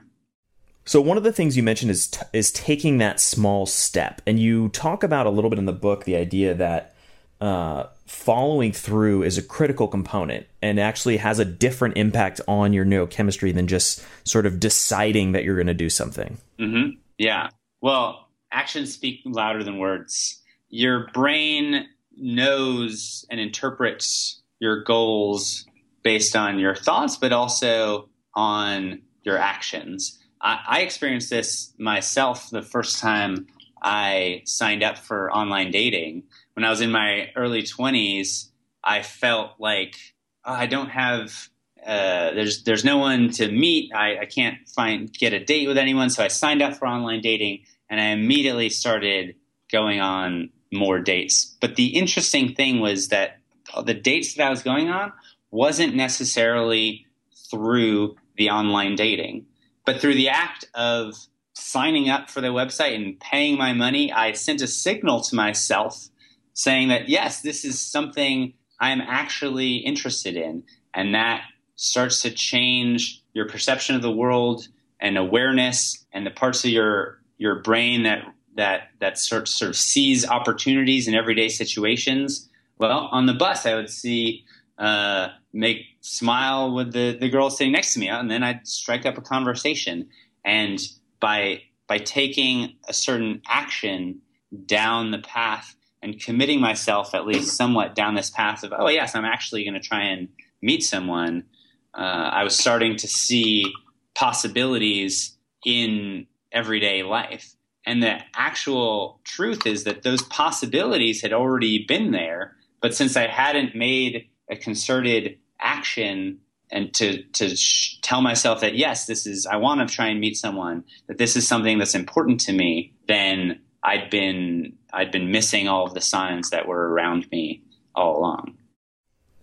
So 0.83 1.01
one 1.01 1.17
of 1.17 1.23
the 1.23 1.31
things 1.31 1.57
you 1.57 1.63
mentioned 1.63 1.89
is 1.89 2.07
t- 2.07 2.21
is 2.31 2.51
taking 2.51 2.99
that 2.99 3.19
small 3.19 3.65
step, 3.65 4.21
and 4.27 4.39
you 4.39 4.69
talk 4.69 5.03
about 5.03 5.25
a 5.25 5.31
little 5.31 5.49
bit 5.49 5.57
in 5.57 5.65
the 5.65 5.73
book 5.73 6.03
the 6.03 6.15
idea 6.15 6.53
that 6.53 6.95
uh, 7.41 7.85
following 8.05 8.71
through 8.71 9.23
is 9.23 9.37
a 9.37 9.41
critical 9.41 9.87
component 9.87 10.45
and 10.61 10.79
actually 10.79 11.17
has 11.17 11.39
a 11.39 11.45
different 11.45 11.97
impact 11.97 12.39
on 12.47 12.71
your 12.71 12.85
neurochemistry 12.85 13.53
than 13.53 13.67
just 13.67 14.05
sort 14.23 14.45
of 14.45 14.59
deciding 14.59 15.31
that 15.31 15.43
you're 15.43 15.55
going 15.55 15.67
to 15.67 15.73
do 15.73 15.89
something. 15.89 16.37
Mm-hmm. 16.59 16.97
Yeah. 17.17 17.49
Well, 17.81 18.24
actions 18.55 18.93
speak 18.93 19.21
louder 19.25 19.63
than 19.63 19.77
words. 19.77 20.41
Your 20.69 21.07
brain 21.13 21.87
knows 22.17 23.25
and 23.29 23.39
interprets 23.39 24.41
your 24.59 24.83
goals 24.83 25.65
based 26.03 26.35
on 26.35 26.57
your 26.57 26.73
thoughts, 26.73 27.17
but 27.17 27.33
also 27.33 28.09
on 28.33 29.01
your 29.23 29.37
actions. 29.37 30.17
I, 30.41 30.59
I 30.67 30.79
experienced 30.81 31.29
this 31.29 31.73
myself 31.77 32.49
the 32.49 32.61
first 32.61 32.99
time 32.99 33.47
I 33.81 34.41
signed 34.45 34.83
up 34.83 34.97
for 34.97 35.31
online 35.31 35.71
dating. 35.71 36.23
When 36.53 36.63
I 36.63 36.69
was 36.69 36.81
in 36.81 36.91
my 36.91 37.31
early 37.35 37.63
20s, 37.63 38.49
I 38.83 39.01
felt 39.01 39.51
like 39.59 39.97
oh, 40.45 40.53
I 40.53 40.67
don't 40.67 40.89
have 40.89 41.49
uh, 41.85 42.33
there's 42.33 42.63
there's 42.63 42.83
no 42.83 42.97
one 42.97 43.29
to 43.29 43.51
meet. 43.51 43.93
I, 43.93 44.19
I, 44.21 44.25
can't 44.25 44.67
find 44.67 45.11
get 45.13 45.33
a 45.33 45.43
date 45.43 45.67
with 45.67 45.77
anyone, 45.77 46.09
so 46.09 46.23
I 46.23 46.29
signed 46.29 46.63
up 46.63 46.73
for 46.73 46.87
online 46.87 47.21
dating, 47.21 47.63
and 47.89 47.99
I 47.99 48.05
immediately 48.05 48.69
started 48.69 49.35
going 49.71 49.99
on 49.99 50.49
more 50.71 50.99
dates. 50.99 51.55
But 51.61 51.75
the 51.75 51.87
interesting 51.87 52.53
thing 52.53 52.79
was 52.79 53.09
that 53.09 53.37
the 53.83 53.93
dates 53.93 54.35
that 54.35 54.45
I 54.45 54.49
was 54.49 54.63
going 54.63 54.89
on 54.89 55.11
wasn't 55.51 55.95
necessarily 55.95 57.05
through 57.49 58.15
the 58.37 58.49
online 58.49 58.95
dating, 58.95 59.45
but 59.85 60.01
through 60.01 60.15
the 60.15 60.29
act 60.29 60.65
of 60.73 61.15
signing 61.53 62.09
up 62.09 62.29
for 62.29 62.41
the 62.41 62.47
website 62.47 62.95
and 62.95 63.19
paying 63.19 63.57
my 63.57 63.73
money, 63.73 64.11
I 64.11 64.33
sent 64.33 64.61
a 64.61 64.67
signal 64.67 65.21
to 65.21 65.35
myself 65.35 66.09
saying 66.53 66.89
that, 66.89 67.09
yes, 67.09 67.41
this 67.41 67.63
is 67.63 67.79
something 67.79 68.53
I'm 68.79 69.01
actually 69.01 69.77
interested 69.77 70.35
in. 70.35 70.63
And 70.93 71.15
that 71.15 71.43
starts 71.75 72.21
to 72.23 72.31
change 72.31 73.21
your 73.33 73.47
perception 73.47 73.95
of 73.95 74.01
the 74.01 74.11
world 74.11 74.67
and 74.99 75.17
awareness 75.17 76.05
and 76.11 76.25
the 76.25 76.31
parts 76.31 76.63
of 76.63 76.71
your 76.71 77.19
your 77.37 77.61
brain 77.61 78.03
that 78.03 78.25
that 78.55 78.89
that 78.99 79.17
sort 79.17 79.47
sort 79.47 79.69
of 79.69 79.75
sees 79.75 80.27
opportunities 80.27 81.07
in 81.07 81.15
everyday 81.15 81.49
situations. 81.49 82.49
Well, 82.77 83.09
on 83.11 83.25
the 83.25 83.33
bus, 83.33 83.65
I 83.65 83.75
would 83.75 83.89
see 83.89 84.45
uh, 84.77 85.29
make 85.53 85.85
smile 86.01 86.73
with 86.73 86.93
the 86.93 87.17
the 87.19 87.29
girl 87.29 87.49
sitting 87.49 87.73
next 87.73 87.93
to 87.93 87.99
me, 87.99 88.07
and 88.07 88.29
then 88.29 88.43
I'd 88.43 88.67
strike 88.67 89.05
up 89.05 89.17
a 89.17 89.21
conversation. 89.21 90.09
And 90.43 90.79
by 91.19 91.63
by 91.87 91.97
taking 91.99 92.75
a 92.87 92.93
certain 92.93 93.41
action 93.47 94.21
down 94.65 95.11
the 95.11 95.19
path 95.19 95.75
and 96.01 96.19
committing 96.19 96.61
myself 96.61 97.13
at 97.15 97.25
least 97.25 97.55
somewhat 97.57 97.95
down 97.95 98.15
this 98.15 98.29
path 98.29 98.63
of 98.63 98.73
oh 98.77 98.89
yes, 98.89 99.15
I'm 99.15 99.25
actually 99.25 99.63
going 99.63 99.73
to 99.73 99.79
try 99.79 100.03
and 100.03 100.29
meet 100.61 100.83
someone. 100.83 101.45
Uh, 101.93 102.29
I 102.31 102.43
was 102.43 102.57
starting 102.57 102.95
to 102.97 103.07
see 103.07 103.65
possibilities 104.13 105.37
in 105.65 106.27
everyday 106.55 107.03
life. 107.03 107.55
And 107.85 108.01
the 108.01 108.17
actual 108.33 109.19
truth 109.23 109.67
is 109.67 109.83
that 109.83 110.01
those 110.01 110.23
possibilities 110.23 111.21
had 111.21 111.33
already 111.33 111.85
been 111.85 112.11
there. 112.11 112.55
But 112.81 112.95
since 112.95 113.15
I 113.15 113.27
hadn't 113.27 113.75
made 113.75 114.29
a 114.49 114.55
concerted 114.55 115.37
action 115.59 116.39
and 116.71 116.93
to, 116.95 117.21
to 117.23 117.55
sh- 117.55 117.99
tell 118.01 118.21
myself 118.21 118.61
that, 118.61 118.75
yes, 118.75 119.05
this 119.05 119.27
is, 119.27 119.45
I 119.45 119.57
want 119.57 119.87
to 119.87 119.93
try 119.93 120.07
and 120.07 120.19
meet 120.19 120.35
someone, 120.35 120.83
that 121.07 121.19
this 121.19 121.35
is 121.35 121.47
something 121.47 121.77
that's 121.77 121.93
important 121.93 122.39
to 122.41 122.53
me, 122.53 122.93
then 123.07 123.61
I'd 123.83 124.09
been, 124.09 124.73
I'd 124.91 125.11
been 125.11 125.31
missing 125.31 125.67
all 125.67 125.85
of 125.85 125.93
the 125.93 126.01
signs 126.01 126.49
that 126.49 126.67
were 126.67 126.89
around 126.91 127.29
me 127.31 127.61
all 127.93 128.17
along. 128.17 128.57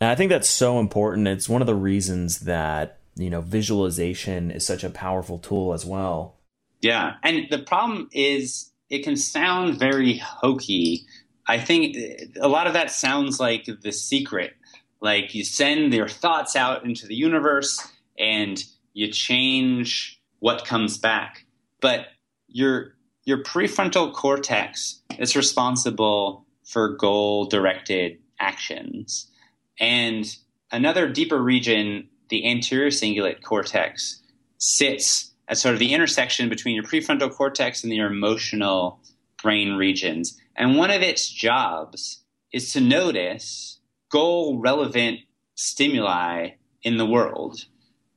And 0.00 0.10
I 0.10 0.16
think 0.16 0.30
that's 0.30 0.50
so 0.50 0.80
important. 0.80 1.28
It's 1.28 1.48
one 1.48 1.62
of 1.62 1.66
the 1.66 1.76
reasons 1.76 2.40
that, 2.40 2.98
you 3.14 3.30
know, 3.30 3.40
visualization 3.40 4.50
is 4.50 4.66
such 4.66 4.82
a 4.82 4.90
powerful 4.90 5.38
tool 5.38 5.72
as 5.72 5.86
well 5.86 6.41
yeah. 6.83 7.14
And 7.22 7.47
the 7.51 7.61
problem 7.61 8.09
is 8.12 8.72
it 8.91 9.05
can 9.05 9.16
sound 9.16 9.78
very 9.78 10.18
hokey. 10.18 11.07
I 11.47 11.59
think 11.59 11.97
a 12.41 12.49
lot 12.49 12.66
of 12.66 12.74
that 12.74 12.91
sounds 12.91 13.41
like 13.41 13.66
the 13.83 13.93
secret. 13.93 14.53
Like 15.01 15.35
you 15.35 15.45
send 15.45 15.95
your 15.95 16.09
thoughts 16.09 16.55
out 16.55 16.85
into 16.85 17.07
the 17.07 17.14
universe 17.14 17.80
and 18.18 18.62
you 18.93 19.11
change 19.11 20.20
what 20.41 20.64
comes 20.64 20.99
back. 20.99 21.47
But 21.80 22.07
your 22.49 22.95
your 23.24 23.43
prefrontal 23.43 24.12
cortex 24.12 25.01
is 25.18 25.37
responsible 25.37 26.45
for 26.64 26.97
goal 26.97 27.47
directed 27.47 28.18
actions. 28.41 29.30
And 29.78 30.26
another 30.72 31.09
deeper 31.09 31.41
region, 31.41 32.09
the 32.28 32.49
anterior 32.51 32.91
cingulate 32.91 33.43
cortex, 33.43 34.20
sits 34.59 35.32
at 35.53 35.59
sort 35.59 35.74
of 35.74 35.78
the 35.78 35.92
intersection 35.92 36.48
between 36.48 36.74
your 36.74 36.82
prefrontal 36.82 37.30
cortex 37.30 37.84
and 37.84 37.92
your 37.92 38.11
emotional 38.11 38.98
brain 39.42 39.74
regions. 39.74 40.40
And 40.57 40.78
one 40.78 40.90
of 40.90 41.03
its 41.03 41.28
jobs 41.30 42.24
is 42.55 42.72
to 42.72 42.80
notice 42.80 43.78
goal 44.11 44.59
relevant 44.59 45.20
stimuli 45.55 46.53
in 46.82 46.96
the 46.96 47.05
world. 47.05 47.66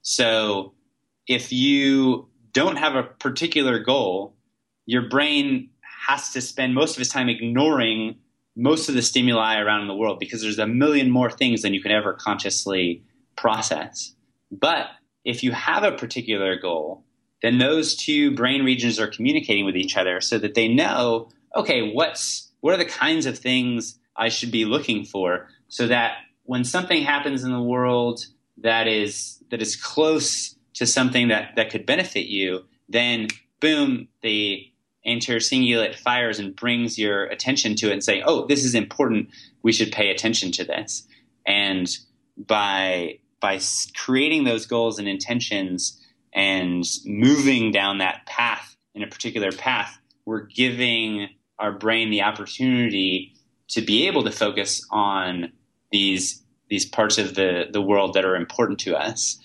So 0.02 0.76
if 1.28 1.52
you 1.52 2.30
don't 2.54 2.78
have 2.78 2.96
a 2.96 3.04
particular 3.04 3.80
goal, 3.80 4.34
your 4.86 5.10
brain 5.10 5.72
has 6.08 6.32
to 6.32 6.40
spend 6.40 6.74
most 6.74 6.96
of 6.96 7.02
its 7.02 7.10
time 7.10 7.28
ignoring 7.28 8.16
most 8.56 8.88
of 8.88 8.96
the 8.96 9.02
stimuli 9.02 9.60
around 9.60 9.88
the 9.88 9.96
world 9.96 10.20
because 10.20 10.42
there's 10.42 10.58
a 10.58 10.68
million 10.68 11.12
more 11.12 11.30
things 11.30 11.64
than 11.64 11.74
you 11.74 11.82
can 11.82 11.92
ever 11.92 12.14
consciously 12.14 13.04
process. 13.36 14.16
But 14.54 14.88
if 15.26 15.44
you 15.44 15.52
have 15.52 15.84
a 15.84 15.92
particular 15.92 16.58
goal, 16.58 17.05
then 17.42 17.58
those 17.58 17.96
two 17.96 18.32
brain 18.36 18.64
regions 18.64 19.00
are 19.00 19.08
communicating 19.08 19.66
with 19.66 19.76
each 19.76 19.98
other 19.98 20.22
so 20.22 20.38
that 20.40 20.56
they 20.56 20.68
know, 20.68 21.30
okay, 21.56 21.92
what's 21.92 22.52
what 22.62 22.74
are 22.74 22.78
the 22.78 22.86
kinds 22.86 23.26
of 23.26 23.38
things 23.38 24.00
I 24.16 24.30
should 24.30 24.52
be 24.52 24.66
looking 24.66 25.06
for 25.06 25.48
so 25.68 25.88
that 25.88 26.18
when 26.44 26.64
something 26.64 27.04
happens 27.04 27.44
in 27.44 27.52
the 27.52 27.62
world 27.62 28.26
that 28.58 28.88
is 28.88 29.44
that 29.50 29.62
is 29.62 29.76
close 29.76 30.56
to 30.76 30.86
something 30.86 31.30
that, 31.30 31.56
that 31.56 31.70
could 31.70 31.86
benefit 31.86 32.26
you, 32.26 32.66
then 32.90 33.28
boom, 33.60 34.08
the 34.22 34.72
anterior 35.06 35.40
cingulate 35.40 35.96
fires 35.96 36.40
and 36.40 36.56
brings 36.56 36.98
your 36.98 37.26
attention 37.26 37.76
to 37.76 37.90
it 37.90 37.94
and 37.94 38.04
say, 38.04 38.22
oh, 38.26 38.46
this 38.48 38.64
is 38.66 38.76
important. 38.76 39.30
We 39.64 39.72
should 39.72 39.92
pay 39.92 40.10
attention 40.10 40.52
to 40.54 40.64
this. 40.64 41.08
And 41.46 41.88
by 42.38 43.20
by 43.40 43.60
creating 43.96 44.44
those 44.44 44.66
goals 44.66 44.98
and 44.98 45.08
intentions, 45.08 46.02
and 46.36 46.84
moving 47.06 47.72
down 47.72 48.00
that 48.00 48.26
path 48.26 48.76
in 48.94 49.02
a 49.02 49.08
particular 49.08 49.52
path, 49.52 49.98
we're 50.26 50.42
giving 50.42 51.30
our 51.58 51.72
brain 51.72 52.12
the 52.12 52.22
opportunity 52.22 53.34
to 53.70 53.82
be 53.82 54.06
able 54.06 54.24
to 54.24 54.32
focus 54.32 54.86
on 54.92 55.52
these 55.92 56.44
these 56.68 56.86
parts 56.86 57.18
of 57.20 57.36
the, 57.36 57.66
the 57.72 57.82
world 57.82 58.16
that 58.16 58.26
are 58.26 58.36
important 58.36 58.80
to 58.80 58.96
us. 58.96 59.38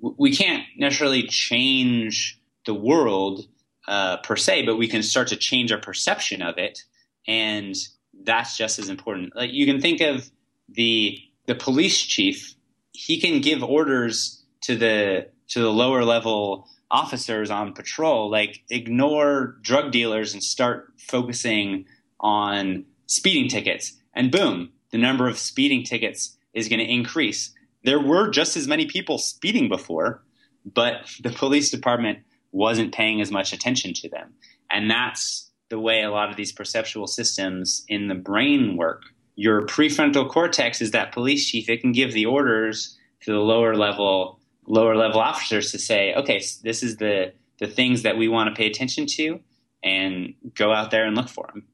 We 0.00 0.36
can't 0.36 0.64
necessarily 0.76 1.22
change 1.22 2.38
the 2.66 2.74
world 2.74 3.46
uh, 3.88 4.18
per 4.18 4.36
se, 4.36 4.66
but 4.66 4.76
we 4.76 4.86
can 4.86 5.02
start 5.02 5.28
to 5.28 5.36
change 5.36 5.72
our 5.72 5.80
perception 5.80 6.42
of 6.42 6.58
it, 6.58 6.84
and 7.26 7.74
that's 8.22 8.56
just 8.56 8.78
as 8.78 8.90
important. 8.90 9.34
Like 9.34 9.50
you 9.52 9.64
can 9.66 9.80
think 9.80 10.00
of 10.02 10.30
the 10.68 11.18
the 11.46 11.54
police 11.54 12.00
chief; 12.02 12.54
he 12.92 13.18
can 13.18 13.40
give 13.40 13.62
orders 13.62 14.44
to 14.62 14.76
the 14.76 15.28
to 15.48 15.60
the 15.60 15.72
lower 15.72 16.04
level 16.04 16.68
officers 16.90 17.50
on 17.50 17.72
patrol, 17.72 18.30
like 18.30 18.62
ignore 18.70 19.58
drug 19.62 19.92
dealers 19.92 20.32
and 20.32 20.42
start 20.42 20.92
focusing 20.98 21.84
on 22.20 22.84
speeding 23.06 23.48
tickets. 23.48 23.94
And 24.14 24.30
boom, 24.30 24.70
the 24.90 24.98
number 24.98 25.28
of 25.28 25.38
speeding 25.38 25.84
tickets 25.84 26.36
is 26.54 26.68
going 26.68 26.80
to 26.80 26.92
increase. 26.92 27.52
There 27.84 28.00
were 28.00 28.30
just 28.30 28.56
as 28.56 28.66
many 28.66 28.86
people 28.86 29.18
speeding 29.18 29.68
before, 29.68 30.22
but 30.64 31.10
the 31.22 31.30
police 31.30 31.70
department 31.70 32.20
wasn't 32.52 32.94
paying 32.94 33.20
as 33.20 33.30
much 33.30 33.52
attention 33.52 33.92
to 33.94 34.08
them. 34.08 34.34
And 34.70 34.90
that's 34.90 35.50
the 35.68 35.78
way 35.78 36.02
a 36.02 36.10
lot 36.10 36.30
of 36.30 36.36
these 36.36 36.52
perceptual 36.52 37.06
systems 37.06 37.84
in 37.88 38.08
the 38.08 38.14
brain 38.14 38.76
work. 38.76 39.02
Your 39.36 39.66
prefrontal 39.66 40.28
cortex 40.28 40.80
is 40.80 40.90
that 40.92 41.12
police 41.12 41.48
chief. 41.48 41.68
It 41.68 41.80
can 41.80 41.92
give 41.92 42.12
the 42.12 42.26
orders 42.26 42.98
to 43.20 43.32
the 43.32 43.38
lower 43.38 43.74
level 43.76 44.37
lower 44.68 44.94
level 44.94 45.20
officers 45.20 45.72
to 45.72 45.78
say, 45.78 46.14
okay, 46.14 46.42
this 46.62 46.82
is 46.82 46.96
the 46.96 47.32
the 47.58 47.66
things 47.66 48.02
that 48.02 48.16
we 48.16 48.28
want 48.28 48.48
to 48.48 48.56
pay 48.56 48.68
attention 48.68 49.06
to, 49.06 49.40
and 49.82 50.34
go 50.54 50.72
out 50.72 50.92
there 50.92 51.04
and 51.04 51.16
look 51.16 51.28
for 51.28 51.48
them. 51.52 51.64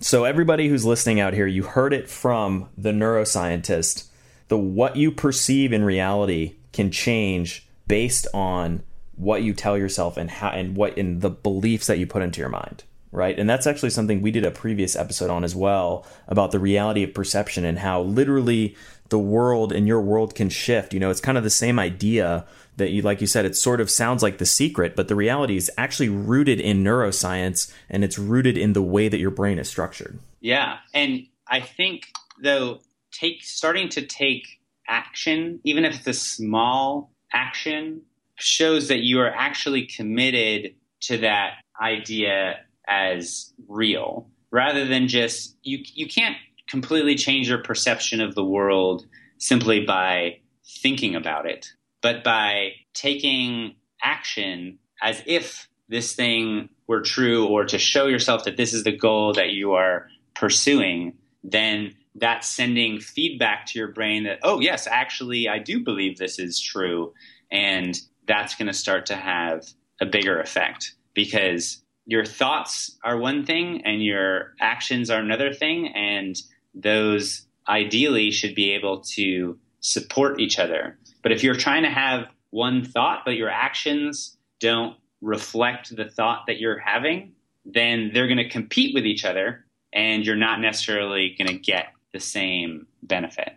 So 0.00 0.24
everybody 0.24 0.68
who's 0.68 0.84
listening 0.84 1.20
out 1.20 1.32
here, 1.32 1.46
you 1.46 1.62
heard 1.62 1.92
it 1.92 2.08
from 2.08 2.68
the 2.76 2.90
neuroscientist. 2.90 4.08
The 4.48 4.58
what 4.58 4.96
you 4.96 5.12
perceive 5.12 5.72
in 5.72 5.84
reality 5.84 6.56
can 6.72 6.90
change 6.90 7.68
based 7.86 8.26
on 8.32 8.82
what 9.16 9.42
you 9.42 9.52
tell 9.52 9.76
yourself 9.76 10.16
and 10.16 10.30
how 10.30 10.50
and 10.50 10.76
what 10.76 10.96
in 10.96 11.20
the 11.20 11.30
beliefs 11.30 11.86
that 11.88 11.98
you 11.98 12.06
put 12.06 12.22
into 12.22 12.40
your 12.40 12.48
mind 12.48 12.84
right? 13.12 13.38
And 13.38 13.48
that's 13.48 13.66
actually 13.66 13.90
something 13.90 14.20
we 14.20 14.30
did 14.30 14.44
a 14.44 14.50
previous 14.50 14.94
episode 14.94 15.30
on 15.30 15.44
as 15.44 15.54
well 15.54 16.06
about 16.26 16.50
the 16.50 16.58
reality 16.58 17.02
of 17.02 17.14
perception 17.14 17.64
and 17.64 17.78
how 17.78 18.02
literally 18.02 18.76
the 19.08 19.18
world 19.18 19.72
and 19.72 19.86
your 19.86 20.00
world 20.00 20.34
can 20.34 20.48
shift. 20.48 20.92
You 20.92 21.00
know, 21.00 21.10
it's 21.10 21.20
kind 21.20 21.38
of 21.38 21.44
the 21.44 21.50
same 21.50 21.78
idea 21.78 22.46
that 22.76 22.90
you, 22.90 23.02
like 23.02 23.20
you 23.20 23.26
said, 23.26 23.44
it 23.44 23.56
sort 23.56 23.80
of 23.80 23.90
sounds 23.90 24.22
like 24.22 24.38
the 24.38 24.46
secret, 24.46 24.94
but 24.94 25.08
the 25.08 25.16
reality 25.16 25.56
is 25.56 25.70
actually 25.76 26.08
rooted 26.08 26.60
in 26.60 26.84
neuroscience 26.84 27.72
and 27.90 28.04
it's 28.04 28.18
rooted 28.18 28.56
in 28.56 28.72
the 28.72 28.82
way 28.82 29.08
that 29.08 29.18
your 29.18 29.30
brain 29.30 29.58
is 29.58 29.68
structured. 29.68 30.18
Yeah. 30.40 30.78
And 30.94 31.26
I 31.48 31.60
think 31.60 32.02
though, 32.42 32.80
take 33.10 33.42
starting 33.42 33.88
to 33.90 34.06
take 34.06 34.46
action, 34.86 35.60
even 35.64 35.84
if 35.84 35.96
it's 35.96 36.06
a 36.06 36.12
small 36.12 37.10
action, 37.32 38.02
shows 38.36 38.88
that 38.88 39.00
you 39.00 39.20
are 39.20 39.30
actually 39.30 39.86
committed 39.86 40.74
to 41.00 41.18
that 41.18 41.54
idea 41.80 42.60
as 42.86 43.52
real 43.68 44.30
rather 44.50 44.86
than 44.86 45.08
just 45.08 45.56
you 45.62 45.78
you 45.94 46.08
can't 46.08 46.36
completely 46.68 47.14
change 47.14 47.48
your 47.48 47.62
perception 47.62 48.20
of 48.20 48.34
the 48.34 48.44
world 48.44 49.06
simply 49.38 49.84
by 49.84 50.38
thinking 50.64 51.14
about 51.14 51.46
it, 51.46 51.72
but 52.02 52.22
by 52.22 52.72
taking 52.94 53.74
action 54.02 54.78
as 55.02 55.22
if 55.26 55.68
this 55.88 56.14
thing 56.14 56.68
were 56.86 57.00
true 57.00 57.46
or 57.46 57.64
to 57.64 57.78
show 57.78 58.06
yourself 58.06 58.44
that 58.44 58.56
this 58.56 58.74
is 58.74 58.84
the 58.84 58.96
goal 58.96 59.32
that 59.32 59.50
you 59.50 59.72
are 59.72 60.08
pursuing, 60.34 61.14
then 61.42 61.94
that's 62.14 62.48
sending 62.48 63.00
feedback 63.00 63.66
to 63.66 63.78
your 63.78 63.88
brain 63.88 64.24
that, 64.24 64.40
oh, 64.42 64.60
yes, 64.60 64.86
actually, 64.86 65.48
I 65.48 65.58
do 65.58 65.82
believe 65.82 66.18
this 66.18 66.38
is 66.38 66.60
true. 66.60 67.14
And 67.50 67.98
that's 68.26 68.54
going 68.54 68.66
to 68.66 68.74
start 68.74 69.06
to 69.06 69.16
have 69.16 69.64
a 70.00 70.06
bigger 70.06 70.40
effect 70.40 70.94
because 71.14 71.82
your 72.06 72.24
thoughts 72.24 72.96
are 73.04 73.18
one 73.18 73.44
thing 73.44 73.82
and 73.84 74.02
your 74.02 74.54
actions 74.60 75.10
are 75.10 75.20
another 75.20 75.52
thing. 75.52 75.88
And 75.88 76.36
those 76.78 77.46
ideally 77.68 78.30
should 78.30 78.54
be 78.54 78.70
able 78.70 79.00
to 79.00 79.58
support 79.80 80.40
each 80.40 80.58
other. 80.58 80.98
But 81.22 81.32
if 81.32 81.42
you're 81.42 81.54
trying 81.54 81.82
to 81.82 81.90
have 81.90 82.28
one 82.50 82.84
thought, 82.84 83.22
but 83.24 83.36
your 83.36 83.50
actions 83.50 84.36
don't 84.60 84.96
reflect 85.20 85.94
the 85.94 86.08
thought 86.08 86.44
that 86.46 86.58
you're 86.58 86.78
having, 86.78 87.32
then 87.64 88.10
they're 88.14 88.26
going 88.26 88.38
to 88.38 88.48
compete 88.48 88.94
with 88.94 89.04
each 89.04 89.24
other 89.24 89.66
and 89.92 90.24
you're 90.24 90.36
not 90.36 90.60
necessarily 90.60 91.34
going 91.36 91.48
to 91.48 91.58
get 91.58 91.86
the 92.12 92.20
same 92.20 92.86
benefit. 93.02 93.54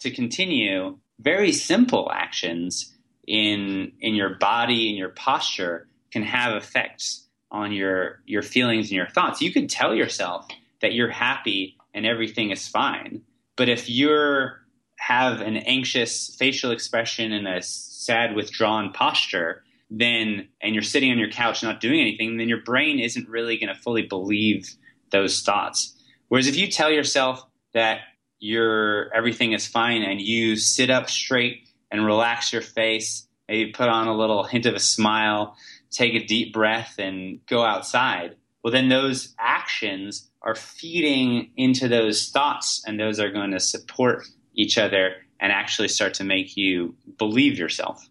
To 0.00 0.10
continue, 0.10 0.98
very 1.18 1.52
simple 1.52 2.10
actions 2.12 2.94
in 3.26 3.92
in 4.00 4.14
your 4.14 4.34
body 4.34 4.88
and 4.88 4.98
your 4.98 5.10
posture 5.10 5.86
can 6.10 6.24
have 6.24 6.54
effects 6.56 7.28
on 7.50 7.72
your 7.72 8.20
your 8.26 8.42
feelings 8.42 8.86
and 8.86 8.96
your 8.96 9.08
thoughts. 9.08 9.40
You 9.40 9.52
could 9.52 9.70
tell 9.70 9.94
yourself 9.94 10.48
that 10.80 10.92
you're 10.92 11.10
happy 11.10 11.76
and 11.94 12.06
everything 12.06 12.50
is 12.50 12.68
fine, 12.68 13.22
but 13.56 13.68
if 13.68 13.88
you're 13.88 14.62
have 15.02 15.40
an 15.40 15.56
anxious 15.56 16.36
facial 16.38 16.70
expression 16.70 17.32
and 17.32 17.48
a 17.48 17.60
sad 17.60 18.36
withdrawn 18.36 18.92
posture, 18.92 19.64
then 19.90 20.48
and 20.60 20.74
you're 20.74 20.82
sitting 20.82 21.10
on 21.10 21.18
your 21.18 21.30
couch 21.30 21.60
not 21.62 21.80
doing 21.80 22.00
anything, 22.00 22.36
then 22.36 22.48
your 22.48 22.62
brain 22.62 23.00
isn't 23.00 23.28
really 23.28 23.58
going 23.58 23.74
to 23.74 23.80
fully 23.80 24.02
believe 24.02 24.76
those 25.10 25.42
thoughts. 25.42 25.96
Whereas 26.28 26.46
if 26.46 26.56
you 26.56 26.68
tell 26.68 26.90
yourself 26.90 27.44
that 27.74 28.00
your 28.38 29.12
everything 29.12 29.52
is 29.52 29.66
fine 29.66 30.02
and 30.02 30.20
you 30.20 30.56
sit 30.56 30.88
up 30.88 31.10
straight 31.10 31.68
and 31.90 32.06
relax 32.06 32.52
your 32.52 32.62
face, 32.62 33.26
maybe 33.48 33.72
put 33.72 33.88
on 33.88 34.06
a 34.06 34.16
little 34.16 34.44
hint 34.44 34.66
of 34.66 34.74
a 34.74 34.80
smile, 34.80 35.56
take 35.90 36.14
a 36.14 36.24
deep 36.24 36.52
breath 36.52 36.94
and 36.98 37.44
go 37.46 37.64
outside, 37.64 38.36
well 38.62 38.72
then 38.72 38.88
those 38.88 39.34
actions 39.36 40.30
are 40.42 40.54
feeding 40.54 41.50
into 41.56 41.88
those 41.88 42.28
thoughts 42.30 42.82
and 42.86 42.98
those 42.98 43.20
are 43.20 43.30
going 43.30 43.52
to 43.52 43.60
support 43.60 44.26
each 44.54 44.78
other 44.78 45.14
and 45.40 45.52
actually 45.52 45.88
start 45.88 46.14
to 46.14 46.24
make 46.24 46.56
you 46.56 46.94
believe 47.18 47.58
yourself. 47.58 48.08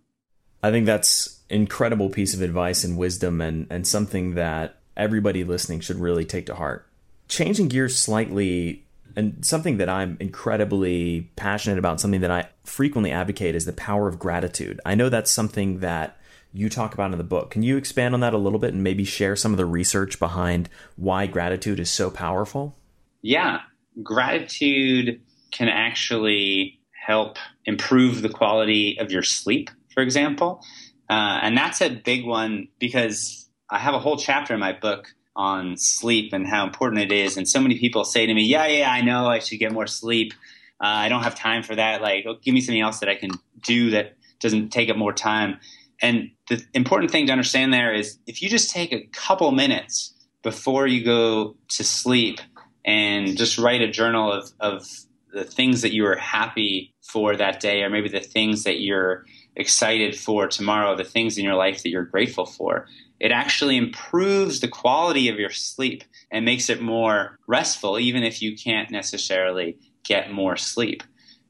I 0.63 0.71
think 0.71 0.85
that's 0.85 1.39
incredible 1.49 2.09
piece 2.09 2.33
of 2.33 2.41
advice 2.41 2.83
and 2.83 2.97
wisdom 2.97 3.41
and, 3.41 3.67
and 3.69 3.87
something 3.87 4.35
that 4.35 4.79
everybody 4.95 5.43
listening 5.43 5.79
should 5.79 5.97
really 5.97 6.25
take 6.25 6.45
to 6.45 6.55
heart. 6.55 6.87
Changing 7.27 7.67
gears 7.67 7.97
slightly, 7.97 8.85
and 9.15 9.43
something 9.45 9.77
that 9.77 9.89
I'm 9.89 10.17
incredibly 10.19 11.31
passionate 11.35 11.79
about, 11.79 11.99
something 11.99 12.21
that 12.21 12.31
I 12.31 12.49
frequently 12.63 13.11
advocate 13.11 13.55
is 13.55 13.65
the 13.65 13.73
power 13.73 14.07
of 14.07 14.19
gratitude. 14.19 14.79
I 14.85 14.95
know 14.95 15.09
that's 15.09 15.31
something 15.31 15.79
that 15.79 16.17
you 16.53 16.69
talk 16.69 16.93
about 16.93 17.11
in 17.11 17.17
the 17.17 17.23
book. 17.23 17.51
Can 17.51 17.63
you 17.63 17.77
expand 17.77 18.13
on 18.13 18.19
that 18.19 18.33
a 18.33 18.37
little 18.37 18.59
bit 18.59 18.73
and 18.73 18.83
maybe 18.83 19.03
share 19.03 19.35
some 19.35 19.51
of 19.53 19.57
the 19.57 19.65
research 19.65 20.19
behind 20.19 20.69
why 20.95 21.25
gratitude 21.27 21.79
is 21.79 21.89
so 21.89 22.09
powerful? 22.11 22.75
Yeah, 23.21 23.59
gratitude 24.03 25.21
can 25.51 25.69
actually 25.69 26.79
help 27.05 27.37
improve 27.65 28.21
the 28.21 28.29
quality 28.29 28.97
of 28.99 29.11
your 29.11 29.23
sleep, 29.23 29.69
for 29.93 30.01
example. 30.01 30.61
Uh, 31.09 31.39
and 31.41 31.57
that's 31.57 31.81
a 31.81 31.89
big 31.89 32.25
one 32.25 32.67
because 32.79 33.49
I 33.69 33.79
have 33.79 33.93
a 33.93 33.99
whole 33.99 34.17
chapter 34.17 34.53
in 34.53 34.59
my 34.59 34.73
book 34.73 35.07
on 35.35 35.77
sleep 35.77 36.33
and 36.33 36.45
how 36.47 36.65
important 36.65 37.01
it 37.01 37.11
is. 37.11 37.37
And 37.37 37.47
so 37.47 37.59
many 37.59 37.79
people 37.79 38.03
say 38.03 38.25
to 38.25 38.33
me, 38.33 38.43
Yeah, 38.43 38.67
yeah, 38.67 38.91
I 38.91 39.01
know 39.01 39.27
I 39.27 39.39
should 39.39 39.59
get 39.59 39.71
more 39.71 39.87
sleep. 39.87 40.33
Uh, 40.79 40.87
I 40.87 41.09
don't 41.09 41.23
have 41.23 41.35
time 41.35 41.63
for 41.63 41.75
that. 41.75 42.01
Like, 42.01 42.25
oh, 42.27 42.37
give 42.41 42.53
me 42.53 42.61
something 42.61 42.81
else 42.81 42.99
that 42.99 43.09
I 43.09 43.15
can 43.15 43.31
do 43.63 43.91
that 43.91 44.15
doesn't 44.39 44.69
take 44.69 44.89
up 44.89 44.97
more 44.97 45.13
time. 45.13 45.59
And 46.01 46.31
the 46.49 46.63
important 46.73 47.11
thing 47.11 47.27
to 47.27 47.31
understand 47.31 47.73
there 47.73 47.93
is 47.93 48.17
if 48.25 48.41
you 48.41 48.49
just 48.49 48.71
take 48.71 48.91
a 48.91 49.05
couple 49.13 49.51
minutes 49.51 50.13
before 50.43 50.87
you 50.87 51.03
go 51.03 51.55
to 51.69 51.83
sleep 51.83 52.39
and 52.83 53.37
just 53.37 53.57
write 53.57 53.81
a 53.81 53.91
journal 53.91 54.31
of, 54.31 54.51
of 54.59 54.87
the 55.31 55.43
things 55.43 55.81
that 55.81 55.93
you 55.93 56.05
are 56.05 56.15
happy 56.15 56.93
for 57.01 57.35
that 57.35 57.59
day, 57.59 57.83
or 57.83 57.89
maybe 57.89 58.09
the 58.09 58.19
things 58.19 58.63
that 58.63 58.79
you're 58.79 59.25
excited 59.55 60.17
for 60.17 60.47
tomorrow, 60.47 60.95
the 60.95 61.03
things 61.03 61.37
in 61.37 61.45
your 61.45 61.55
life 61.55 61.83
that 61.83 61.89
you're 61.89 62.05
grateful 62.05 62.45
for, 62.45 62.87
it 63.19 63.31
actually 63.31 63.77
improves 63.77 64.59
the 64.59 64.67
quality 64.67 65.29
of 65.29 65.37
your 65.37 65.51
sleep 65.51 66.03
and 66.31 66.43
makes 66.43 66.69
it 66.69 66.81
more 66.81 67.37
restful, 67.47 67.99
even 67.99 68.23
if 68.23 68.41
you 68.41 68.55
can't 68.55 68.89
necessarily 68.89 69.77
get 70.03 70.31
more 70.31 70.57
sleep. 70.57 71.03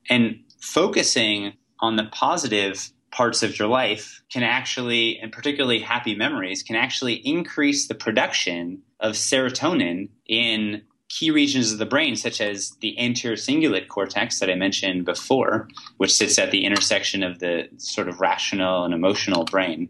And 0.10 0.42
focusing 0.60 1.54
on 1.80 1.96
the 1.96 2.10
positive 2.12 2.92
parts 3.12 3.44
of 3.44 3.60
your 3.60 3.68
life 3.68 4.22
can 4.32 4.44
actually, 4.44 5.20
and 5.20 5.32
particularly 5.32 5.80
happy 5.80 6.16
memories, 6.16 6.64
can 6.64 6.76
actually 6.76 7.16
increase 7.16 7.88
the 7.88 7.96
production 7.96 8.82
of 9.00 9.14
serotonin 9.14 10.10
in 10.26 10.82
key 11.10 11.30
regions 11.30 11.74
of 11.74 11.78
the 11.78 11.86
brain, 11.86 12.16
such 12.16 12.40
as 12.40 12.72
the 12.80 12.98
anterior 12.98 13.36
cingulate 13.36 13.90
cortex 13.90 14.40
that 14.40 14.50
I 14.50 14.56
mentioned 14.56 15.04
before, 15.04 15.68
which 15.98 16.14
sits 16.14 16.40
at 16.40 16.52
the 16.52 16.64
intersection 16.64 17.22
of 17.22 17.40
the 17.40 17.68
sort 17.78 18.08
of 18.08 18.22
rational 18.22 18.86
and 18.86 18.94
emotional 18.94 19.44
brain. 19.44 19.90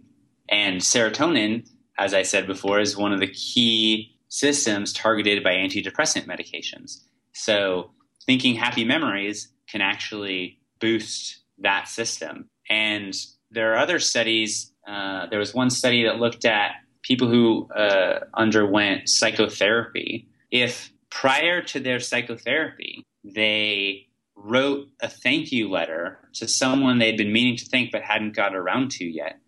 And 0.49 0.81
serotonin, 0.81 1.69
as 1.99 2.13
I 2.13 2.23
said 2.23 2.47
before, 2.47 2.79
is 2.79 2.97
one 2.97 3.13
of 3.13 3.19
the 3.19 3.27
key 3.27 4.15
systems 4.29 4.93
targeted 4.93 5.43
by 5.43 5.51
antidepressant 5.51 6.25
medications. 6.25 7.01
So 7.33 7.91
thinking 8.25 8.55
happy 8.55 8.83
memories 8.83 9.49
can 9.67 9.81
actually 9.81 10.59
boost 10.79 11.39
that 11.59 11.87
system. 11.87 12.49
And 12.71 13.13
there 13.51 13.73
are 13.73 13.77
other 13.77 13.99
studies. 13.99 14.71
Uh, 14.87 15.27
there 15.27 15.39
was 15.39 15.53
one 15.53 15.69
study 15.69 16.05
that 16.05 16.19
looked 16.19 16.45
at 16.45 16.71
people 17.01 17.27
who 17.27 17.69
uh, 17.73 18.21
underwent 18.33 19.09
psychotherapy. 19.09 20.29
If 20.51 20.89
prior 21.09 21.61
to 21.63 21.81
their 21.81 21.99
psychotherapy, 21.99 23.03
they 23.25 24.07
wrote 24.37 24.87
a 25.01 25.09
thank 25.09 25.51
you 25.51 25.69
letter 25.69 26.17
to 26.35 26.47
someone 26.47 26.97
they'd 26.97 27.17
been 27.17 27.33
meaning 27.33 27.57
to 27.57 27.65
thank 27.65 27.91
but 27.91 28.03
hadn't 28.03 28.37
got 28.37 28.55
around 28.55 28.91
to 28.91 29.03
yet, 29.03 29.39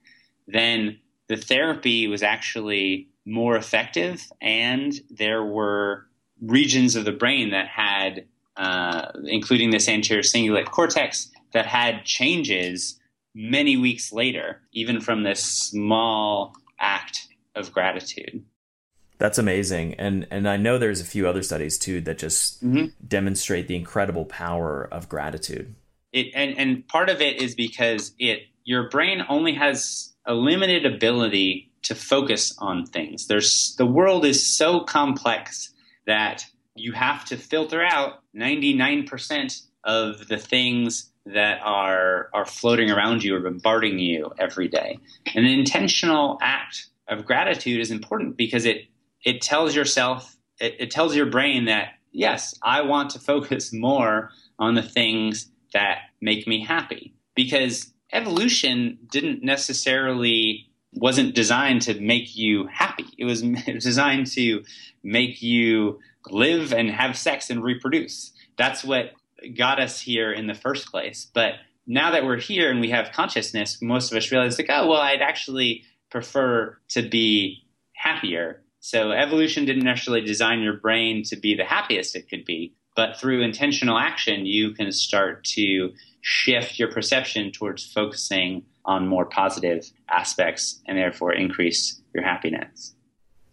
then 0.45 0.99
the 1.29 1.37
therapy 1.37 2.07
was 2.07 2.23
actually 2.23 3.07
more 3.25 3.55
effective 3.55 4.21
and 4.41 4.99
there 5.09 5.45
were 5.45 6.07
regions 6.41 6.97
of 6.97 7.05
the 7.05 7.13
brain 7.13 7.51
that 7.51 7.67
had, 7.69 8.25
uh, 8.57 9.13
including 9.23 9.71
this 9.71 9.87
anterior 9.87 10.21
cingulate 10.21 10.65
cortex, 10.65 11.31
that 11.53 11.65
had 11.65 12.03
changes 12.03 12.99
many 13.35 13.77
weeks 13.77 14.11
later, 14.11 14.61
even 14.71 15.01
from 15.01 15.23
this 15.23 15.43
small 15.43 16.53
act 16.79 17.27
of 17.55 17.71
gratitude. 17.71 18.43
That's 19.17 19.37
amazing, 19.37 19.93
and 19.95 20.27
and 20.31 20.49
I 20.49 20.57
know 20.57 20.77
there's 20.77 20.99
a 20.99 21.05
few 21.05 21.27
other 21.27 21.43
studies 21.43 21.77
too 21.77 22.01
that 22.01 22.17
just 22.17 22.63
mm-hmm. 22.63 22.87
demonstrate 23.07 23.67
the 23.67 23.75
incredible 23.75 24.25
power 24.25 24.87
of 24.91 25.07
gratitude. 25.07 25.75
It 26.11 26.27
and 26.35 26.57
and 26.57 26.87
part 26.87 27.09
of 27.09 27.21
it 27.21 27.41
is 27.41 27.55
because 27.55 28.13
it 28.19 28.39
your 28.65 28.89
brain 28.89 29.23
only 29.29 29.53
has 29.53 30.13
a 30.25 30.33
limited 30.33 30.85
ability 30.85 31.71
to 31.83 31.95
focus 31.95 32.55
on 32.59 32.85
things. 32.85 33.27
There's 33.27 33.75
the 33.77 33.85
world 33.85 34.25
is 34.25 34.57
so 34.57 34.81
complex 34.81 35.73
that 36.05 36.45
you 36.75 36.91
have 36.93 37.23
to 37.25 37.37
filter 37.37 37.83
out 37.83 38.23
99% 38.35 39.61
of 39.83 40.27
the 40.27 40.37
things 40.37 41.11
that 41.25 41.61
are 41.63 42.29
are 42.33 42.45
floating 42.45 42.91
around 42.91 43.23
you 43.23 43.35
or 43.35 43.39
bombarding 43.39 43.99
you 43.99 44.31
every 44.37 44.67
day. 44.67 44.99
An 45.35 45.45
intentional 45.45 46.37
act 46.41 46.87
of 47.07 47.25
gratitude 47.25 47.79
is 47.79 47.91
important 47.91 48.37
because 48.37 48.65
it 48.65 48.85
it 49.23 49.41
tells 49.41 49.75
yourself, 49.75 50.35
it, 50.59 50.75
it 50.79 50.91
tells 50.91 51.15
your 51.15 51.25
brain 51.25 51.65
that, 51.65 51.93
yes, 52.11 52.53
I 52.61 52.81
want 52.81 53.11
to 53.11 53.19
focus 53.19 53.71
more 53.71 54.31
on 54.59 54.75
the 54.75 54.83
things 54.83 55.49
that 55.73 55.99
make 56.21 56.45
me 56.45 56.63
happy. 56.63 57.13
Because 57.35 57.93
evolution 58.11 58.99
didn't 59.11 59.43
necessarily 59.43 60.69
wasn't 60.93 61.33
designed 61.33 61.81
to 61.83 61.99
make 61.99 62.35
you 62.35 62.67
happy. 62.67 63.05
It 63.17 63.25
was 63.25 63.41
designed 63.81 64.27
to 64.33 64.63
make 65.03 65.41
you 65.41 65.99
live 66.29 66.73
and 66.73 66.89
have 66.89 67.17
sex 67.17 67.49
and 67.49 67.63
reproduce. 67.63 68.31
That's 68.57 68.83
what 68.83 69.13
got 69.57 69.79
us 69.79 69.99
here 69.99 70.31
in 70.31 70.47
the 70.47 70.53
first 70.53 70.87
place. 70.87 71.29
But 71.33 71.53
now 71.85 72.11
that 72.11 72.25
we're 72.25 72.39
here 72.39 72.71
and 72.71 72.79
we 72.79 72.89
have 72.91 73.11
consciousness, 73.11 73.81
most 73.81 74.11
of 74.11 74.17
us 74.17 74.31
realize 74.31 74.57
like, 74.57 74.69
oh 74.69 74.87
well, 74.87 75.01
I'd 75.01 75.21
actually 75.21 75.83
prefer 76.09 76.77
to 76.89 77.07
be 77.07 77.63
happier. 77.93 78.61
So 78.79 79.11
evolution 79.11 79.65
didn't 79.65 79.85
necessarily 79.85 80.25
design 80.25 80.61
your 80.61 80.77
brain 80.77 81.23
to 81.25 81.35
be 81.35 81.55
the 81.55 81.63
happiest 81.63 82.15
it 82.15 82.29
could 82.29 82.45
be, 82.45 82.73
but 82.95 83.17
through 83.17 83.41
intentional 83.41 83.97
action, 83.97 84.45
you 84.45 84.71
can 84.71 84.91
start 84.91 85.43
to 85.55 85.91
shift 86.21 86.79
your 86.79 86.91
perception 86.91 87.51
towards 87.51 87.85
focusing 87.91 88.63
on 88.85 89.07
more 89.07 89.25
positive 89.25 89.89
aspects 90.09 90.81
and 90.87 90.97
therefore 90.97 91.33
increase 91.33 92.01
your 92.13 92.23
happiness. 92.23 92.93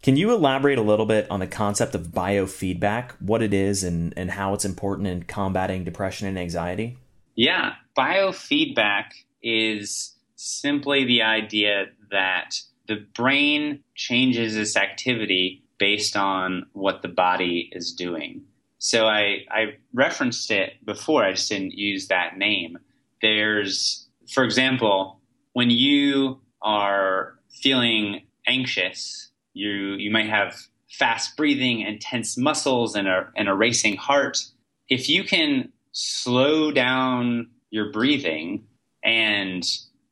Can 0.03 0.17
you 0.17 0.33
elaborate 0.33 0.79
a 0.79 0.83
little 0.83 1.05
bit 1.05 1.31
on 1.31 1.41
the 1.41 1.47
concept 1.47 1.95
of 1.95 2.09
biofeedback, 2.09 3.11
what 3.21 3.43
it 3.43 3.53
is, 3.53 3.85
and, 3.85 4.15
and 4.17 4.31
how 4.31 4.55
it's 4.55 4.65
important 4.65 5.09
in 5.09 5.25
combating 5.25 5.85
depression 5.85 6.27
and 6.27 6.39
anxiety? 6.39 6.97
Yeah, 7.35 7.75
biofeedback 7.97 9.13
is 9.43 10.17
simply 10.37 11.05
the 11.05 11.23
idea 11.23 11.87
that 12.11 12.61
the 12.89 13.07
brain 13.15 13.85
changes 13.95 14.57
its 14.57 14.77
activity 14.77 15.65
based 15.79 16.17
on 16.17 16.67
what 16.73 17.03
the 17.03 17.09
body 17.09 17.71
is 17.73 17.93
doing. 17.93 18.43
So 18.79 19.07
I, 19.07 19.45
I 19.51 19.77
referenced 19.93 20.51
it 20.51 20.85
before, 20.85 21.23
I 21.23 21.33
just 21.33 21.51
didn't 21.51 21.73
use 21.73 22.09
that 22.09 22.39
name. 22.39 22.79
There's, 23.21 24.09
for 24.33 24.45
example, 24.45 25.21
when 25.53 25.69
you 25.69 26.41
are 26.63 27.39
feeling 27.63 28.23
anxious, 28.47 29.30
you 29.53 29.71
you 29.71 30.11
might 30.11 30.29
have 30.29 30.57
fast 30.91 31.37
breathing 31.37 31.85
and 31.85 32.01
tense 32.01 32.37
muscles 32.37 32.97
and 32.97 33.07
a, 33.07 33.29
and 33.37 33.49
a 33.49 33.55
racing 33.55 33.97
heart. 33.97 34.45
If 34.89 35.09
you 35.09 35.25
can 35.25 35.73
slow 35.93 36.73
down 36.73 37.51
your 37.71 37.93
breathing 37.93 38.67
and 39.05 39.65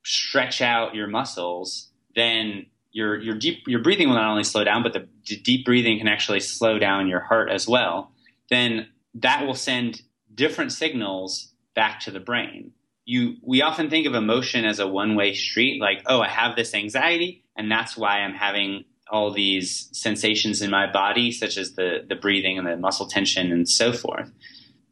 stretch 0.05 0.63
out 0.63 0.95
your 0.95 1.09
muscles, 1.09 1.89
then 2.15 2.67
your 2.93 3.19
your 3.21 3.37
deep 3.37 3.65
your 3.67 3.83
breathing 3.83 4.09
will 4.09 4.17
not 4.17 4.31
only 4.31 4.45
slow 4.45 4.65
down, 4.65 4.83
but 4.83 4.93
the, 4.93 5.09
the 5.27 5.37
deep 5.37 5.65
breathing 5.65 5.99
can 5.99 6.09
actually 6.09 6.41
slow 6.41 6.79
down 6.79 7.09
your 7.09 7.21
heart 7.21 7.51
as 7.51 7.69
well. 7.69 8.13
Then 8.51 8.89
that 9.15 9.47
will 9.47 9.55
send 9.55 10.03
different 10.35 10.73
signals 10.73 11.53
back 11.75 12.01
to 12.01 12.11
the 12.11 12.21
brain. 12.21 12.73
You 13.05 13.37
we 13.43 13.63
often 13.63 13.91
think 13.91 14.07
of 14.07 14.15
emotion 14.15 14.65
as 14.65 14.79
a 14.79 14.87
one-way 14.87 15.35
street, 15.35 15.81
like, 15.81 16.03
oh, 16.07 16.21
I 16.21 16.29
have 16.29 16.57
this 16.57 16.75
anxiety, 16.75 17.43
and 17.57 17.71
that's 17.71 17.97
why 17.97 18.21
I'm 18.21 18.35
having 18.35 18.85
all 19.11 19.33
these 19.33 19.89
sensations 19.93 20.63
in 20.63 20.71
my 20.71 20.91
body, 20.91 21.31
such 21.31 21.57
as 21.57 21.73
the, 21.73 22.05
the 22.09 22.15
breathing 22.15 22.59
and 22.59 22.67
the 22.67 22.77
muscle 22.77 23.07
tension 23.07 23.53
and 23.53 23.69
so 23.69 23.93
forth. 23.93 24.31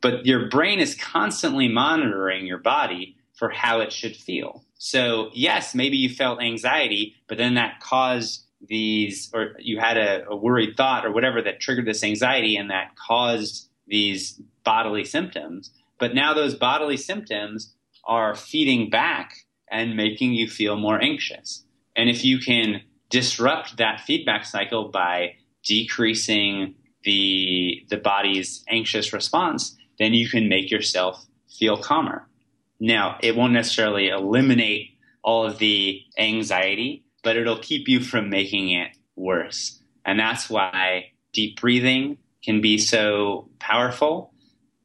But 0.01 0.27
your 0.27 0.49
brain 0.49 0.79
is 0.79 0.95
constantly 0.95 1.69
monitoring 1.69 2.47
your 2.47 2.59
body 2.59 3.17
for 3.35 3.51
how 3.51 3.81
it 3.81 3.93
should 3.93 4.17
feel. 4.17 4.65
So, 4.79 5.31
yes, 5.33 5.75
maybe 5.75 5.97
you 5.97 6.09
felt 6.09 6.41
anxiety, 6.41 7.15
but 7.29 7.39
then 7.39 7.55
that 7.55 7.81
caused 7.81 8.45
these, 8.67 9.31
or 9.35 9.53
you 9.59 9.79
had 9.79 9.97
a, 9.97 10.27
a 10.29 10.37
worried 10.37 10.77
thought 10.77 11.05
or 11.05 11.13
whatever 11.13 11.43
that 11.43 11.61
triggered 11.61 11.87
this 11.87 12.03
anxiety 12.03 12.57
and 12.57 12.71
that 12.71 12.97
caused 12.97 13.69
these 13.87 14.41
bodily 14.65 15.05
symptoms. 15.05 15.71
But 15.99 16.15
now 16.15 16.35
those 16.35 16.55
bodily 16.55 16.97
symptoms 16.97 17.75
are 18.05 18.35
feeding 18.35 18.91
back 18.91 19.35
and 19.71 19.97
making 19.97 20.33
you 20.33 20.49
feel 20.49 20.77
more 20.77 21.01
anxious. 21.03 21.65
And 21.95 22.09
if 22.09 22.25
you 22.25 22.39
can 22.39 22.83
disrupt 23.11 23.77
that 23.77 24.01
feedback 24.01 24.45
cycle 24.45 24.89
by 24.89 25.35
decreasing 25.65 26.75
the 27.05 27.85
the 27.89 27.97
body's 27.97 28.65
anxious 28.69 29.13
response, 29.13 29.77
then 29.99 30.15
you 30.15 30.29
can 30.29 30.49
make 30.49 30.71
yourself 30.71 31.25
feel 31.59 31.77
calmer. 31.77 32.29
Now, 32.79 33.19
it 33.23 33.37
won't 33.37 33.53
necessarily 33.53 34.09
eliminate 34.09 34.91
all 35.23 35.47
of 35.47 35.59
the 35.59 36.03
anxiety, 36.19 37.05
but 37.23 37.37
it'll 37.37 37.59
keep 37.59 37.89
you 37.89 38.01
from 38.01 38.29
making 38.29 38.71
it 38.71 38.91
worse. 39.17 39.81
And 40.05 40.21
that's 40.21 40.51
why 40.51 41.13
deep 41.33 41.61
breathing 41.61 42.19
can 42.45 42.61
be 42.61 42.79
so 42.79 43.49
powerful. 43.59 44.33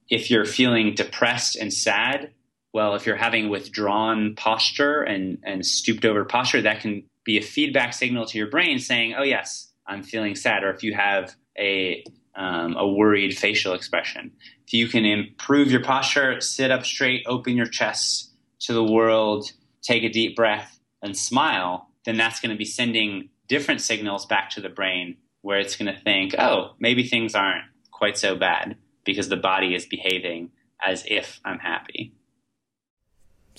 If 0.09 0.31
you're 0.31 0.45
feeling 0.45 0.95
depressed 0.95 1.55
and 1.55 1.73
sad, 1.73 2.31
well, 2.73 2.95
if 2.95 3.05
you're 3.05 3.17
having 3.17 3.49
withdrawn 3.49 4.35
posture 4.35 5.01
and, 5.01 5.37
and 5.43 5.65
stooped 5.65 6.05
over 6.05 6.25
posture, 6.25 6.61
that 6.61 6.79
can 6.79 7.03
be 7.23 7.37
a 7.37 7.41
feedback 7.41 7.93
signal 7.93 8.25
to 8.25 8.37
your 8.37 8.47
brain 8.47 8.79
saying, 8.79 9.13
"Oh 9.15 9.23
yes, 9.23 9.71
I'm 9.87 10.03
feeling 10.03 10.35
sad." 10.35 10.63
Or 10.63 10.71
if 10.71 10.83
you 10.83 10.93
have 10.93 11.35
a 11.57 12.03
um, 12.35 12.75
a 12.77 12.87
worried 12.87 13.37
facial 13.37 13.73
expression, 13.73 14.31
if 14.65 14.73
you 14.73 14.87
can 14.87 15.05
improve 15.05 15.71
your 15.71 15.83
posture, 15.83 16.39
sit 16.39 16.71
up 16.71 16.85
straight, 16.85 17.23
open 17.27 17.57
your 17.57 17.65
chest 17.65 18.31
to 18.61 18.73
the 18.73 18.83
world, 18.83 19.51
take 19.81 20.03
a 20.03 20.09
deep 20.09 20.35
breath, 20.35 20.79
and 21.01 21.17
smile, 21.17 21.89
then 22.05 22.17
that's 22.17 22.39
going 22.39 22.51
to 22.51 22.57
be 22.57 22.65
sending 22.65 23.29
different 23.47 23.81
signals 23.81 24.25
back 24.25 24.49
to 24.51 24.61
the 24.61 24.69
brain 24.69 25.17
where 25.41 25.59
it's 25.59 25.75
going 25.75 25.93
to 25.93 26.01
think, 26.01 26.35
"Oh, 26.37 26.75
maybe 26.79 27.03
things 27.03 27.35
aren't 27.35 27.65
quite 27.91 28.17
so 28.17 28.35
bad 28.35 28.77
because 29.03 29.29
the 29.29 29.37
body 29.37 29.75
is 29.75 29.85
behaving 29.85 30.51
as 30.83 31.03
if 31.07 31.39
I'm 31.43 31.59
happy." 31.59 32.13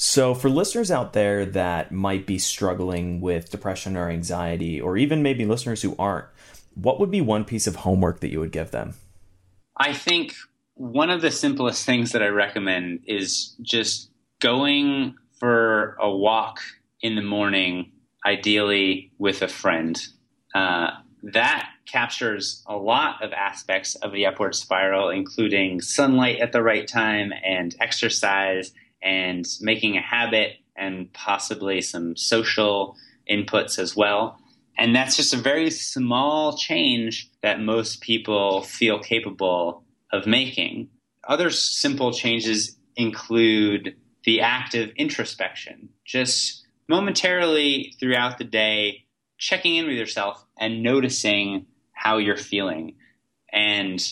So, 0.04 0.34
for 0.34 0.50
listeners 0.50 0.90
out 0.90 1.12
there 1.12 1.46
that 1.46 1.92
might 1.92 2.26
be 2.26 2.36
struggling 2.36 3.20
with 3.20 3.52
depression 3.52 3.96
or 3.96 4.10
anxiety, 4.10 4.80
or 4.80 4.96
even 4.96 5.22
maybe 5.22 5.46
listeners 5.46 5.82
who 5.82 5.94
aren't, 5.96 6.26
what 6.74 6.98
would 6.98 7.12
be 7.12 7.20
one 7.20 7.44
piece 7.44 7.68
of 7.68 7.76
homework 7.76 8.18
that 8.18 8.32
you 8.32 8.40
would 8.40 8.50
give 8.50 8.72
them? 8.72 8.94
I 9.76 9.92
think 9.92 10.34
one 10.74 11.08
of 11.08 11.20
the 11.20 11.30
simplest 11.30 11.86
things 11.86 12.10
that 12.10 12.22
I 12.22 12.26
recommend 12.26 13.04
is 13.06 13.54
just 13.62 14.10
going 14.40 15.14
for 15.38 15.96
a 16.00 16.10
walk 16.10 16.58
in 17.00 17.14
the 17.14 17.22
morning, 17.22 17.92
ideally 18.26 19.12
with 19.18 19.40
a 19.40 19.48
friend. 19.48 20.04
Uh, 20.52 20.90
that 21.22 21.68
captures 21.86 22.64
a 22.66 22.76
lot 22.76 23.22
of 23.22 23.32
aspects 23.32 23.94
of 23.94 24.10
the 24.10 24.26
upward 24.26 24.56
spiral, 24.56 25.10
including 25.10 25.80
sunlight 25.80 26.40
at 26.40 26.50
the 26.50 26.60
right 26.60 26.88
time 26.88 27.32
and 27.44 27.76
exercise 27.78 28.72
and 29.02 29.46
making 29.60 29.96
a 29.96 30.02
habit 30.02 30.56
and 30.76 31.12
possibly 31.12 31.80
some 31.80 32.16
social 32.16 32.96
inputs 33.30 33.78
as 33.78 33.96
well. 33.96 34.38
And 34.78 34.94
that's 34.96 35.16
just 35.16 35.34
a 35.34 35.38
very 35.38 35.70
small 35.70 36.56
change 36.56 37.30
that 37.42 37.60
most 37.60 38.00
people 38.00 38.62
feel 38.62 38.98
capable 38.98 39.84
of 40.12 40.26
making. 40.26 40.88
Other 41.28 41.50
simple 41.50 42.12
changes 42.12 42.76
include 42.96 43.96
the 44.24 44.40
act 44.40 44.74
of 44.74 44.90
introspection, 44.96 45.88
just 46.04 46.64
momentarily 46.88 47.94
throughout 47.98 48.38
the 48.38 48.44
day, 48.44 49.04
checking 49.38 49.76
in 49.76 49.86
with 49.86 49.96
yourself 49.96 50.44
and 50.58 50.82
noticing 50.82 51.66
how 51.92 52.18
you're 52.18 52.36
feeling. 52.36 52.94
And 53.52 54.02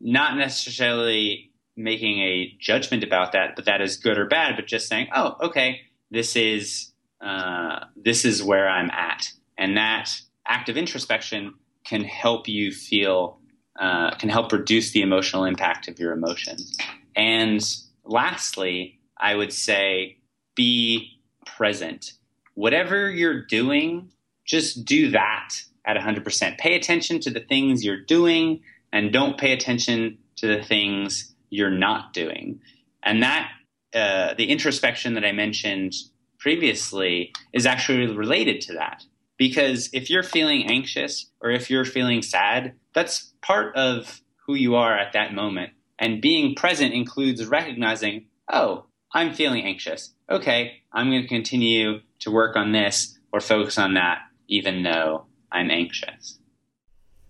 not 0.00 0.36
necessarily 0.36 1.50
making 1.76 2.20
a 2.20 2.56
judgment 2.58 3.04
about 3.04 3.32
that, 3.32 3.54
but 3.54 3.66
that 3.66 3.80
is 3.80 3.96
good 3.96 4.18
or 4.18 4.26
bad, 4.26 4.56
but 4.56 4.66
just 4.66 4.88
saying, 4.88 5.08
oh, 5.14 5.36
okay, 5.42 5.80
this 6.10 6.36
is 6.36 6.92
uh, 7.20 7.80
this 7.96 8.24
is 8.24 8.42
where 8.42 8.68
I'm 8.68 8.90
at, 8.90 9.32
and 9.56 9.76
that 9.76 10.10
act 10.46 10.68
of 10.68 10.76
introspection 10.76 11.54
can 11.84 12.04
help 12.04 12.48
you 12.48 12.72
feel 12.72 13.38
uh, 13.80 14.10
can 14.16 14.28
help 14.28 14.52
reduce 14.52 14.92
the 14.92 15.02
emotional 15.02 15.44
impact 15.44 15.88
of 15.88 15.98
your 15.98 16.12
emotions. 16.12 16.76
And 17.14 17.62
lastly, 18.04 18.98
I 19.18 19.34
would 19.34 19.52
say 19.52 20.18
be 20.54 21.20
present. 21.44 22.12
Whatever 22.54 23.10
you're 23.10 23.44
doing, 23.44 24.10
just 24.44 24.84
do 24.84 25.10
that 25.10 25.50
at 25.84 25.96
100%. 25.96 26.58
Pay 26.58 26.74
attention 26.74 27.20
to 27.20 27.30
the 27.30 27.40
things 27.40 27.84
you're 27.84 28.00
doing 28.00 28.60
and 28.92 29.12
don't 29.12 29.38
pay 29.38 29.52
attention 29.52 30.18
to 30.36 30.46
the 30.46 30.62
things 30.62 31.34
you're 31.50 31.70
not 31.70 32.12
doing. 32.12 32.60
And 33.02 33.22
that, 33.22 33.50
uh, 33.94 34.34
the 34.34 34.46
introspection 34.46 35.14
that 35.14 35.24
I 35.24 35.32
mentioned 35.32 35.92
previously 36.38 37.32
is 37.52 37.66
actually 37.66 38.06
related 38.14 38.60
to 38.62 38.74
that. 38.74 39.04
Because 39.38 39.90
if 39.92 40.08
you're 40.08 40.22
feeling 40.22 40.66
anxious 40.70 41.30
or 41.40 41.50
if 41.50 41.70
you're 41.70 41.84
feeling 41.84 42.22
sad, 42.22 42.74
that's 42.94 43.32
part 43.42 43.76
of 43.76 44.20
who 44.46 44.54
you 44.54 44.74
are 44.76 44.96
at 44.96 45.12
that 45.12 45.34
moment. 45.34 45.72
And 45.98 46.22
being 46.22 46.54
present 46.54 46.94
includes 46.94 47.44
recognizing, 47.46 48.26
oh, 48.50 48.86
I'm 49.12 49.34
feeling 49.34 49.64
anxious. 49.64 50.14
Okay, 50.30 50.82
I'm 50.92 51.10
going 51.10 51.22
to 51.22 51.28
continue 51.28 52.00
to 52.20 52.30
work 52.30 52.56
on 52.56 52.72
this 52.72 53.18
or 53.32 53.40
focus 53.40 53.78
on 53.78 53.94
that, 53.94 54.18
even 54.48 54.82
though 54.82 55.26
I'm 55.50 55.70
anxious. 55.70 56.38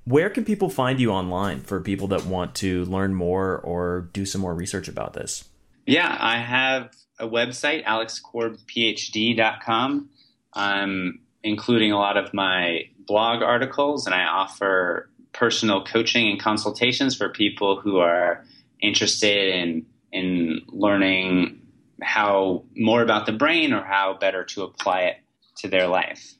Where 0.07 0.31
can 0.31 0.45
people 0.45 0.71
find 0.71 1.01
you 1.01 1.11
online 1.11 1.63
for 1.63 1.81
people 1.81 2.07
that 2.09 2.25
want 2.25 2.55
to 2.57 2.85
learn 2.85 3.13
more 3.13 3.59
or 3.59 4.09
do 4.13 4.25
some 4.25 4.41
more 4.41 4.55
research 4.55 4.87
about 4.87 5.15
this? 5.15 5.49
Yeah, 5.85 6.17
I 6.19 6.39
have 6.39 6.93
a 7.19 7.27
website, 7.27 7.85
alexkorbphd.com. 7.85 10.09
I'm 10.53 11.19
including 11.43 11.91
a 11.91 11.99
lot 11.99 12.17
of 12.17 12.33
my 12.33 12.89
blog 13.01 13.43
articles, 13.43 14.07
and 14.07 14.15
I 14.15 14.27
offer 14.27 15.11
personal 15.33 15.85
coaching 15.85 16.29
and 16.29 16.41
consultations 16.41 17.17
for 17.17 17.29
people 17.29 17.81
who 17.81 17.99
are 17.99 18.45
interested 18.81 19.57
in 19.57 19.87
in 20.13 20.61
learning 20.69 21.63
how 22.01 22.63
more 22.77 23.03
about 23.03 23.27
the 23.27 23.33
brain 23.33 23.73
or 23.73 23.83
how 23.83 24.17
better 24.19 24.45
to 24.45 24.63
apply 24.63 25.01
it 25.01 25.17
to 25.57 25.67
their 25.69 25.89
life. 25.89 26.37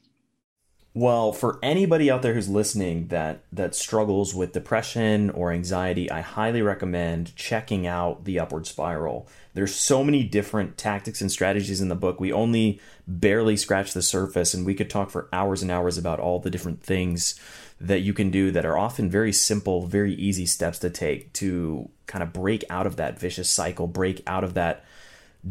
Well, 0.97 1.31
for 1.31 1.59
anybody 1.61 2.09
out 2.09 2.23
there 2.23 2.33
who's 2.33 2.49
listening 2.49 3.09
that 3.09 3.43
that 3.51 3.75
struggles 3.75 4.33
with 4.33 4.53
depression 4.53 5.29
or 5.29 5.51
anxiety, 5.51 6.09
I 6.09 6.21
highly 6.21 6.63
recommend 6.63 7.35
checking 7.35 7.85
out 7.85 8.25
the 8.25 8.39
upward 8.39 8.65
spiral. 8.65 9.27
There's 9.53 9.75
so 9.75 10.03
many 10.03 10.23
different 10.23 10.75
tactics 10.75 11.21
and 11.21 11.31
strategies 11.31 11.81
in 11.81 11.89
the 11.89 11.95
book. 11.95 12.19
We 12.19 12.33
only 12.33 12.81
barely 13.07 13.57
scratch 13.57 13.93
the 13.93 14.01
surface 14.01 14.55
and 14.55 14.65
we 14.65 14.73
could 14.73 14.89
talk 14.89 15.11
for 15.11 15.29
hours 15.31 15.61
and 15.61 15.69
hours 15.69 15.99
about 15.99 16.19
all 16.19 16.39
the 16.39 16.49
different 16.49 16.81
things 16.81 17.39
that 17.79 17.99
you 17.99 18.11
can 18.11 18.31
do 18.31 18.49
that 18.49 18.65
are 18.65 18.75
often 18.75 19.07
very 19.07 19.31
simple, 19.31 19.85
very 19.85 20.15
easy 20.15 20.47
steps 20.47 20.79
to 20.79 20.89
take 20.89 21.31
to 21.33 21.89
kind 22.07 22.23
of 22.23 22.33
break 22.33 22.63
out 22.71 22.87
of 22.87 22.95
that 22.95 23.19
vicious 23.19 23.51
cycle, 23.51 23.85
break 23.85 24.23
out 24.25 24.43
of 24.43 24.55
that 24.55 24.83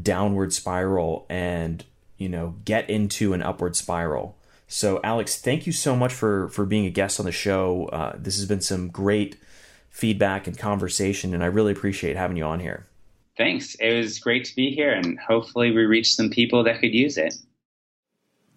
downward 0.03 0.53
spiral 0.53 1.24
and, 1.30 1.84
you 2.18 2.28
know, 2.28 2.57
get 2.64 2.90
into 2.90 3.32
an 3.32 3.42
upward 3.42 3.76
spiral. 3.76 4.36
So, 4.68 5.00
Alex, 5.04 5.40
thank 5.40 5.66
you 5.66 5.72
so 5.72 5.94
much 5.94 6.12
for 6.12 6.48
for 6.48 6.66
being 6.66 6.86
a 6.86 6.90
guest 6.90 7.20
on 7.20 7.26
the 7.26 7.32
show. 7.32 7.86
Uh, 7.92 8.16
this 8.18 8.36
has 8.36 8.46
been 8.46 8.60
some 8.60 8.88
great 8.88 9.36
feedback 9.90 10.46
and 10.46 10.58
conversation, 10.58 11.32
and 11.34 11.42
I 11.42 11.46
really 11.46 11.72
appreciate 11.72 12.16
having 12.16 12.36
you 12.36 12.44
on 12.44 12.60
here. 12.60 12.86
Thanks. 13.36 13.74
It 13.76 13.96
was 13.96 14.18
great 14.18 14.44
to 14.46 14.56
be 14.56 14.74
here, 14.74 14.92
and 14.92 15.18
hopefully, 15.18 15.70
we 15.70 15.84
reach 15.84 16.14
some 16.14 16.30
people 16.30 16.64
that 16.64 16.80
could 16.80 16.94
use 16.94 17.16
it. 17.16 17.34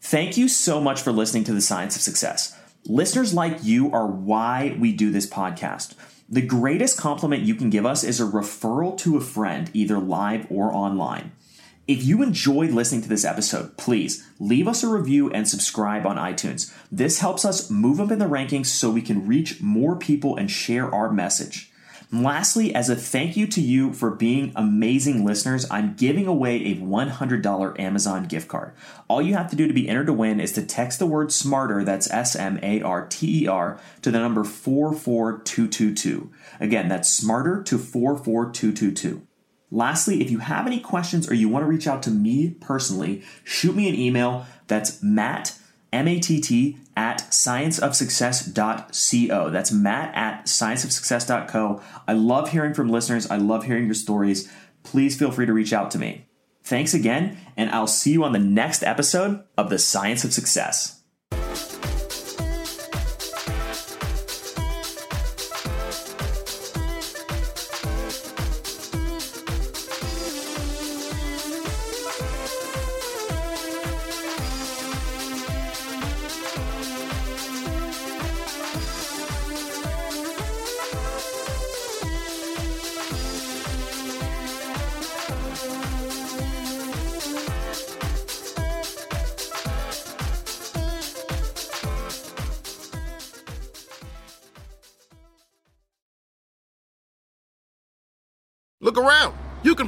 Thank 0.02 0.38
you 0.38 0.48
so 0.48 0.80
much 0.80 1.02
for 1.02 1.12
listening 1.12 1.44
to 1.46 1.54
The 1.54 1.62
Science 1.62 1.96
of 1.96 2.02
Success. 2.02 2.58
Listeners 2.86 3.34
like 3.34 3.64
you 3.64 3.92
are 3.92 4.08
why 4.08 4.76
we 4.80 4.94
do 4.94 5.12
this 5.12 5.30
podcast. 5.30 5.94
The 6.30 6.42
greatest 6.42 6.98
compliment 6.98 7.44
you 7.44 7.56
can 7.56 7.70
give 7.70 7.86
us 7.86 8.04
is 8.04 8.22
a 8.22 8.26
referral 8.26 8.98
to 9.00 9.18
a 9.18 9.22
friend, 9.22 9.70
either 9.74 10.00
live 10.00 10.48
or 10.50 10.74
online. 10.74 11.34
If 11.90 12.04
you 12.04 12.22
enjoyed 12.22 12.70
listening 12.70 13.02
to 13.02 13.10
this 13.10 13.26
episode, 13.26 13.76
please 13.76 14.24
leave 14.40 14.68
us 14.68 14.84
a 14.84 14.88
review 14.88 15.32
and 15.32 15.50
subscribe 15.50 16.06
on 16.06 16.18
iTunes. 16.18 16.72
This 16.92 17.18
helps 17.18 17.44
us 17.44 17.72
move 17.72 18.00
up 18.00 18.12
in 18.12 18.20
the 18.20 18.26
rankings 18.26 18.68
so 18.68 18.92
we 18.92 19.02
can 19.02 19.26
reach 19.26 19.60
more 19.60 19.96
people 19.96 20.38
and 20.38 20.52
share 20.52 20.94
our 20.94 21.12
message. 21.12 21.72
And 22.12 22.22
lastly, 22.22 22.76
as 22.76 22.92
a 22.92 22.96
thank 22.96 23.36
you 23.36 23.48
to 23.48 23.60
you 23.60 23.92
for 23.92 24.12
being 24.12 24.54
amazing 24.56 25.26
listeners, 25.26 25.66
I'm 25.72 25.96
giving 25.96 26.28
away 26.28 26.58
a 26.58 26.76
$100 26.76 27.80
Amazon 27.80 28.26
gift 28.26 28.48
card. 28.48 28.74
All 29.08 29.20
you 29.20 29.34
have 29.34 29.50
to 29.50 29.56
do 29.56 29.68
to 29.68 29.74
be 29.74 29.90
entered 29.90 30.06
to 30.06 30.14
win 30.14 30.40
is 30.40 30.52
to 30.52 30.62
text 30.64 31.00
the 31.00 31.08
word 31.08 31.32
SMARTER, 31.32 31.84
that's 31.84 32.08
S 32.12 32.36
M 32.36 32.60
A 32.62 32.84
R 32.84 33.08
T 33.08 33.46
E 33.46 33.48
R, 33.48 33.80
to 34.04 34.12
the 34.12 34.20
number 34.20 34.44
44222. 34.44 36.32
Again, 36.60 36.88
that's 36.88 37.10
SMARTER 37.10 37.64
to 37.64 37.80
44222. 37.80 39.26
Lastly, 39.72 40.22
if 40.22 40.32
you 40.32 40.40
have 40.40 40.66
any 40.66 40.80
questions 40.80 41.30
or 41.30 41.36
you 41.36 41.48
want 41.48 41.62
to 41.64 41.70
reach 41.70 41.88
out 41.88 42.02
to 42.04 42.12
me 42.12 42.56
personally, 42.60 43.24
shoot 43.44 43.76
me 43.76 43.88
an 43.88 43.94
email. 43.96 44.48
That's 44.68 45.04
Matt, 45.04 45.56
M 45.94 46.08
A 46.08 46.20
T 46.20 46.42
T, 46.42 46.78
at 46.96 47.20
scienceofsuccess.co. 47.30 49.50
That's 49.52 49.72
Matt 49.72 50.16
at 50.16 50.46
scienceofsuccess.co. 50.46 51.82
I 52.08 52.14
love 52.14 52.50
hearing 52.50 52.74
from 52.74 52.90
listeners. 52.90 53.30
I 53.30 53.38
love 53.38 53.66
hearing 53.66 53.86
your 53.86 53.94
stories. 53.94 54.52
Please 54.84 55.16
feel 55.18 55.32
free 55.32 55.46
to 55.46 55.54
reach 55.54 55.74
out 55.74 55.92
to 55.92 56.00
me. 56.00 56.26
Thanks 56.64 56.94
again, 56.94 57.38
and 57.56 57.70
I'll 57.72 57.88
see 57.88 58.12
you 58.12 58.24
on 58.24 58.34
the 58.34 58.40
next 58.40 58.84
episode 58.84 59.44
of 59.58 59.70
The 59.70 59.80
Science 59.80 60.24
of 60.24 60.34
Success. 60.34 60.99